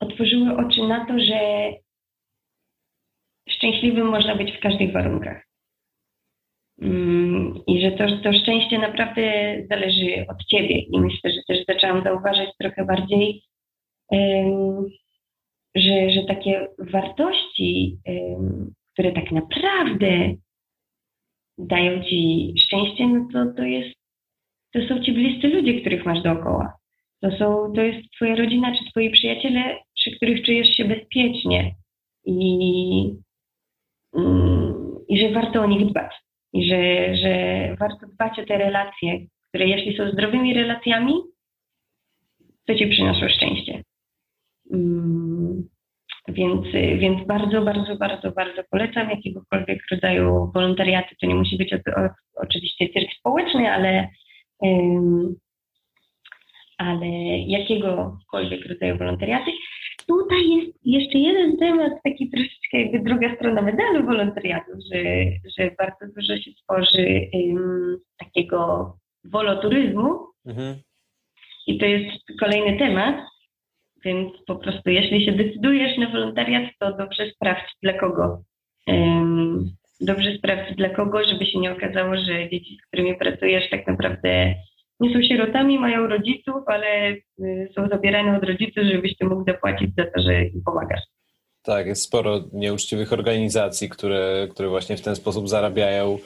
otworzyły 0.00 0.56
oczy 0.56 0.82
na 0.82 1.06
to, 1.06 1.18
że 1.18 1.70
szczęśliwym 3.48 4.06
można 4.06 4.36
być 4.36 4.56
w 4.56 4.60
każdych 4.60 4.92
warunkach. 4.92 5.46
Mm, 6.82 7.60
I 7.66 7.80
że 7.80 7.92
to, 7.92 8.04
to 8.22 8.32
szczęście 8.32 8.78
naprawdę 8.78 9.56
zależy 9.70 10.26
od 10.28 10.44
ciebie. 10.44 10.78
I 10.78 11.00
myślę, 11.00 11.30
że 11.30 11.40
też 11.48 11.64
zaczęłam 11.68 12.04
zauważać 12.04 12.48
trochę 12.58 12.84
bardziej 12.84 13.42
że, 15.76 16.10
że 16.10 16.24
takie 16.28 16.68
wartości, 16.78 17.98
które 18.92 19.12
tak 19.12 19.32
naprawdę 19.32 20.34
dają 21.58 22.02
ci 22.04 22.52
szczęście, 22.58 23.08
no 23.08 23.28
to, 23.32 23.52
to 23.56 23.62
jest, 23.62 23.96
to 24.72 24.80
są 24.88 25.02
ci 25.02 25.12
bliscy 25.12 25.48
ludzie, 25.48 25.80
których 25.80 26.06
masz 26.06 26.22
dookoła. 26.22 26.72
To, 27.20 27.30
są, 27.30 27.72
to 27.74 27.82
jest 27.82 28.10
twoja 28.10 28.36
rodzina 28.36 28.74
czy 28.78 28.90
twoi 28.90 29.10
przyjaciele, 29.10 29.78
przy 29.94 30.16
których 30.16 30.46
czujesz 30.46 30.76
się 30.76 30.84
bezpiecznie 30.84 31.74
i, 32.24 33.14
mm, 34.14 34.74
i 35.08 35.20
że 35.20 35.32
warto 35.32 35.62
o 35.62 35.66
nich 35.66 35.90
dbać. 35.90 36.12
I 36.52 36.64
że, 36.64 37.16
że 37.16 37.76
warto 37.80 38.06
dbać 38.06 38.38
o 38.38 38.46
te 38.46 38.58
relacje, 38.58 39.26
które 39.48 39.66
jeśli 39.66 39.96
są 39.96 40.10
zdrowymi 40.10 40.54
relacjami, 40.54 41.12
to 42.66 42.74
ci 42.74 42.86
przyniosą 42.86 43.28
szczęście. 43.28 43.82
Mm, 44.72 45.68
więc, 46.28 46.66
więc 46.98 47.26
bardzo, 47.26 47.62
bardzo, 47.62 47.96
bardzo, 47.96 48.30
bardzo 48.30 48.62
polecam 48.70 49.10
jakiegokolwiek 49.10 49.78
rodzaju 49.90 50.50
wolontariaty. 50.54 51.16
To 51.20 51.26
nie 51.26 51.34
musi 51.34 51.56
być 51.56 51.72
o, 51.72 51.76
o, 51.76 52.08
oczywiście 52.36 52.88
cyrk 52.88 53.12
społeczny, 53.18 53.72
ale, 53.72 54.08
um, 54.58 55.36
ale 56.78 57.06
jakiegokolwiek 57.38 58.66
rodzaju 58.66 58.98
wolontariaty. 58.98 59.50
Tutaj 60.06 60.48
jest 60.56 60.78
jeszcze 60.84 61.18
jeden 61.18 61.56
temat, 61.56 61.92
taki 62.04 62.30
troszeczkę 62.30 62.80
jakby 62.80 62.98
druga 62.98 63.34
strona 63.36 63.62
medalu 63.62 64.06
wolontariatu, 64.06 64.72
że, 64.92 65.02
że 65.58 65.70
bardzo 65.78 66.14
dużo 66.16 66.36
się 66.36 66.50
tworzy 66.64 67.20
um, 67.32 67.98
takiego 68.18 68.92
woloturyzmu. 69.24 70.18
Mhm. 70.46 70.76
I 71.66 71.78
to 71.78 71.86
jest 71.86 72.24
kolejny 72.40 72.78
temat, 72.78 73.16
więc 74.04 74.32
po 74.46 74.56
prostu, 74.56 74.90
jeśli 74.90 75.24
się 75.24 75.32
decydujesz 75.32 75.98
na 75.98 76.10
wolontariat, 76.10 76.64
to 76.78 76.96
dobrze 76.96 77.30
sprawdź 77.30 77.72
dla 77.82 77.92
kogo. 77.92 78.42
Dobrze 80.00 80.38
sprawdź 80.38 80.76
dla 80.76 80.88
kogo, 80.88 81.24
żeby 81.24 81.46
się 81.46 81.58
nie 81.58 81.72
okazało, 81.72 82.16
że 82.16 82.50
dzieci, 82.50 82.78
z 82.82 82.86
którymi 82.86 83.14
pracujesz, 83.14 83.70
tak 83.70 83.86
naprawdę 83.86 84.54
nie 85.00 85.14
są 85.14 85.22
sierotami, 85.22 85.78
mają 85.78 86.06
rodziców, 86.06 86.54
ale 86.66 87.10
y, 87.10 87.68
są 87.74 87.88
zabierane 87.88 88.36
od 88.36 88.44
rodziców, 88.44 88.84
żebyś 88.84 89.16
ty 89.16 89.26
mógł 89.26 89.44
zapłacić 89.44 89.90
za 89.96 90.04
to, 90.04 90.22
że 90.22 90.44
im 90.44 90.62
pomagasz. 90.64 91.00
Tak, 91.62 91.86
jest 91.86 92.02
sporo 92.02 92.40
nieuczciwych 92.52 93.12
organizacji, 93.12 93.88
które, 93.88 94.48
które 94.50 94.68
właśnie 94.68 94.96
w 94.96 95.02
ten 95.02 95.16
sposób 95.16 95.48
zarabiają 95.48 96.18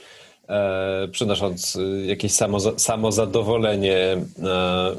e, 0.50 1.08
przynosząc 1.08 1.76
e, 1.76 2.06
jakieś 2.06 2.32
samo, 2.32 2.60
samozadowolenie 2.60 3.96
e, 3.96 4.20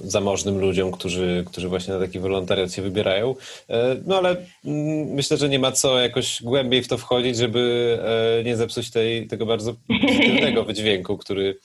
zamożnym 0.04 0.60
ludziom, 0.60 0.92
którzy, 0.92 1.44
którzy 1.48 1.70
właśnie 1.70 1.94
na 1.94 2.00
taki 2.00 2.20
wolontariat 2.20 2.74
się 2.74 2.82
wybierają. 2.82 3.36
E, 3.70 3.96
no 4.06 4.18
ale 4.18 4.30
mm, 4.66 5.08
myślę, 5.08 5.38
że 5.38 5.50
nie 5.50 5.60
ma 5.60 5.72
co 5.72 6.00
jakoś 6.00 6.44
głębiej 6.44 6.84
w 6.84 6.88
to 6.88 6.98
wchodzić, 6.98 7.38
żeby 7.38 8.00
nie 8.46 8.56
zepsuć 8.56 8.92
tej, 8.92 9.28
tego 9.28 9.46
bardzo 9.46 9.74
pozytywnego 10.08 10.64
wydźwięku, 10.72 11.18
który, 11.18 11.58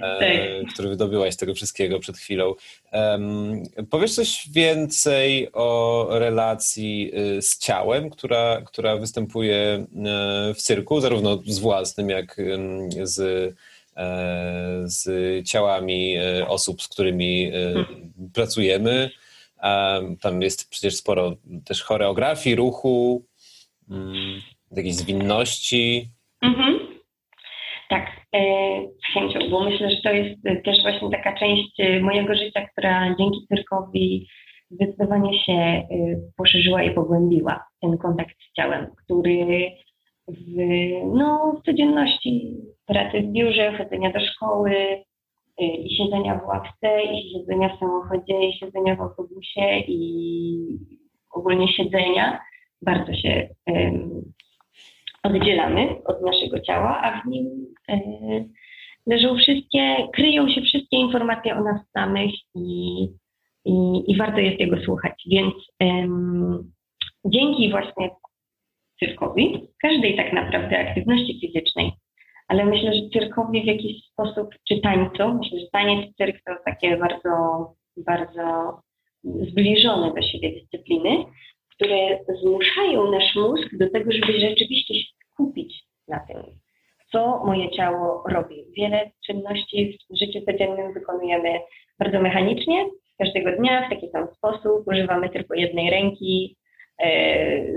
tak. 0.00 0.72
który 0.72 0.88
wydobyłaś 0.88 1.34
z 1.34 1.36
tego 1.36 1.54
wszystkiego 1.54 2.00
przed 2.00 2.16
chwilą. 2.16 2.54
Powiesz 3.90 4.14
coś 4.14 4.48
więcej 4.52 5.48
o 5.52 6.06
relacji 6.10 7.12
y, 7.38 7.42
z 7.42 7.58
ciałem, 7.58 8.10
która, 8.10 8.62
która 8.66 8.96
występuje 8.96 9.86
w 10.54 10.62
cyrku, 10.62 11.00
zarówno 11.00 11.42
z 11.46 11.58
własnym, 11.58 12.10
jak 12.10 12.40
z, 13.02 13.25
z 14.84 15.04
ciałami 15.48 16.16
y, 16.18 16.46
osób, 16.46 16.82
z 16.82 16.88
którymi 16.88 17.52
pracujemy. 18.34 19.10
Tam 20.20 20.42
jest 20.42 20.70
przecież 20.70 20.96
sporo 20.96 21.32
też 21.64 21.82
choreografii, 21.82 22.56
ruchu, 22.56 23.24
mm, 23.90 24.40
jakiejś 24.76 24.94
zwinności. 24.94 26.08
Mhm. 26.42 26.78
Tak, 27.88 28.06
e, 28.34 28.40
z 28.86 29.14
chęcią, 29.14 29.50
bo 29.50 29.64
myślę, 29.64 29.90
że 29.90 29.96
to 29.96 30.10
jest 30.12 30.64
też 30.64 30.82
właśnie 30.82 31.10
taka 31.10 31.38
część 31.38 31.80
e, 31.80 32.00
mojego 32.00 32.34
życia, 32.34 32.68
która 32.72 33.14
dzięki 33.18 33.46
cyrkowi 33.48 34.28
zdecydowanie 34.70 35.44
się 35.44 35.52
e, 35.52 35.86
poszerzyła 36.36 36.82
i 36.82 36.94
pogłębiła 36.94 37.64
ten 37.80 37.98
kontakt 37.98 38.36
z 38.50 38.56
ciałem, 38.56 38.86
który 39.04 39.70
w, 40.28 40.56
no, 41.14 41.60
w 41.60 41.66
codzienności 41.66 42.56
pracy 42.86 43.22
w 43.22 43.32
biurze, 43.32 43.78
chodzenia 43.78 44.12
do 44.12 44.20
szkoły 44.20 45.04
i 45.58 45.96
siedzenia 45.96 46.38
w 46.38 46.46
ławce, 46.46 47.02
i 47.02 47.32
siedzenia 47.32 47.76
w 47.76 47.78
samochodzie, 47.78 48.48
i 48.48 48.58
siedzenia 48.58 48.96
w 48.96 49.00
autobusie, 49.00 49.78
i 49.88 50.78
ogólnie 51.30 51.68
siedzenia 51.68 52.40
bardzo 52.82 53.14
się 53.14 53.48
oddzielamy 55.22 56.04
od 56.04 56.22
naszego 56.22 56.60
ciała, 56.60 57.02
a 57.02 57.22
w 57.22 57.26
nim 57.26 57.46
e, 57.88 57.98
leżą 59.06 59.36
wszystkie, 59.36 60.08
kryją 60.14 60.48
się 60.48 60.60
wszystkie 60.60 60.96
informacje 60.96 61.56
o 61.56 61.64
nas 61.64 61.80
samych 61.92 62.30
i, 62.54 63.02
i, 63.64 64.02
i 64.06 64.16
warto 64.16 64.38
jest 64.40 64.60
jego 64.60 64.76
słuchać. 64.80 65.22
Więc 65.30 65.54
um, 65.80 66.72
dzięki 67.24 67.70
właśnie 67.70 68.10
cyrkowi, 68.98 69.68
każdej 69.82 70.16
tak 70.16 70.32
naprawdę 70.32 70.78
aktywności 70.78 71.40
fizycznej, 71.40 71.92
ale 72.48 72.64
myślę, 72.64 72.94
że 72.94 73.00
cyrkowi 73.12 73.62
w 73.62 73.66
jakiś 73.66 74.06
sposób, 74.12 74.48
czy 74.68 74.80
tańcu, 74.80 75.34
myślę, 75.34 75.60
że 75.60 75.66
taniec 75.72 76.16
cyrk 76.16 76.36
to 76.46 76.52
takie 76.64 76.96
bardzo, 76.96 77.30
bardzo 77.96 78.78
zbliżone 79.24 80.14
do 80.14 80.22
siebie 80.22 80.60
dyscypliny, 80.60 81.24
które 81.74 82.18
zmuszają 82.42 83.10
nasz 83.10 83.36
mózg 83.36 83.68
do 83.78 83.90
tego, 83.90 84.12
żeby 84.12 84.40
rzeczywiście 84.40 84.94
się 84.94 85.08
skupić 85.32 85.84
na 86.08 86.20
tym, 86.20 86.36
co 87.12 87.44
moje 87.44 87.70
ciało 87.70 88.24
robi. 88.28 88.64
Wiele 88.76 89.10
czynności 89.26 89.98
w 90.10 90.18
życiu 90.18 90.40
codziennym 90.46 90.92
wykonujemy 90.94 91.60
bardzo 91.98 92.20
mechanicznie, 92.20 92.86
każdego 93.18 93.56
dnia 93.56 93.86
w 93.86 93.90
taki 93.90 94.10
sam 94.10 94.28
sposób, 94.34 94.86
używamy 94.86 95.30
tylko 95.30 95.54
jednej 95.54 95.90
ręki, 95.90 96.56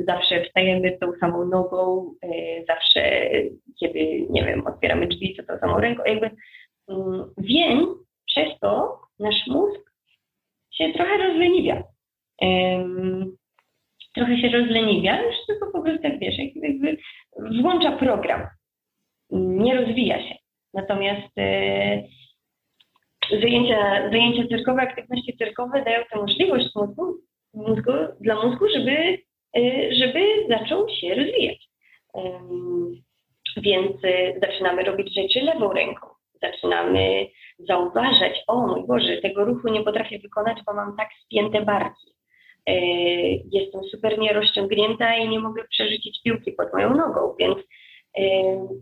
zawsze 0.07 0.43
wstajemy 0.45 0.97
tą 0.97 1.11
samą 1.19 1.45
nogą, 1.45 2.11
e, 2.23 2.27
zawsze 2.65 3.29
kiedy, 3.79 4.27
nie 4.29 4.43
wiem, 4.43 4.67
otwieramy 4.67 5.07
drzwi, 5.07 5.35
to 5.35 5.43
tą 5.43 5.59
samą 5.59 5.79
ręką, 5.79 6.03
jakby 6.05 6.31
mm, 6.89 7.33
wiem, 7.37 7.95
przez 8.27 8.59
to 8.61 8.99
nasz 9.19 9.47
mózg 9.47 9.91
się 10.71 10.93
trochę 10.93 11.17
rozleniwia 11.17 11.83
trochę 14.19 14.37
się 14.37 14.49
rozleniwia, 14.49 15.21
już 15.21 15.35
tylko 15.47 15.71
po 15.71 15.81
prostu 15.81 16.01
tak 16.03 16.19
wiesz, 16.19 16.35
jakby 16.55 16.97
włącza 17.61 17.91
program, 17.91 18.47
nie 19.31 19.75
rozwija 19.75 20.29
się. 20.29 20.35
Natomiast 20.73 21.37
e, 21.37 22.03
zajęcia, 23.31 24.09
zajęcia 24.11 24.47
cyrkowe, 24.49 24.81
aktywności 24.81 25.37
cyrkowe 25.37 25.83
dają 25.83 26.03
tę 26.11 26.19
możliwość 26.19 26.75
mózgu, 26.75 27.15
mózgu, 27.67 27.91
dla 28.19 28.35
mózgu, 28.45 28.65
żeby, 28.73 29.17
e, 29.57 29.95
żeby 29.95 30.19
zaczął 30.49 30.89
się 30.89 31.15
rozwijać. 31.15 31.69
Więc 33.57 34.03
e, 34.03 34.39
zaczynamy 34.39 34.83
robić 34.83 35.15
rzeczy 35.15 35.41
lewą 35.41 35.73
ręką. 35.73 36.07
Zaczynamy 36.41 37.27
zauważać, 37.59 38.43
o 38.47 38.67
mój 38.67 38.87
Boże, 38.87 39.17
tego 39.17 39.45
ruchu 39.45 39.67
nie 39.67 39.83
potrafię 39.83 40.19
wykonać, 40.19 40.57
bo 40.65 40.73
mam 40.73 40.97
tak 40.97 41.09
spięte 41.25 41.61
barki. 41.61 42.09
E, 42.65 42.73
jestem 43.51 43.83
super 43.91 44.19
nierozciągnięta 44.19 45.15
i 45.15 45.29
nie 45.29 45.39
mogę 45.39 45.63
przerzucić 45.63 46.21
piłki 46.23 46.51
pod 46.51 46.73
moją 46.73 46.95
nogą, 46.95 47.35
więc 47.39 47.57
e, 48.17 48.23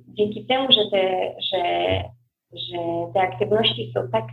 dzięki 0.07 0.45
temu, 0.45 0.67
że 0.71 0.82
te, 0.91 1.36
że, 1.51 1.63
że 2.53 2.78
te 3.13 3.21
aktywności 3.21 3.91
są 3.93 4.09
tak, 4.11 4.25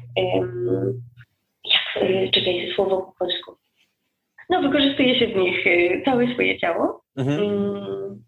jak, 1.64 2.04
e, 2.04 2.28
czekaj, 2.28 2.72
słowo 2.74 2.96
po 3.02 3.12
polsku, 3.18 3.56
no 4.50 4.62
wykorzystuje 4.62 5.18
się 5.18 5.26
w 5.26 5.36
nich 5.36 5.64
całe 6.04 6.32
swoje 6.34 6.58
ciało, 6.58 7.00
mhm. 7.16 7.40
Mm, 7.40 8.24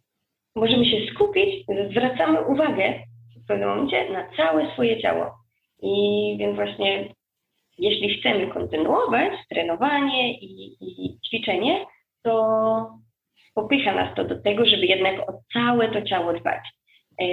możemy 0.56 0.84
się 0.84 0.96
skupić, 1.14 1.64
zwracamy 1.90 2.44
uwagę 2.44 2.94
w 3.44 3.46
pewnym 3.46 3.68
momencie 3.68 4.10
na 4.10 4.28
całe 4.36 4.72
swoje 4.72 5.02
ciało. 5.02 5.34
I 5.82 6.36
więc 6.38 6.56
właśnie 6.56 7.14
jeśli 7.78 8.20
chcemy 8.20 8.46
kontynuować 8.46 9.32
trenowanie 9.50 10.40
i, 10.40 10.76
i 10.80 11.18
ćwiczenie, 11.28 11.86
to 12.22 12.90
popycha 13.54 13.94
nas 13.94 14.16
to 14.16 14.24
do 14.24 14.42
tego, 14.42 14.66
żeby 14.66 14.86
jednak 14.86 15.28
o 15.28 15.40
całe 15.52 15.88
to 15.88 16.02
ciało 16.02 16.32
dbać. 16.32 16.60
E, 17.20 17.24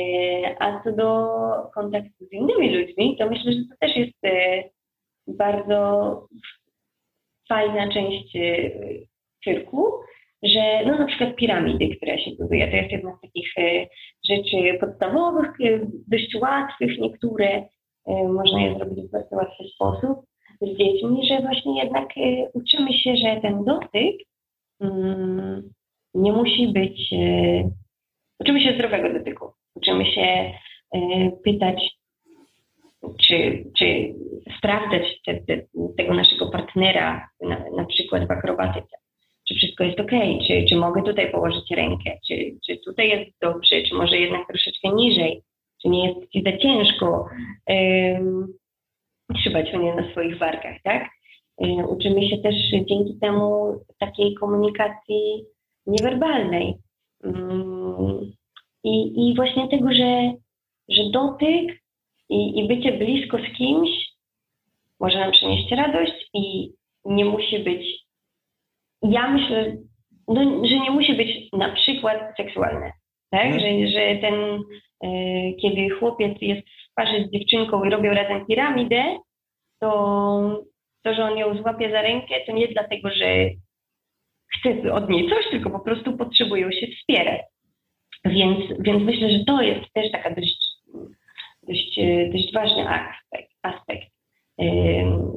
a 0.60 0.84
co 0.84 0.92
do 0.92 1.30
kontaktu 1.74 2.26
z 2.26 2.32
innymi 2.32 2.76
ludźmi, 2.76 3.18
to 3.20 3.30
myślę, 3.30 3.52
że 3.52 3.60
to 3.70 3.76
też 3.80 3.96
jest 3.96 4.26
e, 4.26 4.64
bardzo 5.28 6.28
fajna 7.50 7.94
część 7.94 8.36
e, 8.36 8.72
cyrku, 9.44 9.92
że 10.44 10.86
no 10.86 10.98
na 10.98 11.06
przykład 11.06 11.36
piramidy, 11.36 11.96
które 11.96 12.20
się 12.20 12.32
buduje, 12.40 12.68
to 12.68 12.76
jest 12.76 12.92
jedna 12.92 13.18
z 13.18 13.22
takich 13.22 13.54
rzeczy 14.30 14.78
podstawowych, 14.80 15.52
dość 16.08 16.36
łatwych, 16.36 17.00
niektóre 17.00 17.66
można 18.08 18.62
je 18.62 18.76
zrobić 18.76 19.08
w 19.08 19.12
bardzo 19.12 19.36
łatwy 19.36 19.64
sposób 19.76 20.26
z 20.62 20.78
dziećmi, 20.78 21.28
że 21.28 21.42
właśnie 21.42 21.84
jednak 21.84 22.10
uczymy 22.54 22.94
się, 22.94 23.16
że 23.16 23.42
ten 23.42 23.64
dotyk 23.64 24.16
mm, 24.82 25.74
nie 26.14 26.34
musi 26.34 26.68
być, 26.68 27.14
uczymy 28.40 28.62
się 28.62 28.74
zdrowego 28.74 29.20
dotyku. 29.20 29.52
Uczymy 29.76 30.06
się 30.06 30.54
pytać, 31.44 31.98
czy, 33.22 33.64
czy 33.78 34.14
sprawdzać 34.58 35.22
te, 35.26 35.34
te, 35.34 35.62
tego 35.98 36.14
naszego 36.14 36.52
partnera, 36.52 37.30
na, 37.42 37.64
na, 37.78 37.86
przykład 37.86 38.28
w 38.28 38.32
akrobatyce. 38.32 38.98
Czy 39.48 39.56
wszystko 39.56 39.84
jest 39.84 40.00
ok, 40.00 40.12
czy, 40.48 40.66
czy 40.70 40.76
mogę 40.76 41.04
tutaj 41.04 41.32
położyć 41.32 41.72
rękę, 41.72 42.18
czy, 42.28 42.36
czy 42.66 42.78
tutaj 42.78 43.10
jest 43.10 43.32
dobrze, 43.42 43.84
czy 43.84 43.96
może 43.96 44.18
jednak 44.18 44.48
troszeczkę 44.48 44.90
niżej, 44.90 45.42
czy 45.82 45.90
nie 45.90 46.08
jest 46.08 46.32
ci 46.32 46.44
za 46.44 46.58
ciężko 46.58 47.26
trzymać 49.36 49.74
mnie 49.74 49.96
na 49.96 50.12
swoich 50.12 50.38
wargach, 50.38 50.76
tak? 50.84 51.10
Y, 51.62 51.88
uczymy 51.88 52.30
się 52.30 52.38
też 52.38 52.56
dzięki 52.72 53.18
temu 53.22 53.76
takiej 54.00 54.36
komunikacji 54.36 55.46
niewerbalnej. 55.86 56.74
Mm, 57.24 58.32
I, 58.84 59.30
i 59.30 59.36
właśnie 59.36 59.68
tego, 59.68 59.94
że, 59.94 60.34
że 60.90 61.10
dotyk 61.12 61.83
i, 62.34 62.60
i 62.60 62.68
bycie 62.68 62.92
blisko 62.92 63.38
z 63.38 63.58
kimś 63.58 63.90
może 65.00 65.20
nam 65.20 65.32
przynieść 65.32 65.72
radość 65.72 66.30
i 66.34 66.72
nie 67.06 67.26
musi 67.26 67.60
być, 67.60 67.86
ja 69.02 69.28
myślę, 69.28 69.78
no, 70.28 70.68
że 70.68 70.80
nie 70.80 70.92
musi 70.92 71.14
być 71.14 71.50
na 71.54 71.70
przykład 71.76 72.38
seksualne, 72.38 72.92
tak? 73.32 73.46
Mhm. 73.46 73.60
Że, 73.60 73.88
że 73.88 74.16
ten, 74.22 74.34
y, 75.04 75.56
kiedy 75.62 75.90
chłopiec 75.90 76.38
jest 76.42 76.68
w 76.68 76.94
parze 76.96 77.24
z 77.24 77.32
dziewczynką 77.32 77.84
i 77.84 77.90
robią 77.90 78.14
razem 78.14 78.46
piramidę, 78.46 79.18
to 79.80 80.64
to, 81.04 81.14
że 81.14 81.24
on 81.24 81.38
ją 81.38 81.58
złapie 81.58 81.92
za 81.92 82.02
rękę, 82.02 82.36
to 82.46 82.52
nie 82.52 82.68
dlatego, 82.68 83.10
że 83.10 83.50
chce 84.54 84.94
od 84.94 85.10
niej 85.10 85.30
coś, 85.30 85.50
tylko 85.52 85.70
po 85.70 85.80
prostu 85.80 86.18
potrzebują 86.18 86.72
się 86.72 86.88
wspierać. 86.88 87.42
Więc, 88.26 88.60
więc 88.80 89.04
myślę, 89.04 89.32
że 89.32 89.46
to 89.46 89.62
jest 89.62 89.94
też 89.94 90.12
taka 90.12 90.36
dość, 90.36 90.63
dość, 91.68 92.00
dość 92.32 92.54
ważny 92.54 92.90
aspekt, 92.90 93.52
aspekt 93.62 94.08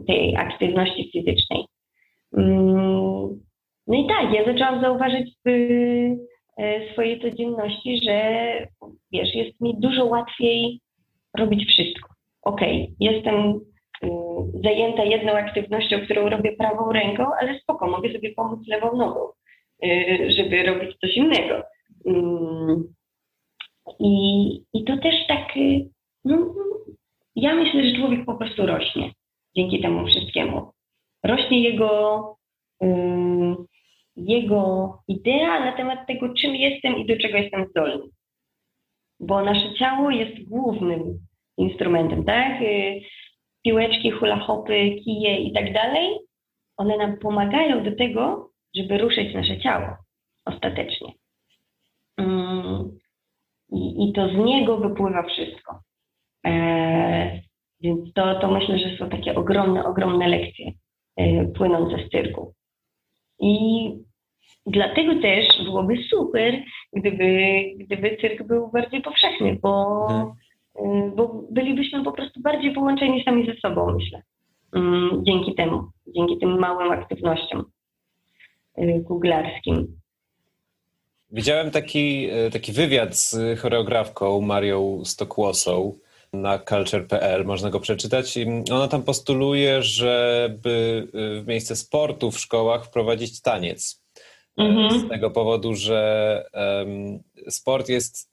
tej 0.07 0.37
aktywności 0.37 1.11
fizycznej. 1.12 1.64
No 3.87 3.99
i 3.99 4.07
tak, 4.07 4.33
ja 4.33 4.45
zaczęłam 4.45 4.81
zauważyć 4.81 5.37
w 5.45 5.49
e, 6.59 6.93
swojej 6.93 7.20
codzienności, 7.20 8.01
że 8.05 8.43
wiesz, 9.12 9.35
jest 9.35 9.61
mi 9.61 9.81
dużo 9.81 10.05
łatwiej 10.05 10.81
robić 11.39 11.68
wszystko. 11.68 12.09
Okej, 12.43 12.83
okay, 12.83 12.95
jestem 13.01 13.61
y, 14.05 14.09
zajęta 14.64 15.05
jedną 15.05 15.33
aktywnością, 15.33 16.01
którą 16.01 16.29
robię 16.29 16.53
prawą 16.53 16.93
ręką, 16.93 17.24
ale 17.41 17.61
spoko, 17.61 17.91
mogę 17.91 18.12
sobie 18.12 18.35
pomóc 18.35 18.66
lewą 18.68 18.97
nogą, 18.97 19.20
żeby 20.29 20.62
robić 20.62 20.97
coś 21.01 21.16
innego. 21.16 21.62
Mm, 22.07 22.85
I, 24.01 24.47
i 24.74 24.85
to 24.85 24.97
też 24.97 25.14
tak, 25.29 25.57
y, 25.57 25.89
no, 26.27 26.55
ja 27.37 27.55
myślę, 27.55 27.85
że 27.85 27.97
człowiek 27.97 28.24
po 28.24 28.35
prostu 28.35 28.66
rośnie 28.66 29.12
dzięki 29.57 29.83
temu 29.83 30.07
wszystkiemu. 30.07 30.70
Rośnie 31.24 31.61
jego, 31.61 32.37
jego 34.16 34.93
idea 35.09 35.64
na 35.64 35.72
temat 35.72 36.07
tego, 36.07 36.35
czym 36.35 36.55
jestem 36.55 36.97
i 36.97 37.07
do 37.07 37.16
czego 37.16 37.39
jestem 37.39 37.66
zdolny. 37.70 38.05
Bo 39.20 39.45
nasze 39.45 39.74
ciało 39.74 40.11
jest 40.11 40.49
głównym 40.49 41.18
instrumentem, 41.57 42.24
tak? 42.24 42.62
Y, 42.62 43.01
piłeczki, 43.64 44.11
hula 44.11 44.39
hopy, 44.39 44.97
kije 45.05 45.37
i 45.39 45.53
tak 45.53 45.72
dalej, 45.72 46.18
one 46.77 46.97
nam 46.97 47.18
pomagają 47.18 47.85
do 47.85 47.97
tego, 47.97 48.51
żeby 48.77 48.99
ruszyć 48.99 49.35
nasze 49.35 49.61
ciało 49.61 49.89
ostatecznie. 50.45 51.12
I 53.99 54.12
to 54.14 54.29
z 54.29 54.35
niego 54.35 54.77
wypływa 54.77 55.22
wszystko. 55.22 55.86
E, 56.47 57.40
więc 57.80 58.12
to, 58.14 58.40
to 58.40 58.51
myślę, 58.51 58.78
że 58.78 58.97
są 58.97 59.09
takie 59.09 59.34
ogromne, 59.34 59.84
ogromne 59.84 60.28
lekcje 60.28 60.72
e, 61.16 61.44
płynące 61.44 62.07
z 62.07 62.11
cyrku. 62.11 62.55
I 63.40 63.88
dlatego 64.66 65.22
też 65.22 65.64
byłoby 65.64 65.97
super, 66.11 66.62
gdyby, 66.92 67.62
gdyby 67.78 68.16
cyrk 68.20 68.42
był 68.42 68.68
bardziej 68.68 69.03
powszechny, 69.03 69.59
bo, 69.62 70.03
mhm. 70.11 70.32
e, 70.74 71.12
bo 71.16 71.42
bylibyśmy 71.51 72.05
po 72.05 72.12
prostu 72.12 72.40
bardziej 72.40 72.72
połączeni 72.74 73.24
sami 73.24 73.47
ze 73.47 73.55
sobą, 73.61 73.92
myślę. 73.92 74.22
Mm, 74.74 75.24
dzięki 75.24 75.55
temu, 75.55 75.82
dzięki 76.07 76.38
tym 76.38 76.59
małym 76.59 76.92
aktywnościom 76.92 77.64
kuglarskim. 79.07 79.97
Widziałem 81.30 81.70
taki, 81.70 82.28
taki 82.53 82.72
wywiad 82.72 83.16
z 83.16 83.59
choreografką 83.61 84.40
Marią 84.40 85.05
Stokłosą, 85.05 85.92
na 86.33 86.59
culture.pl, 86.59 87.45
można 87.45 87.70
go 87.70 87.81
przeczytać. 87.81 88.37
I 88.37 88.47
ona 88.72 88.89
tam 88.89 89.03
postuluje, 89.03 89.83
żeby 89.83 91.09
y, 91.39 91.43
w 91.43 91.47
miejsce 91.47 91.77
sportu 91.77 92.31
w 92.31 92.41
szkołach 92.41 92.85
wprowadzić 92.85 93.41
taniec. 93.41 94.03
Mhm. 94.57 95.01
Z 95.01 95.09
tego 95.09 95.31
powodu, 95.31 95.74
że 95.74 96.45
um, 96.55 97.22
sport 97.49 97.89
jest 97.89 98.31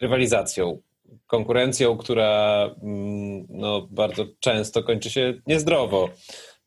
rywalizacją, 0.00 0.82
konkurencją, 1.26 1.96
która 1.96 2.64
um, 2.82 3.46
no, 3.48 3.88
bardzo 3.90 4.26
często 4.40 4.82
kończy 4.82 5.10
się 5.10 5.34
niezdrowo. 5.46 6.08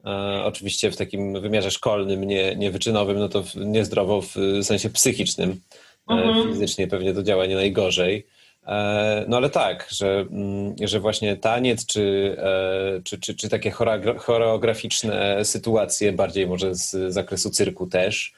E, 0.05 0.43
oczywiście 0.43 0.91
w 0.91 0.97
takim 0.97 1.41
wymiarze 1.41 1.71
szkolnym, 1.71 2.23
nie, 2.23 2.55
nie 2.55 2.71
wyczynowym, 2.71 3.19
no 3.19 3.29
to 3.29 3.43
niezdrowo 3.55 4.21
w 4.21 4.35
sensie 4.61 4.89
psychicznym. 4.89 5.61
E, 6.09 6.13
mhm. 6.13 6.53
Fizycznie 6.53 6.87
pewnie 6.87 7.13
to 7.13 7.23
działa 7.23 7.45
nie 7.45 7.55
najgorzej. 7.55 8.27
E, 8.67 9.25
no 9.27 9.37
ale 9.37 9.49
tak, 9.49 9.87
że, 9.91 10.25
mm, 10.31 10.75
że 10.83 10.99
właśnie 10.99 11.37
taniec 11.37 11.85
czy, 11.85 12.35
e, 12.37 13.01
czy, 13.03 13.19
czy, 13.19 13.35
czy 13.35 13.49
takie 13.49 13.71
choreograficzne 14.17 15.45
sytuacje, 15.45 16.11
bardziej 16.11 16.47
może 16.47 16.75
z 16.75 17.13
zakresu 17.13 17.49
cyrku 17.49 17.87
też, 17.87 18.33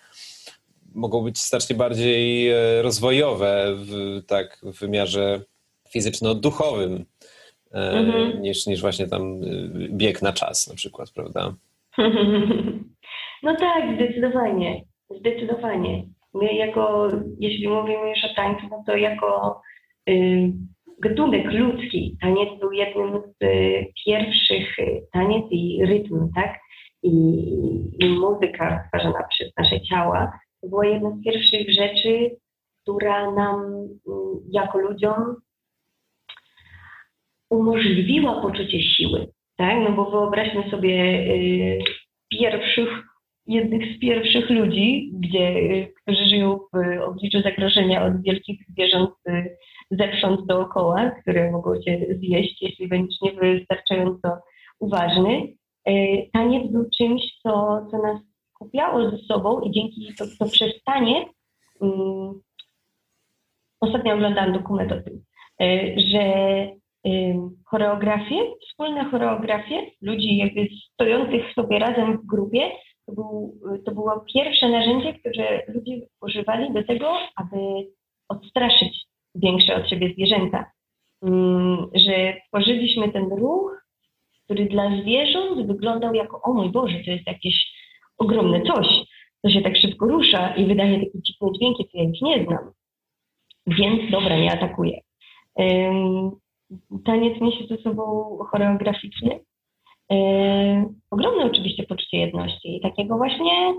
mogą 0.95 1.21
być 1.21 1.37
znacznie 1.37 1.75
bardziej 1.75 2.49
e, 2.49 2.81
rozwojowe 2.81 3.75
w, 3.75 4.21
tak, 4.27 4.61
w 4.63 4.79
wymiarze 4.79 5.41
fizyczno-duchowym 5.89 7.05
mhm. 7.71 8.41
niż, 8.41 8.67
niż 8.67 8.81
właśnie 8.81 9.07
tam 9.07 9.41
bieg 9.89 10.21
na 10.21 10.33
czas 10.33 10.67
na 10.67 10.75
przykład, 10.75 11.11
prawda? 11.11 11.53
No 13.43 13.55
tak, 13.55 13.83
zdecydowanie. 13.95 14.83
Zdecydowanie. 15.09 16.05
My 16.33 16.53
jako, 16.53 17.07
jeśli 17.39 17.67
mówimy 17.67 18.09
już 18.09 18.31
o 18.31 18.35
tańcu, 18.35 18.67
no 18.71 18.83
to 18.85 18.97
jako 18.97 19.61
gatunek 21.03 21.51
ludzki, 21.51 22.17
taniec 22.21 22.59
był 22.59 22.71
jednym 22.71 23.21
z 23.21 23.43
y, 23.43 23.85
pierwszych, 24.05 24.79
y, 24.79 25.01
taniec 25.11 25.43
i 25.51 25.85
rytm, 25.85 26.29
tak? 26.35 26.59
I, 27.03 27.11
i 27.99 28.09
muzyka 28.09 28.83
stwarzana 28.85 29.23
przez 29.29 29.51
nasze 29.57 29.81
ciała, 29.81 30.39
to 30.61 30.67
była 30.67 30.85
jedna 30.85 31.11
z 31.11 31.23
pierwszych 31.23 31.73
rzeczy, 31.73 32.35
która 32.81 33.31
nam 33.31 33.87
jako 34.51 34.79
ludziom 34.79 35.35
umożliwiła 37.49 38.41
poczucie 38.41 38.83
siły, 38.83 39.27
tak? 39.57 39.77
No 39.83 39.91
bo 39.91 40.11
wyobraźmy 40.11 40.69
sobie 40.69 40.93
y, 41.13 41.79
pierwszych, 42.29 42.89
jednych 43.47 43.95
z 43.95 43.99
pierwszych 43.99 44.49
ludzi, 44.49 45.11
gdzie, 45.13 45.53
którzy 46.01 46.25
żyją 46.25 46.59
w 46.73 47.01
obliczu 47.01 47.41
zagrożenia 47.41 48.05
od 48.05 48.21
wielkich 48.21 48.59
zwierząt 48.69 49.11
zewsząd 49.99 50.45
dookoła, 50.45 51.11
które 51.21 51.51
mogą 51.51 51.81
cię 51.81 52.05
zjeść, 52.19 52.61
jeśli 52.61 52.87
będziesz 52.87 53.21
niewystarczająco 53.21 54.29
uważny. 54.79 55.53
E, 55.85 55.93
taniec 56.33 56.71
był 56.71 56.89
czymś, 56.97 57.21
co, 57.43 57.85
co 57.91 57.97
nas 57.97 58.21
skupiało 58.55 59.11
ze 59.11 59.17
sobą 59.17 59.61
i 59.61 59.71
dzięki 59.71 60.13
to, 60.17 60.25
to 60.39 60.45
przez 60.45 60.83
taniec 60.83 61.27
um, 61.79 62.41
ostatnio 63.81 64.13
oglądałam 64.13 64.53
dokument 64.53 64.91
o 64.91 65.01
tym, 65.01 65.23
e, 65.61 65.99
że 65.99 66.23
um, 67.03 67.49
choreografie, 67.65 68.35
wspólne 68.69 69.05
choreografie 69.05 69.91
ludzi 70.01 70.37
jakby 70.37 70.67
stojących 70.93 71.53
sobie 71.53 71.79
razem 71.79 72.17
w 72.17 72.25
grupie, 72.25 72.71
to, 73.05 73.13
był, 73.13 73.59
to 73.85 73.91
było 73.91 74.25
pierwsze 74.33 74.69
narzędzie, 74.69 75.13
które 75.13 75.61
ludzie 75.67 76.01
używali 76.21 76.73
do 76.73 76.83
tego, 76.83 77.17
aby 77.35 77.57
odstraszyć 78.29 79.05
większe 79.35 79.75
od 79.75 79.89
siebie 79.89 80.13
zwierzęta. 80.13 80.71
Mm, 81.23 81.87
że 81.95 82.33
tworzyliśmy 82.47 83.11
ten 83.11 83.23
ruch, 83.29 83.83
który 84.45 84.65
dla 84.65 85.01
zwierząt 85.01 85.67
wyglądał 85.67 86.13
jako, 86.13 86.41
o 86.41 86.53
mój 86.53 86.69
Boże, 86.69 86.99
to 87.05 87.11
jest 87.11 87.27
jakieś 87.27 87.73
ogromne 88.17 88.61
coś, 88.61 88.87
to 89.43 89.49
się 89.49 89.61
tak 89.61 89.77
szybko 89.77 90.05
rusza 90.05 90.55
i 90.55 90.65
wydaje 90.65 90.99
takie 90.99 91.21
dziwne 91.21 91.51
dźwięki, 91.51 91.85
co 91.91 91.97
ja 91.97 92.03
ich 92.03 92.21
nie 92.21 92.45
znam. 92.45 92.71
Więc 93.67 94.11
dobra, 94.11 94.37
nie 94.37 94.51
atakuję. 94.51 94.99
Taniec 97.05 97.41
niesie 97.41 97.67
ze 97.67 97.77
sobą 97.77 98.37
choreograficzny. 98.51 99.39
Ogromne 101.11 101.45
oczywiście 101.45 101.83
poczucie 101.83 102.17
jedności 102.17 102.77
i 102.77 102.81
takiego 102.81 103.17
właśnie 103.17 103.73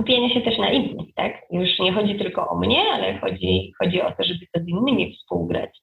skupienia 0.00 0.34
się 0.34 0.40
też 0.40 0.58
na 0.58 0.70
innych, 0.70 1.14
tak? 1.14 1.32
Już 1.50 1.78
nie 1.78 1.92
chodzi 1.92 2.18
tylko 2.18 2.48
o 2.48 2.58
mnie, 2.58 2.82
ale 2.92 3.18
chodzi, 3.18 3.72
chodzi 3.78 4.02
o 4.02 4.10
to, 4.10 4.24
żeby 4.24 4.46
to 4.52 4.60
z 4.60 4.68
innymi 4.68 5.16
współgrać. 5.16 5.80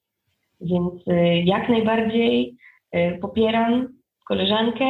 Więc 0.62 1.08
y, 1.08 1.44
jak 1.46 1.70
najbardziej 1.70 2.56
y, 2.96 3.20
popieram 3.22 3.88
koleżankę 4.28 4.86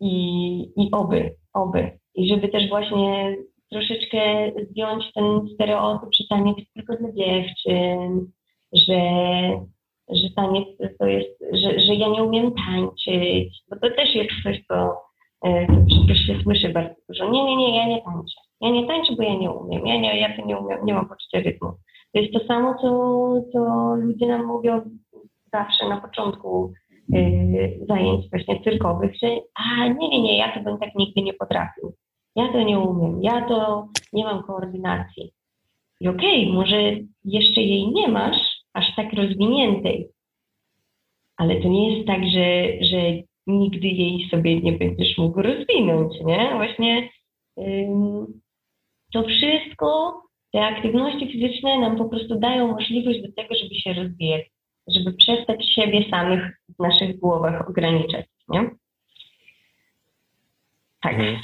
i, 0.00 0.60
i 0.76 0.90
oby, 0.92 1.34
oby. 1.54 1.98
I 2.14 2.28
żeby 2.28 2.48
też 2.48 2.68
właśnie 2.68 3.36
troszeczkę 3.70 4.50
zdjąć 4.70 5.12
ten 5.14 5.48
stereotyp, 5.54 6.08
że 6.20 6.24
taniec 6.28 6.58
jest 6.58 6.72
tylko 6.74 6.96
dla 6.96 7.12
dziewczyn, 7.12 8.30
że, 8.72 9.00
że 10.08 10.30
taniec 10.36 10.68
to 10.98 11.06
jest, 11.06 11.44
że, 11.52 11.80
że 11.80 11.94
ja 11.94 12.08
nie 12.08 12.22
umiem 12.22 12.52
tańczyć, 12.66 13.62
bo 13.70 13.76
to 13.76 13.96
też 13.96 14.14
jest 14.14 14.30
coś, 14.42 14.64
co 14.68 15.09
to 15.42 15.84
przecież 15.86 16.26
się 16.26 16.42
słyszy 16.42 16.68
bardzo 16.68 16.94
dużo. 17.08 17.30
Nie, 17.30 17.44
nie, 17.44 17.56
nie, 17.56 17.76
ja 17.76 17.86
nie 17.86 18.02
tańczę. 18.02 18.40
Ja 18.60 18.70
nie 18.70 18.86
tańczę, 18.86 19.14
bo 19.16 19.22
ja 19.22 19.34
nie 19.34 19.50
umiem. 19.50 19.86
Ja, 19.86 20.00
nie, 20.00 20.20
ja 20.20 20.36
to 20.36 20.46
nie 20.46 20.58
umiem, 20.58 20.78
nie 20.84 20.94
mam 20.94 21.08
poczucia 21.08 21.40
rytmu. 21.40 21.72
To 22.12 22.20
jest 22.20 22.32
to 22.32 22.46
samo, 22.46 22.74
co, 22.74 22.90
co 23.52 23.94
ludzie 23.94 24.26
nam 24.26 24.46
mówią 24.46 24.80
zawsze 25.52 25.88
na 25.88 26.00
początku 26.00 26.72
yy, 27.08 27.80
zajęć 27.88 28.30
właśnie 28.30 28.60
cyrkowych, 28.64 29.12
że 29.22 29.28
a 29.54 29.88
nie, 29.88 30.08
nie, 30.08 30.22
nie, 30.22 30.38
ja 30.38 30.54
to 30.54 30.60
bym 30.60 30.78
tak 30.78 30.94
nigdy 30.94 31.22
nie 31.22 31.32
potrafił. 31.32 31.94
Ja 32.36 32.52
to 32.52 32.62
nie 32.62 32.78
umiem, 32.78 33.22
ja 33.22 33.48
to 33.48 33.88
nie 34.12 34.24
mam 34.24 34.42
koordynacji. 34.42 35.32
I 36.00 36.08
okej, 36.08 36.42
okay, 36.42 36.54
może 36.54 36.76
jeszcze 37.24 37.60
jej 37.60 37.92
nie 37.92 38.08
masz 38.08 38.36
aż 38.72 38.96
tak 38.96 39.12
rozwiniętej, 39.12 40.08
ale 41.36 41.60
to 41.60 41.68
nie 41.68 41.94
jest 41.94 42.06
tak, 42.06 42.20
że, 42.26 42.64
że 42.84 43.29
nigdy 43.58 43.88
jej 43.88 44.28
sobie 44.30 44.60
nie 44.60 44.72
będziesz 44.72 45.18
mógł 45.18 45.42
rozwinąć, 45.42 46.12
nie? 46.24 46.50
Właśnie 46.54 47.08
to 49.12 49.22
wszystko, 49.22 50.20
te 50.52 50.60
aktywności 50.60 51.32
fizyczne 51.32 51.78
nam 51.78 51.96
po 51.96 52.04
prostu 52.04 52.38
dają 52.38 52.68
możliwość 52.68 53.22
do 53.22 53.32
tego, 53.32 53.54
żeby 53.54 53.74
się 53.74 53.92
rozwijać, 53.92 54.46
żeby 54.88 55.12
przestać 55.12 55.74
siebie 55.74 56.10
samych 56.10 56.56
w 56.78 56.82
naszych 56.82 57.18
głowach 57.18 57.68
ograniczać, 57.68 58.26
nie? 58.48 58.70
Tak. 61.02 61.14
Mhm. 61.14 61.36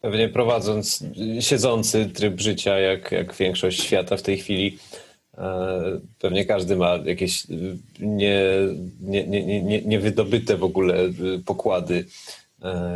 Pewnie 0.00 0.28
prowadząc 0.28 1.04
siedzący 1.40 2.10
tryb 2.10 2.40
życia, 2.40 2.78
jak, 2.78 3.12
jak 3.12 3.34
większość 3.34 3.82
świata 3.82 4.16
w 4.16 4.22
tej 4.22 4.38
chwili, 4.38 4.78
Pewnie 6.18 6.44
każdy 6.44 6.76
ma 6.76 6.98
jakieś 7.04 7.46
nie, 8.00 8.42
nie, 9.00 9.26
nie, 9.26 9.62
nie, 9.62 9.82
niewydobyte 9.82 10.56
w 10.56 10.64
ogóle 10.64 10.96
pokłady, 11.46 12.04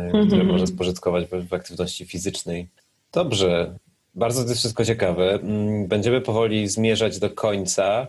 które 0.07 0.21
mhm. 0.21 0.47
może 0.47 0.67
spożytkować 0.67 1.25
w 1.49 1.53
aktywności 1.53 2.05
fizycznej. 2.05 2.67
Dobrze, 3.13 3.75
bardzo 4.15 4.43
to 4.43 4.49
jest 4.49 4.59
wszystko 4.59 4.85
ciekawe. 4.85 5.33
Mm, 5.33 5.87
będziemy 5.87 6.21
powoli 6.21 6.67
zmierzać 6.67 7.19
do 7.19 7.29
końca, 7.29 8.07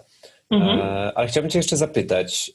mhm. 0.51 0.81
ale 1.15 1.29
chciałbym 1.29 1.51
Cię 1.51 1.59
jeszcze 1.59 1.77
zapytać. 1.77 2.53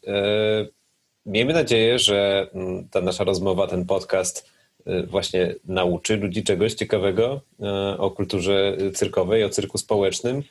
Miejmy 1.26 1.54
nadzieję, 1.54 2.00
że 2.00 2.48
mm, 2.54 2.88
ta 2.90 3.02
nasza 3.02 3.24
rozmowa, 3.24 3.68
ten 3.68 3.86
podcast 3.86 4.50
y, 4.88 5.04
właśnie 5.08 5.56
nauczy 5.66 6.18
ludzi 6.18 6.44
czegoś 6.44 6.74
ciekawego 6.74 7.42
y, 7.94 7.98
o 7.98 8.12
kulturze 8.12 8.78
cyrkowej, 8.94 9.44
o 9.44 9.50
cyrku 9.50 9.78
społecznym, 9.78 10.44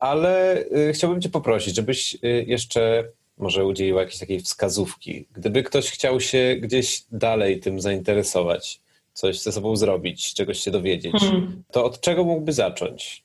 ale 0.00 0.58
y, 0.58 0.92
chciałbym 0.92 1.20
Cię 1.20 1.28
poprosić, 1.28 1.76
żebyś 1.76 2.18
jeszcze 2.46 3.04
może 3.38 3.64
udzieliła 3.64 4.00
jakiejś 4.00 4.20
takiej 4.20 4.40
wskazówki. 4.40 5.26
Gdyby 5.32 5.62
ktoś 5.62 5.90
chciał 5.90 6.20
się 6.20 6.56
gdzieś 6.60 7.02
dalej 7.12 7.60
tym 7.60 7.80
zainteresować, 7.80 8.80
coś 9.12 9.40
ze 9.40 9.52
sobą 9.52 9.76
zrobić, 9.76 10.34
czegoś 10.34 10.60
się 10.60 10.70
dowiedzieć, 10.70 11.12
hmm. 11.12 11.62
to 11.72 11.84
od 11.84 12.00
czego 12.00 12.24
mógłby 12.24 12.52
zacząć? 12.52 13.22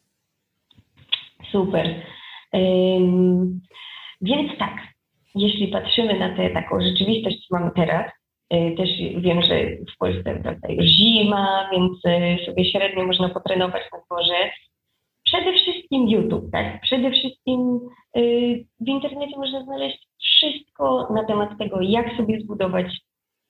Super. 1.52 2.06
Um, 2.54 3.62
więc 4.22 4.60
tak, 4.60 4.74
jeśli 5.36 5.68
patrzymy 5.68 6.20
na 6.20 6.36
tę 6.36 6.50
taką 6.50 6.82
rzeczywistość, 6.82 7.48
co 7.48 7.56
mamy 7.56 7.72
teraz, 7.76 8.12
y, 8.54 8.76
też 8.78 8.90
wiem, 9.18 9.42
że 9.42 9.66
w 9.66 9.98
Polsce 10.00 10.40
prawda, 10.44 10.68
już 10.70 10.86
zima, 10.86 11.70
więc 11.72 11.92
y, 12.06 12.46
sobie 12.46 12.72
średnio 12.72 13.06
można 13.06 13.30
potrenować 13.30 13.84
na 13.94 14.00
dworze. 14.06 14.52
Przede 15.36 15.54
wszystkim 15.54 16.10
YouTube, 16.10 16.52
tak? 16.52 16.82
Przede 16.82 17.12
wszystkim 17.12 17.80
y, 18.18 18.66
w 18.80 18.88
internecie 18.88 19.38
można 19.38 19.64
znaleźć 19.64 20.08
wszystko 20.20 21.14
na 21.14 21.24
temat 21.24 21.50
tego, 21.60 21.82
jak 21.82 22.18
sobie 22.18 22.40
zbudować 22.42 22.86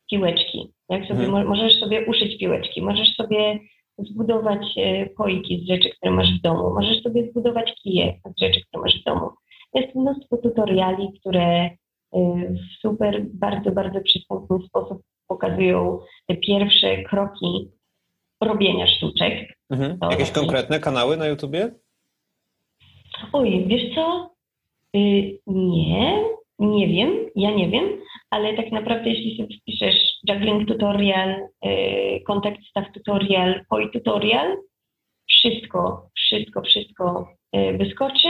piłeczki, 0.10 0.74
jak 0.90 1.06
sobie, 1.08 1.26
hmm. 1.26 1.48
możesz 1.48 1.80
sobie 1.80 2.06
uszyć 2.06 2.40
piłeczki, 2.40 2.82
możesz 2.82 3.16
sobie 3.16 3.60
zbudować 3.98 4.66
pojki 5.18 5.60
z 5.60 5.68
rzeczy, 5.68 5.90
które 5.90 6.12
masz 6.12 6.40
w 6.40 6.42
domu, 6.42 6.74
możesz 6.74 7.04
sobie 7.04 7.30
zbudować 7.32 7.74
kije 7.84 8.14
z 8.26 8.40
rzeczy, 8.42 8.62
które 8.62 8.84
masz 8.84 9.02
w 9.02 9.04
domu. 9.04 9.30
Jest 9.74 9.96
mnóstwo 9.96 10.38
tutoriali, 10.38 11.08
które 11.20 11.66
y, 11.66 11.70
w 12.50 12.82
super, 12.82 13.26
bardzo, 13.34 13.72
bardzo 13.72 14.02
przystępny 14.02 14.60
sposób 14.68 15.02
pokazują 15.28 16.00
te 16.28 16.36
pierwsze 16.36 17.04
kroki 17.04 17.72
robienia 18.46 18.88
sztuczek. 18.88 19.58
Mhm. 19.70 19.98
Jakieś 20.12 20.32
konkretne 20.32 20.80
kanały 20.80 21.18
na 21.18 21.28
YouTubie? 21.28 21.72
Oj, 23.34 23.66
wiesz 23.68 23.96
co? 23.96 24.30
Y, 24.96 25.40
nie, 25.48 26.24
nie 26.60 26.88
wiem, 26.88 27.30
ja 27.36 27.52
nie 27.52 27.70
wiem, 27.70 27.90
ale 28.30 28.54
tak 28.54 28.72
naprawdę 28.72 29.10
jeśli 29.10 29.38
sobie 29.38 29.58
wpiszesz 29.58 29.96
juggling 30.30 30.68
tutorial, 30.68 31.48
y, 31.66 32.24
contact 32.28 32.66
staff 32.70 32.86
tutorial, 32.94 33.66
poi 33.70 33.92
tutorial, 33.92 34.58
wszystko, 35.28 36.10
wszystko, 36.16 36.62
wszystko 36.62 37.28
wyskoczy 37.78 38.30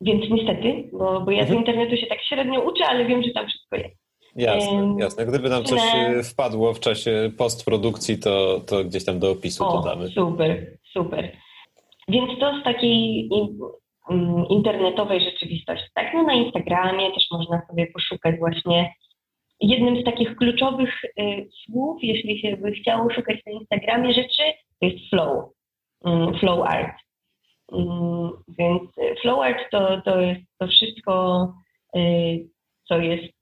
więc 0.00 0.30
niestety, 0.30 0.88
bo, 0.92 1.20
bo 1.20 1.30
ja 1.30 1.46
z 1.46 1.50
mhm. 1.50 1.58
internetu 1.58 1.96
się 1.96 2.06
tak 2.06 2.22
średnio 2.22 2.60
uczę, 2.60 2.86
ale 2.86 3.04
wiem, 3.04 3.22
że 3.22 3.30
tam 3.30 3.46
wszystko 3.46 3.76
jest. 3.76 3.97
Jasne, 4.38 4.96
jasne. 4.98 5.26
Gdyby 5.26 5.48
nam 5.48 5.64
coś 5.64 5.80
e, 5.94 6.22
wpadło 6.22 6.74
w 6.74 6.80
czasie 6.80 7.30
postprodukcji, 7.38 8.18
to, 8.18 8.60
to 8.60 8.84
gdzieś 8.84 9.04
tam 9.04 9.18
do 9.18 9.30
opisu 9.30 9.64
o, 9.64 9.72
dodamy. 9.72 10.08
Super, 10.08 10.78
super. 10.92 11.32
Więc 12.08 12.40
to 12.40 12.60
z 12.60 12.64
takiej 12.64 13.30
mm, 14.10 14.46
internetowej 14.48 15.20
rzeczywistości. 15.20 15.86
Tak, 15.94 16.14
no 16.14 16.22
na 16.22 16.34
Instagramie 16.34 17.12
też 17.12 17.26
można 17.30 17.66
sobie 17.66 17.86
poszukać 17.86 18.38
właśnie. 18.38 18.94
Jednym 19.60 20.00
z 20.00 20.04
takich 20.04 20.36
kluczowych 20.36 21.04
y, 21.04 21.48
słów, 21.64 21.98
jeśli 22.02 22.40
się 22.40 22.56
by 22.56 22.72
chciało 22.72 23.10
szukać 23.10 23.36
na 23.46 23.52
Instagramie 23.52 24.14
rzeczy, 24.14 24.42
to 24.80 24.86
jest 24.86 25.10
flow, 25.10 25.44
y, 26.06 26.38
flow 26.38 26.66
art. 26.66 26.96
Mm, 27.72 28.30
więc 28.58 28.90
flow 29.22 29.40
art 29.40 29.58
to, 29.70 30.00
to 30.04 30.20
jest 30.20 30.40
to 30.58 30.66
wszystko, 30.66 31.52
y, 31.96 32.48
co 32.88 32.98
jest 32.98 33.37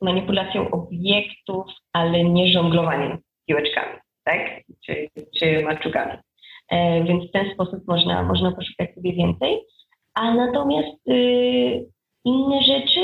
manipulacją 0.00 0.70
obiektów, 0.70 1.66
ale 1.92 2.24
nie 2.24 2.52
żonglowaniem 2.52 3.18
piłeczkami, 3.46 3.98
tak? 4.24 4.40
Czy, 4.86 5.08
czy 5.38 5.62
maczugami. 5.62 6.18
E, 6.70 7.04
więc 7.04 7.28
w 7.28 7.32
ten 7.32 7.54
sposób 7.54 7.80
można, 7.88 8.22
można 8.22 8.52
poszukać 8.52 8.94
sobie 8.94 9.12
więcej. 9.12 9.60
A 10.14 10.34
natomiast 10.34 11.08
y, 11.08 11.86
inne 12.24 12.62
rzeczy, 12.62 13.00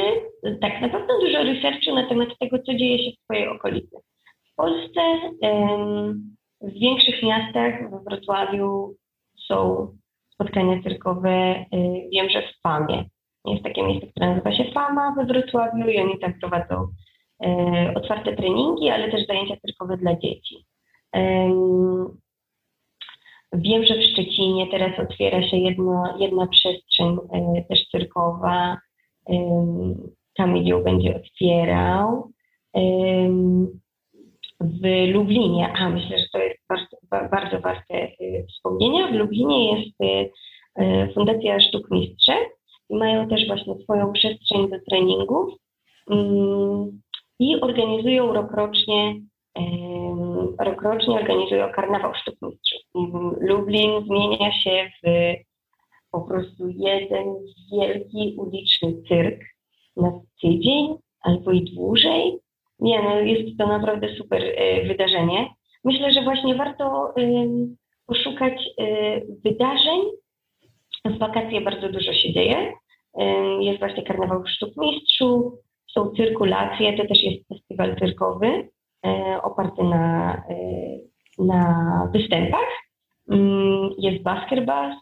tak 0.61 0.81
na 0.81 0.89
pewno 0.89 1.21
dużo 1.21 1.43
researchu 1.43 1.95
na 1.95 2.09
temat 2.09 2.29
tego, 2.41 2.59
co 2.59 2.75
dzieje 2.75 2.99
się 2.99 3.11
w 3.17 3.25
Twojej 3.25 3.49
okolicy. 3.49 3.97
W 4.53 4.55
Polsce, 4.57 5.01
w 6.61 6.73
większych 6.73 7.23
miastach, 7.23 7.91
we 7.91 8.01
Wrocławiu 8.01 8.95
są 9.47 9.89
spotkania 10.35 10.83
cyrkowe. 10.83 11.65
Y, 11.75 12.09
wiem, 12.13 12.31
że 12.31 12.43
w 12.43 12.61
FAMie 12.63 13.05
jest 13.53 13.65
takie 13.65 13.83
miejsce, 13.83 14.07
które 14.07 14.29
nazywa 14.29 14.53
się 14.53 14.65
FAMA 14.65 15.15
we 15.17 15.25
Wrocławiu 15.25 15.89
i 15.89 16.01
oni 16.01 16.19
tam 16.19 16.35
prowadzą 16.41 16.89
y, 17.45 17.95
otwarte 17.95 18.37
treningi, 18.37 18.91
ale 18.91 19.11
też 19.11 19.27
zajęcia 19.27 19.57
cyrkowe 19.57 19.97
dla 19.97 20.17
dzieci. 20.17 20.65
Wiem, 23.53 23.85
że 23.85 23.95
w 23.95 24.05
Szczecinie 24.05 24.67
teraz 24.71 24.99
otwiera 24.99 25.49
się 25.49 25.57
jedna, 25.57 26.17
jedna 26.21 26.47
przestrzeń 26.47 27.17
y, 27.59 27.65
też 27.69 27.89
cyrkowa. 27.91 28.79
Tam 30.37 30.57
ją 30.57 30.83
będzie 30.83 31.17
otwierał 31.17 32.31
w 34.61 35.13
Lublinie, 35.13 35.73
a 35.73 35.89
myślę, 35.89 36.19
że 36.19 36.25
to 36.33 36.39
jest 36.39 36.61
bardzo, 36.69 36.97
bardzo 37.31 37.61
warte 37.61 37.95
y, 37.95 38.47
wspomnienia, 38.49 39.07
w 39.07 39.13
Lublinie 39.13 39.73
jest 39.73 39.97
Fundacja 41.15 41.61
Sztuk 41.61 41.91
Mistrze 41.91 42.35
i 42.91 42.97
mają 42.97 43.29
też 43.29 43.47
właśnie 43.47 43.75
swoją 43.83 44.13
przestrzeń 44.13 44.71
do 44.71 44.77
treningów 44.89 45.55
mm, 46.11 47.01
i 47.39 47.61
organizują 47.61 48.33
rokrocznie 48.33 49.15
rokrocznie 50.59 51.15
organizują 51.15 51.73
karnawał 51.73 52.15
sztuk. 52.15 52.35
Lublin 53.41 54.05
zmienia 54.05 54.53
się 54.53 54.91
w 55.05 55.35
po 56.11 56.21
prostu 56.21 56.69
jeden 56.69 57.35
wielki 57.73 58.35
uliczny 58.39 59.03
cyrk 59.09 59.41
na 59.97 60.21
tydzień 60.43 60.95
albo 61.21 61.53
i 61.53 61.65
dłużej. 61.75 62.39
Nie, 62.79 63.03
no 63.03 63.21
jest 63.21 63.59
to 63.59 63.67
naprawdę 63.67 64.09
super 64.15 64.43
y, 64.43 64.85
wydarzenie. 64.87 65.49
Myślę, 65.85 66.13
że 66.13 66.23
właśnie 66.23 66.55
warto 66.55 67.15
poszukać 68.07 68.53
y, 68.81 69.27
wydarzeń. 69.45 70.01
W 71.05 71.19
wakacje 71.19 71.61
bardzo 71.61 71.89
dużo 71.89 72.13
się 72.13 72.33
dzieje. 72.33 72.73
Jest 73.61 73.79
właśnie 73.79 74.03
karnawał 74.03 74.47
sztuk 74.47 74.77
mistrzów, 74.77 75.53
są 75.91 76.11
cyrkulacje, 76.11 76.97
to 76.97 77.07
też 77.07 77.23
jest 77.23 77.49
festiwal 77.49 77.97
cyrkowy 77.97 78.69
oparty 79.43 79.83
na, 79.83 80.43
na 81.39 82.11
występach. 82.13 82.69
Jest 83.99 84.23
Baskerbas, 84.23 84.97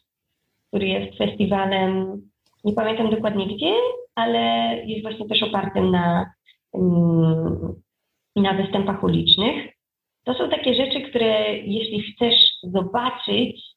który 0.68 0.88
jest 0.88 1.18
festiwalem, 1.18 2.22
nie 2.64 2.72
pamiętam 2.72 3.11
dokładnie 3.11 3.46
gdzie, 3.46 3.74
ale 4.14 4.40
jest 4.86 5.03
właśnie 5.03 5.28
też 5.28 5.42
opartym 5.42 5.90
na 5.90 6.32
na 8.36 8.55
występach 8.55 9.05
ulicznych. 9.05 9.72
To 10.24 10.34
są 10.34 10.50
takie 10.50 10.74
rzeczy, 10.74 11.00
które 11.00 11.59
jeśli 11.59 12.03
chcesz 12.03 12.34
zobaczyć, 12.62 13.71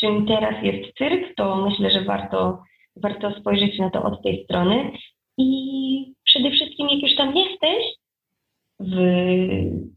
czym 0.00 0.26
teraz 0.26 0.64
jest 0.64 0.98
cyrk, 0.98 1.34
to 1.36 1.56
myślę, 1.56 1.90
że 1.90 2.04
warto, 2.04 2.62
warto 2.96 3.40
spojrzeć 3.40 3.78
na 3.78 3.90
to 3.90 4.02
od 4.02 4.22
tej 4.22 4.44
strony. 4.44 4.90
I 5.38 6.14
przede 6.24 6.50
wszystkim, 6.50 6.88
jak 6.88 7.02
już 7.02 7.16
tam 7.16 7.36
jesteś, 7.36 7.84
w 8.80 8.96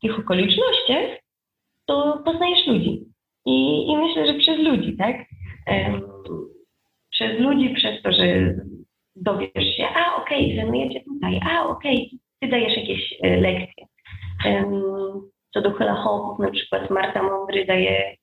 tych 0.01 0.19
okolicznościach, 0.19 1.19
to 1.87 2.21
poznajesz 2.25 2.67
ludzi. 2.67 3.05
I, 3.45 3.87
i 3.87 3.97
myślę, 3.97 4.27
że 4.27 4.33
przez 4.33 4.59
ludzi, 4.59 4.97
tak? 4.97 5.15
Um, 5.67 6.01
przez 7.11 7.39
ludzi, 7.39 7.69
przez 7.69 8.01
to, 8.01 8.11
że 8.11 8.55
dowiesz 9.15 9.75
się, 9.77 9.87
a 9.87 10.21
okej, 10.21 10.45
okay, 10.45 10.55
trenujecie 10.55 11.01
tutaj, 11.03 11.39
a 11.49 11.67
okej, 11.67 11.97
okay, 11.97 12.19
ty 12.39 12.47
dajesz 12.47 12.77
jakieś 12.77 13.13
e, 13.23 13.41
lekcje. 13.41 13.85
Co 15.53 15.61
do 15.61 15.71
hula 15.71 15.95
hoop, 15.95 16.39
na 16.39 16.51
przykład 16.51 16.89
Marta 16.89 17.23
Mądry 17.23 17.65
daje, 17.65 18.15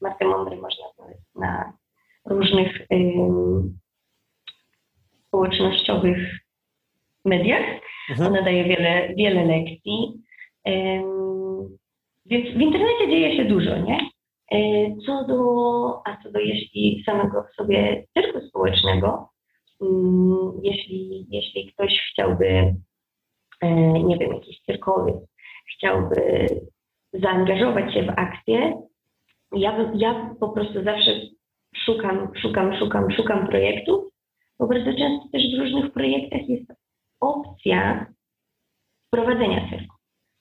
Martę 0.00 0.24
Mądry 0.24 0.56
można 0.56 0.84
znaleźć 0.96 1.22
na 1.34 1.72
różnych 2.26 2.86
społecznościowych 5.26 6.18
mediach. 7.24 7.64
Mhm. 8.10 8.32
Ona 8.32 8.42
daje 8.42 8.64
wiele, 8.64 9.14
wiele 9.14 9.44
lekcji. 9.44 10.22
Więc 12.26 12.56
w 12.56 12.60
internecie 12.60 13.08
dzieje 13.08 13.36
się 13.36 13.44
dużo, 13.44 13.76
nie? 13.76 13.98
E, 14.52 14.58
co 15.06 15.24
do, 15.24 16.02
a 16.06 16.22
co 16.22 16.32
do 16.32 16.38
jeśli 16.38 17.02
samego 17.06 17.44
sobie 17.56 18.06
cyrku 18.14 18.40
społecznego. 18.48 19.28
Jeśli, 20.62 21.26
jeśli 21.30 21.72
ktoś 21.72 22.00
chciałby, 22.12 22.74
e, 23.60 23.70
nie 23.92 24.18
wiem, 24.18 24.32
jakiś 24.32 24.60
cyrkowiec, 24.60 25.16
chciałby 25.76 26.46
zaangażować 27.12 27.94
się 27.94 28.02
w 28.02 28.10
akcję, 28.16 28.82
ja, 29.52 29.90
ja 29.94 30.34
po 30.40 30.48
prostu 30.48 30.84
zawsze 30.84 31.20
szukam, 31.76 32.28
szukam, 32.42 32.78
szukam, 32.78 33.10
szukam 33.10 33.46
projektów, 33.46 34.04
bo 34.58 34.66
bardzo 34.66 34.92
często 34.92 35.28
też 35.32 35.42
w 35.54 35.60
różnych 35.60 35.92
projektach 35.92 36.48
jest 36.48 36.72
opcja 37.20 38.06
wprowadzenia 39.06 39.70
cyrku. 39.70 39.96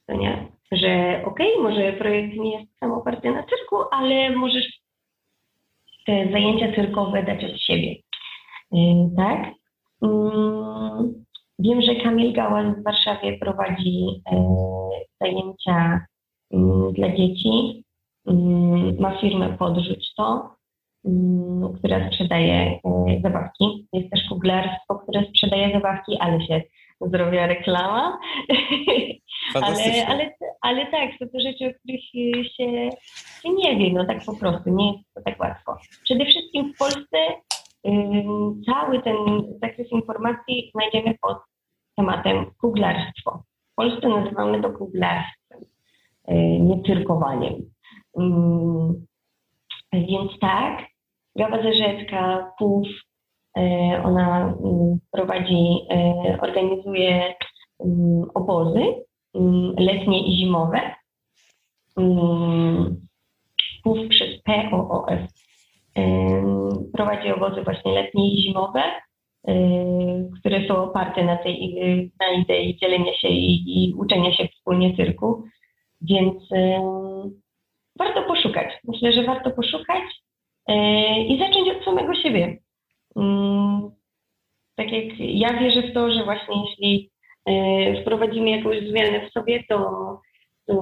To 0.07 0.15
nie? 0.15 0.47
Że 0.71 1.21
okej, 1.25 1.51
może 1.61 1.93
projekt 1.93 2.35
nie 2.35 2.59
jest 2.59 2.79
sam 2.79 2.91
oparty 2.91 3.31
na 3.31 3.43
cyrku, 3.43 3.75
ale 3.91 4.31
możesz 4.31 4.79
te 6.05 6.31
zajęcia 6.31 6.75
cyrkowe 6.75 7.23
dać 7.23 7.43
od 7.43 7.61
siebie. 7.61 7.95
Yy, 8.71 9.09
Tak? 9.17 9.53
Mm, 10.01 11.25
Wiem, 11.59 11.81
że 11.81 11.95
Kamil 11.95 12.33
Gałas 12.33 12.77
w 12.77 12.83
Warszawie 12.83 13.37
prowadzi 13.37 14.21
e, 14.31 14.59
zajęcia 15.21 16.05
mm, 16.51 16.93
dla 16.93 17.09
dzieci. 17.15 17.83
Mm, 18.27 18.99
Ma 18.99 19.21
firmę 19.21 19.57
Podrzuć 19.57 20.13
to, 20.17 20.55
mm, 21.05 21.73
która 21.73 22.09
sprzedaje 22.09 22.79
e, 22.85 23.19
zabawki. 23.23 23.87
Jest 23.93 24.09
też 24.09 24.29
kuglarstwo, 24.29 24.95
które 24.95 25.25
sprzedaje 25.29 25.73
zabawki, 25.73 26.17
ale 26.19 26.47
się 26.47 26.61
zrobiła 27.01 27.47
reklama. 27.47 28.19
ale, 29.53 30.07
ale, 30.07 30.33
ale 30.61 30.85
tak, 30.85 31.09
są 31.19 31.25
to 31.29 31.39
rzeczy, 31.39 31.65
o 31.65 31.79
których 31.79 32.03
się, 32.03 32.43
się, 32.43 32.89
nie 33.53 33.75
wie, 33.77 33.93
no 33.93 34.05
tak 34.05 34.25
po 34.25 34.35
prostu, 34.35 34.69
nie 34.69 34.91
jest 34.91 35.13
to 35.13 35.21
tak 35.21 35.39
łatwo. 35.39 35.77
Przede 36.03 36.25
wszystkim 36.25 36.73
w 36.73 36.77
Polsce 36.77 37.17
cały 38.65 39.01
ten 39.01 39.15
zakres 39.61 39.91
informacji 39.91 40.71
znajdziemy 40.71 41.15
pod 41.21 41.37
tematem 41.95 42.45
kuglarstwo. 42.61 43.43
W 43.71 43.75
Polsce 43.75 44.09
nazywamy 44.09 44.61
to 44.61 44.69
kuglarstwem, 44.69 45.59
yy, 46.27 46.59
nie 46.59 46.83
cyrkowaniem. 46.83 47.53
Ym, 48.19 49.05
więc 49.93 50.39
tak, 50.41 50.85
Gawa 51.35 51.63
Zerzecka, 51.63 52.51
PUF, 52.59 52.87
yy, 53.55 54.03
ona 54.03 54.41
mm, 54.41 54.99
prowadzi, 55.11 55.63
yy, 55.89 56.41
organizuje 56.41 57.33
mm, 57.85 58.25
obozy 58.33 58.83
mm, 59.35 59.73
letnie 59.77 60.27
i 60.27 60.37
zimowe. 60.37 60.81
Mm, 61.97 63.07
PUF 63.83 63.97
przez 64.09 64.41
POOF 64.43 65.19
ym, 65.97 66.69
prowadzi 66.93 67.31
obozy 67.31 67.63
właśnie 67.63 67.91
letnie 67.91 68.33
i 68.33 68.41
zimowe, 68.41 68.83
które 70.39 70.67
są 70.67 70.83
oparte 70.83 71.23
na 71.23 71.37
tej 71.37 71.75
na 72.19 72.31
idei 72.31 72.77
dzielenia 72.77 73.13
się 73.13 73.27
i, 73.27 73.63
i 73.67 73.93
uczenia 73.93 74.33
się 74.33 74.47
wspólnie 74.47 74.95
cyrku. 74.95 75.43
Więc 76.01 76.43
warto 77.99 78.23
poszukać. 78.23 78.73
Myślę, 78.83 79.13
że 79.13 79.23
warto 79.23 79.51
poszukać 79.51 80.03
y, 80.69 80.73
i 81.27 81.39
zacząć 81.39 81.69
od 81.69 81.83
samego 81.83 82.15
siebie. 82.15 82.57
Ym, 83.17 83.91
tak 84.75 84.91
jak 84.91 85.19
ja 85.19 85.59
wierzę 85.59 85.81
w 85.81 85.93
to, 85.93 86.11
że 86.11 86.23
właśnie 86.23 86.55
jeśli 86.69 87.09
y, 87.49 88.01
wprowadzimy 88.01 88.49
jakąś 88.49 88.79
zmianę 88.89 89.29
w 89.29 89.33
sobie, 89.33 89.63
to, 89.69 90.19
to, 90.67 90.75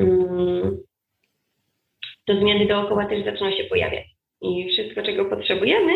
ym, 0.00 0.78
to 2.26 2.40
zmiany 2.40 2.66
dookoła 2.66 3.06
też 3.06 3.24
zaczną 3.24 3.50
się 3.50 3.64
pojawiać. 3.64 4.06
I 4.40 4.68
wszystko, 4.72 5.02
czego 5.02 5.24
potrzebujemy, 5.24 5.92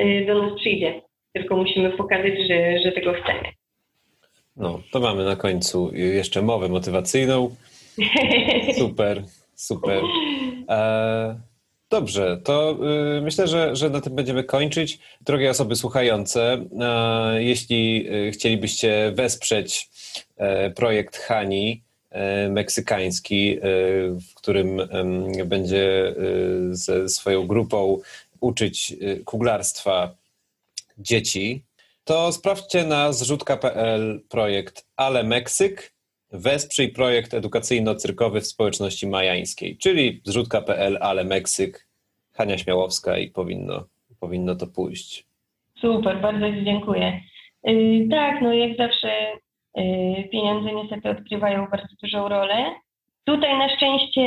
y, 0.00 0.24
do 0.26 0.42
nas 0.42 0.60
przyjdzie. 0.60 1.02
Tylko 1.32 1.56
musimy 1.56 1.90
pokazać, 1.90 2.32
że, 2.48 2.78
że 2.78 2.92
tego 2.92 3.12
chcemy. 3.12 3.52
No, 4.56 4.80
to 4.92 5.00
mamy 5.00 5.24
na 5.24 5.36
końcu 5.36 5.90
jeszcze 5.94 6.42
mowę 6.42 6.68
motywacyjną. 6.68 7.56
Super, 8.78 9.22
super. 9.56 10.02
E, 10.68 11.40
dobrze, 11.90 12.40
to 12.44 12.78
y, 13.18 13.20
myślę, 13.20 13.48
że, 13.48 13.76
że 13.76 13.90
na 13.90 14.00
tym 14.00 14.14
będziemy 14.14 14.44
kończyć. 14.44 14.98
Drogie 15.20 15.50
osoby 15.50 15.76
słuchające, 15.76 16.64
e, 16.80 17.42
jeśli 17.42 18.08
y, 18.28 18.30
chcielibyście 18.32 19.12
wesprzeć 19.14 19.90
e, 20.36 20.70
projekt 20.70 21.16
Hani 21.16 21.86
meksykański, 22.50 23.58
w 24.30 24.34
którym 24.34 24.80
będzie 25.44 26.14
y, 26.70 26.76
ze 26.76 27.08
swoją 27.08 27.46
grupą 27.46 28.00
uczyć 28.40 28.94
kuglarstwa 29.24 30.14
dzieci, 30.98 31.62
to 32.04 32.32
sprawdźcie 32.32 32.84
na 32.84 33.12
zrzutka.pl 33.12 34.20
projekt 34.28 34.86
Ale 34.96 35.24
Meksyk. 35.24 35.92
Wesprzyj 36.32 36.88
projekt 36.88 37.34
edukacyjno-cyrkowy 37.34 38.40
w 38.40 38.46
społeczności 38.46 39.06
majańskiej, 39.06 39.78
czyli 39.78 40.20
zrzutka.pl 40.24 40.98
Ale 41.00 41.24
Meksyk, 41.24 41.88
Hania 42.32 42.58
Śmiałowska 42.58 43.18
i 43.18 43.30
powinno, 43.30 43.84
powinno 44.20 44.54
to 44.54 44.66
pójść. 44.66 45.26
Super, 45.80 46.20
bardzo 46.20 46.52
Ci 46.52 46.64
dziękuję. 46.64 47.20
Yy, 47.64 48.08
tak, 48.10 48.42
no 48.42 48.52
jak 48.52 48.76
zawsze 48.76 49.08
yy, 49.76 50.28
pieniądze 50.32 50.72
niestety 50.72 51.10
odgrywają 51.10 51.66
bardzo 51.70 51.94
dużą 52.02 52.28
rolę. 52.28 52.74
Tutaj 53.24 53.58
na 53.58 53.76
szczęście 53.76 54.22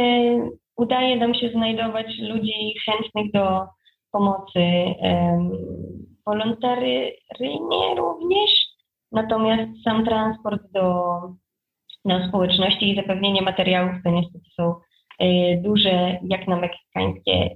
udaje 0.75 1.15
nam 1.15 1.35
się 1.35 1.49
znajdować 1.49 2.07
ludzi 2.19 2.73
chętnych 2.85 3.31
do 3.31 3.65
pomocy 4.11 4.59
um, 5.01 5.51
wolontaryjnie 6.25 7.95
również, 7.97 8.49
natomiast 9.11 9.83
sam 9.83 10.05
transport 10.05 10.61
do, 10.71 11.11
do 12.09 12.27
społeczności 12.27 12.91
i 12.91 12.95
zapewnienie 12.95 13.41
materiałów 13.41 13.91
to 14.03 14.09
niestety 14.11 14.45
są 14.55 14.75
yy, 15.19 15.61
duże, 15.61 16.17
jak 16.23 16.47
na 16.47 16.55
meksykańskie 16.55 17.49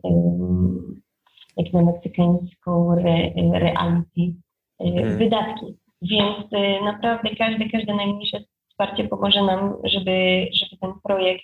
jak 1.58 1.74
na 1.74 1.82
meksykańską 1.82 2.92
re, 2.98 3.32
reality 3.60 4.22
y, 4.22 4.34
Mhm. 4.80 5.18
wydatki. 5.18 5.66
Więc 6.02 6.54
y, 6.54 6.84
naprawdę 6.84 7.36
każde, 7.36 7.70
każde 7.70 7.96
najmniejsze 7.96 8.38
wsparcie 8.70 9.08
pomoże 9.08 9.42
nam, 9.44 9.74
żeby, 9.84 10.48
żeby 10.54 10.78
ten 10.82 10.92
projekt 11.04 11.44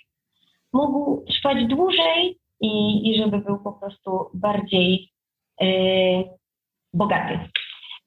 mógł 0.72 1.24
trwać 1.24 1.66
dłużej 1.66 2.36
i, 2.60 2.68
i 3.10 3.18
żeby 3.18 3.38
był 3.38 3.58
po 3.58 3.72
prostu 3.72 4.30
bardziej 4.34 5.10
y, 5.62 5.66
bogaty 6.94 7.38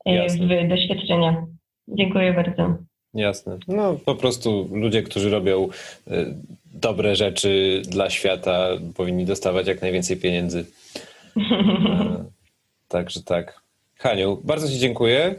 Jasne. 0.05 0.65
w 0.65 0.69
doświadczenia. 0.69 1.45
Dziękuję 1.87 2.33
bardzo. 2.33 2.75
Jasne. 3.13 3.57
No 3.67 3.95
po 4.05 4.15
prostu 4.15 4.69
ludzie, 4.71 5.03
którzy 5.03 5.29
robią 5.29 5.69
y, 6.07 6.35
dobre 6.73 7.15
rzeczy 7.15 7.81
dla 7.87 8.09
świata, 8.09 8.67
powinni 8.95 9.25
dostawać 9.25 9.67
jak 9.67 9.81
najwięcej 9.81 10.17
pieniędzy. 10.17 10.65
E, 11.35 12.25
Także 12.87 13.23
tak. 13.23 13.61
Haniu, 13.95 14.41
bardzo 14.43 14.67
Ci 14.67 14.79
dziękuję. 14.79 15.35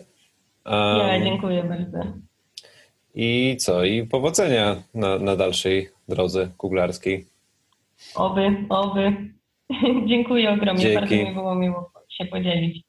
Um, 0.66 0.98
Ja 0.98 1.24
dziękuję 1.24 1.64
bardzo. 1.64 2.12
I 3.14 3.56
co? 3.60 3.84
I 3.84 4.06
powodzenia 4.06 4.82
na, 4.94 5.18
na 5.18 5.36
dalszej 5.36 5.88
drodze 6.08 6.48
kuglarskiej. 6.58 7.26
Oby, 8.14 8.56
oby. 8.68 9.12
dziękuję 10.10 10.50
ogromnie. 10.50 10.82
Dzięki. 10.82 11.00
Bardzo 11.00 11.14
mi 11.16 11.34
było 11.34 11.54
miło 11.54 11.90
się 12.08 12.24
podzielić. 12.24 12.84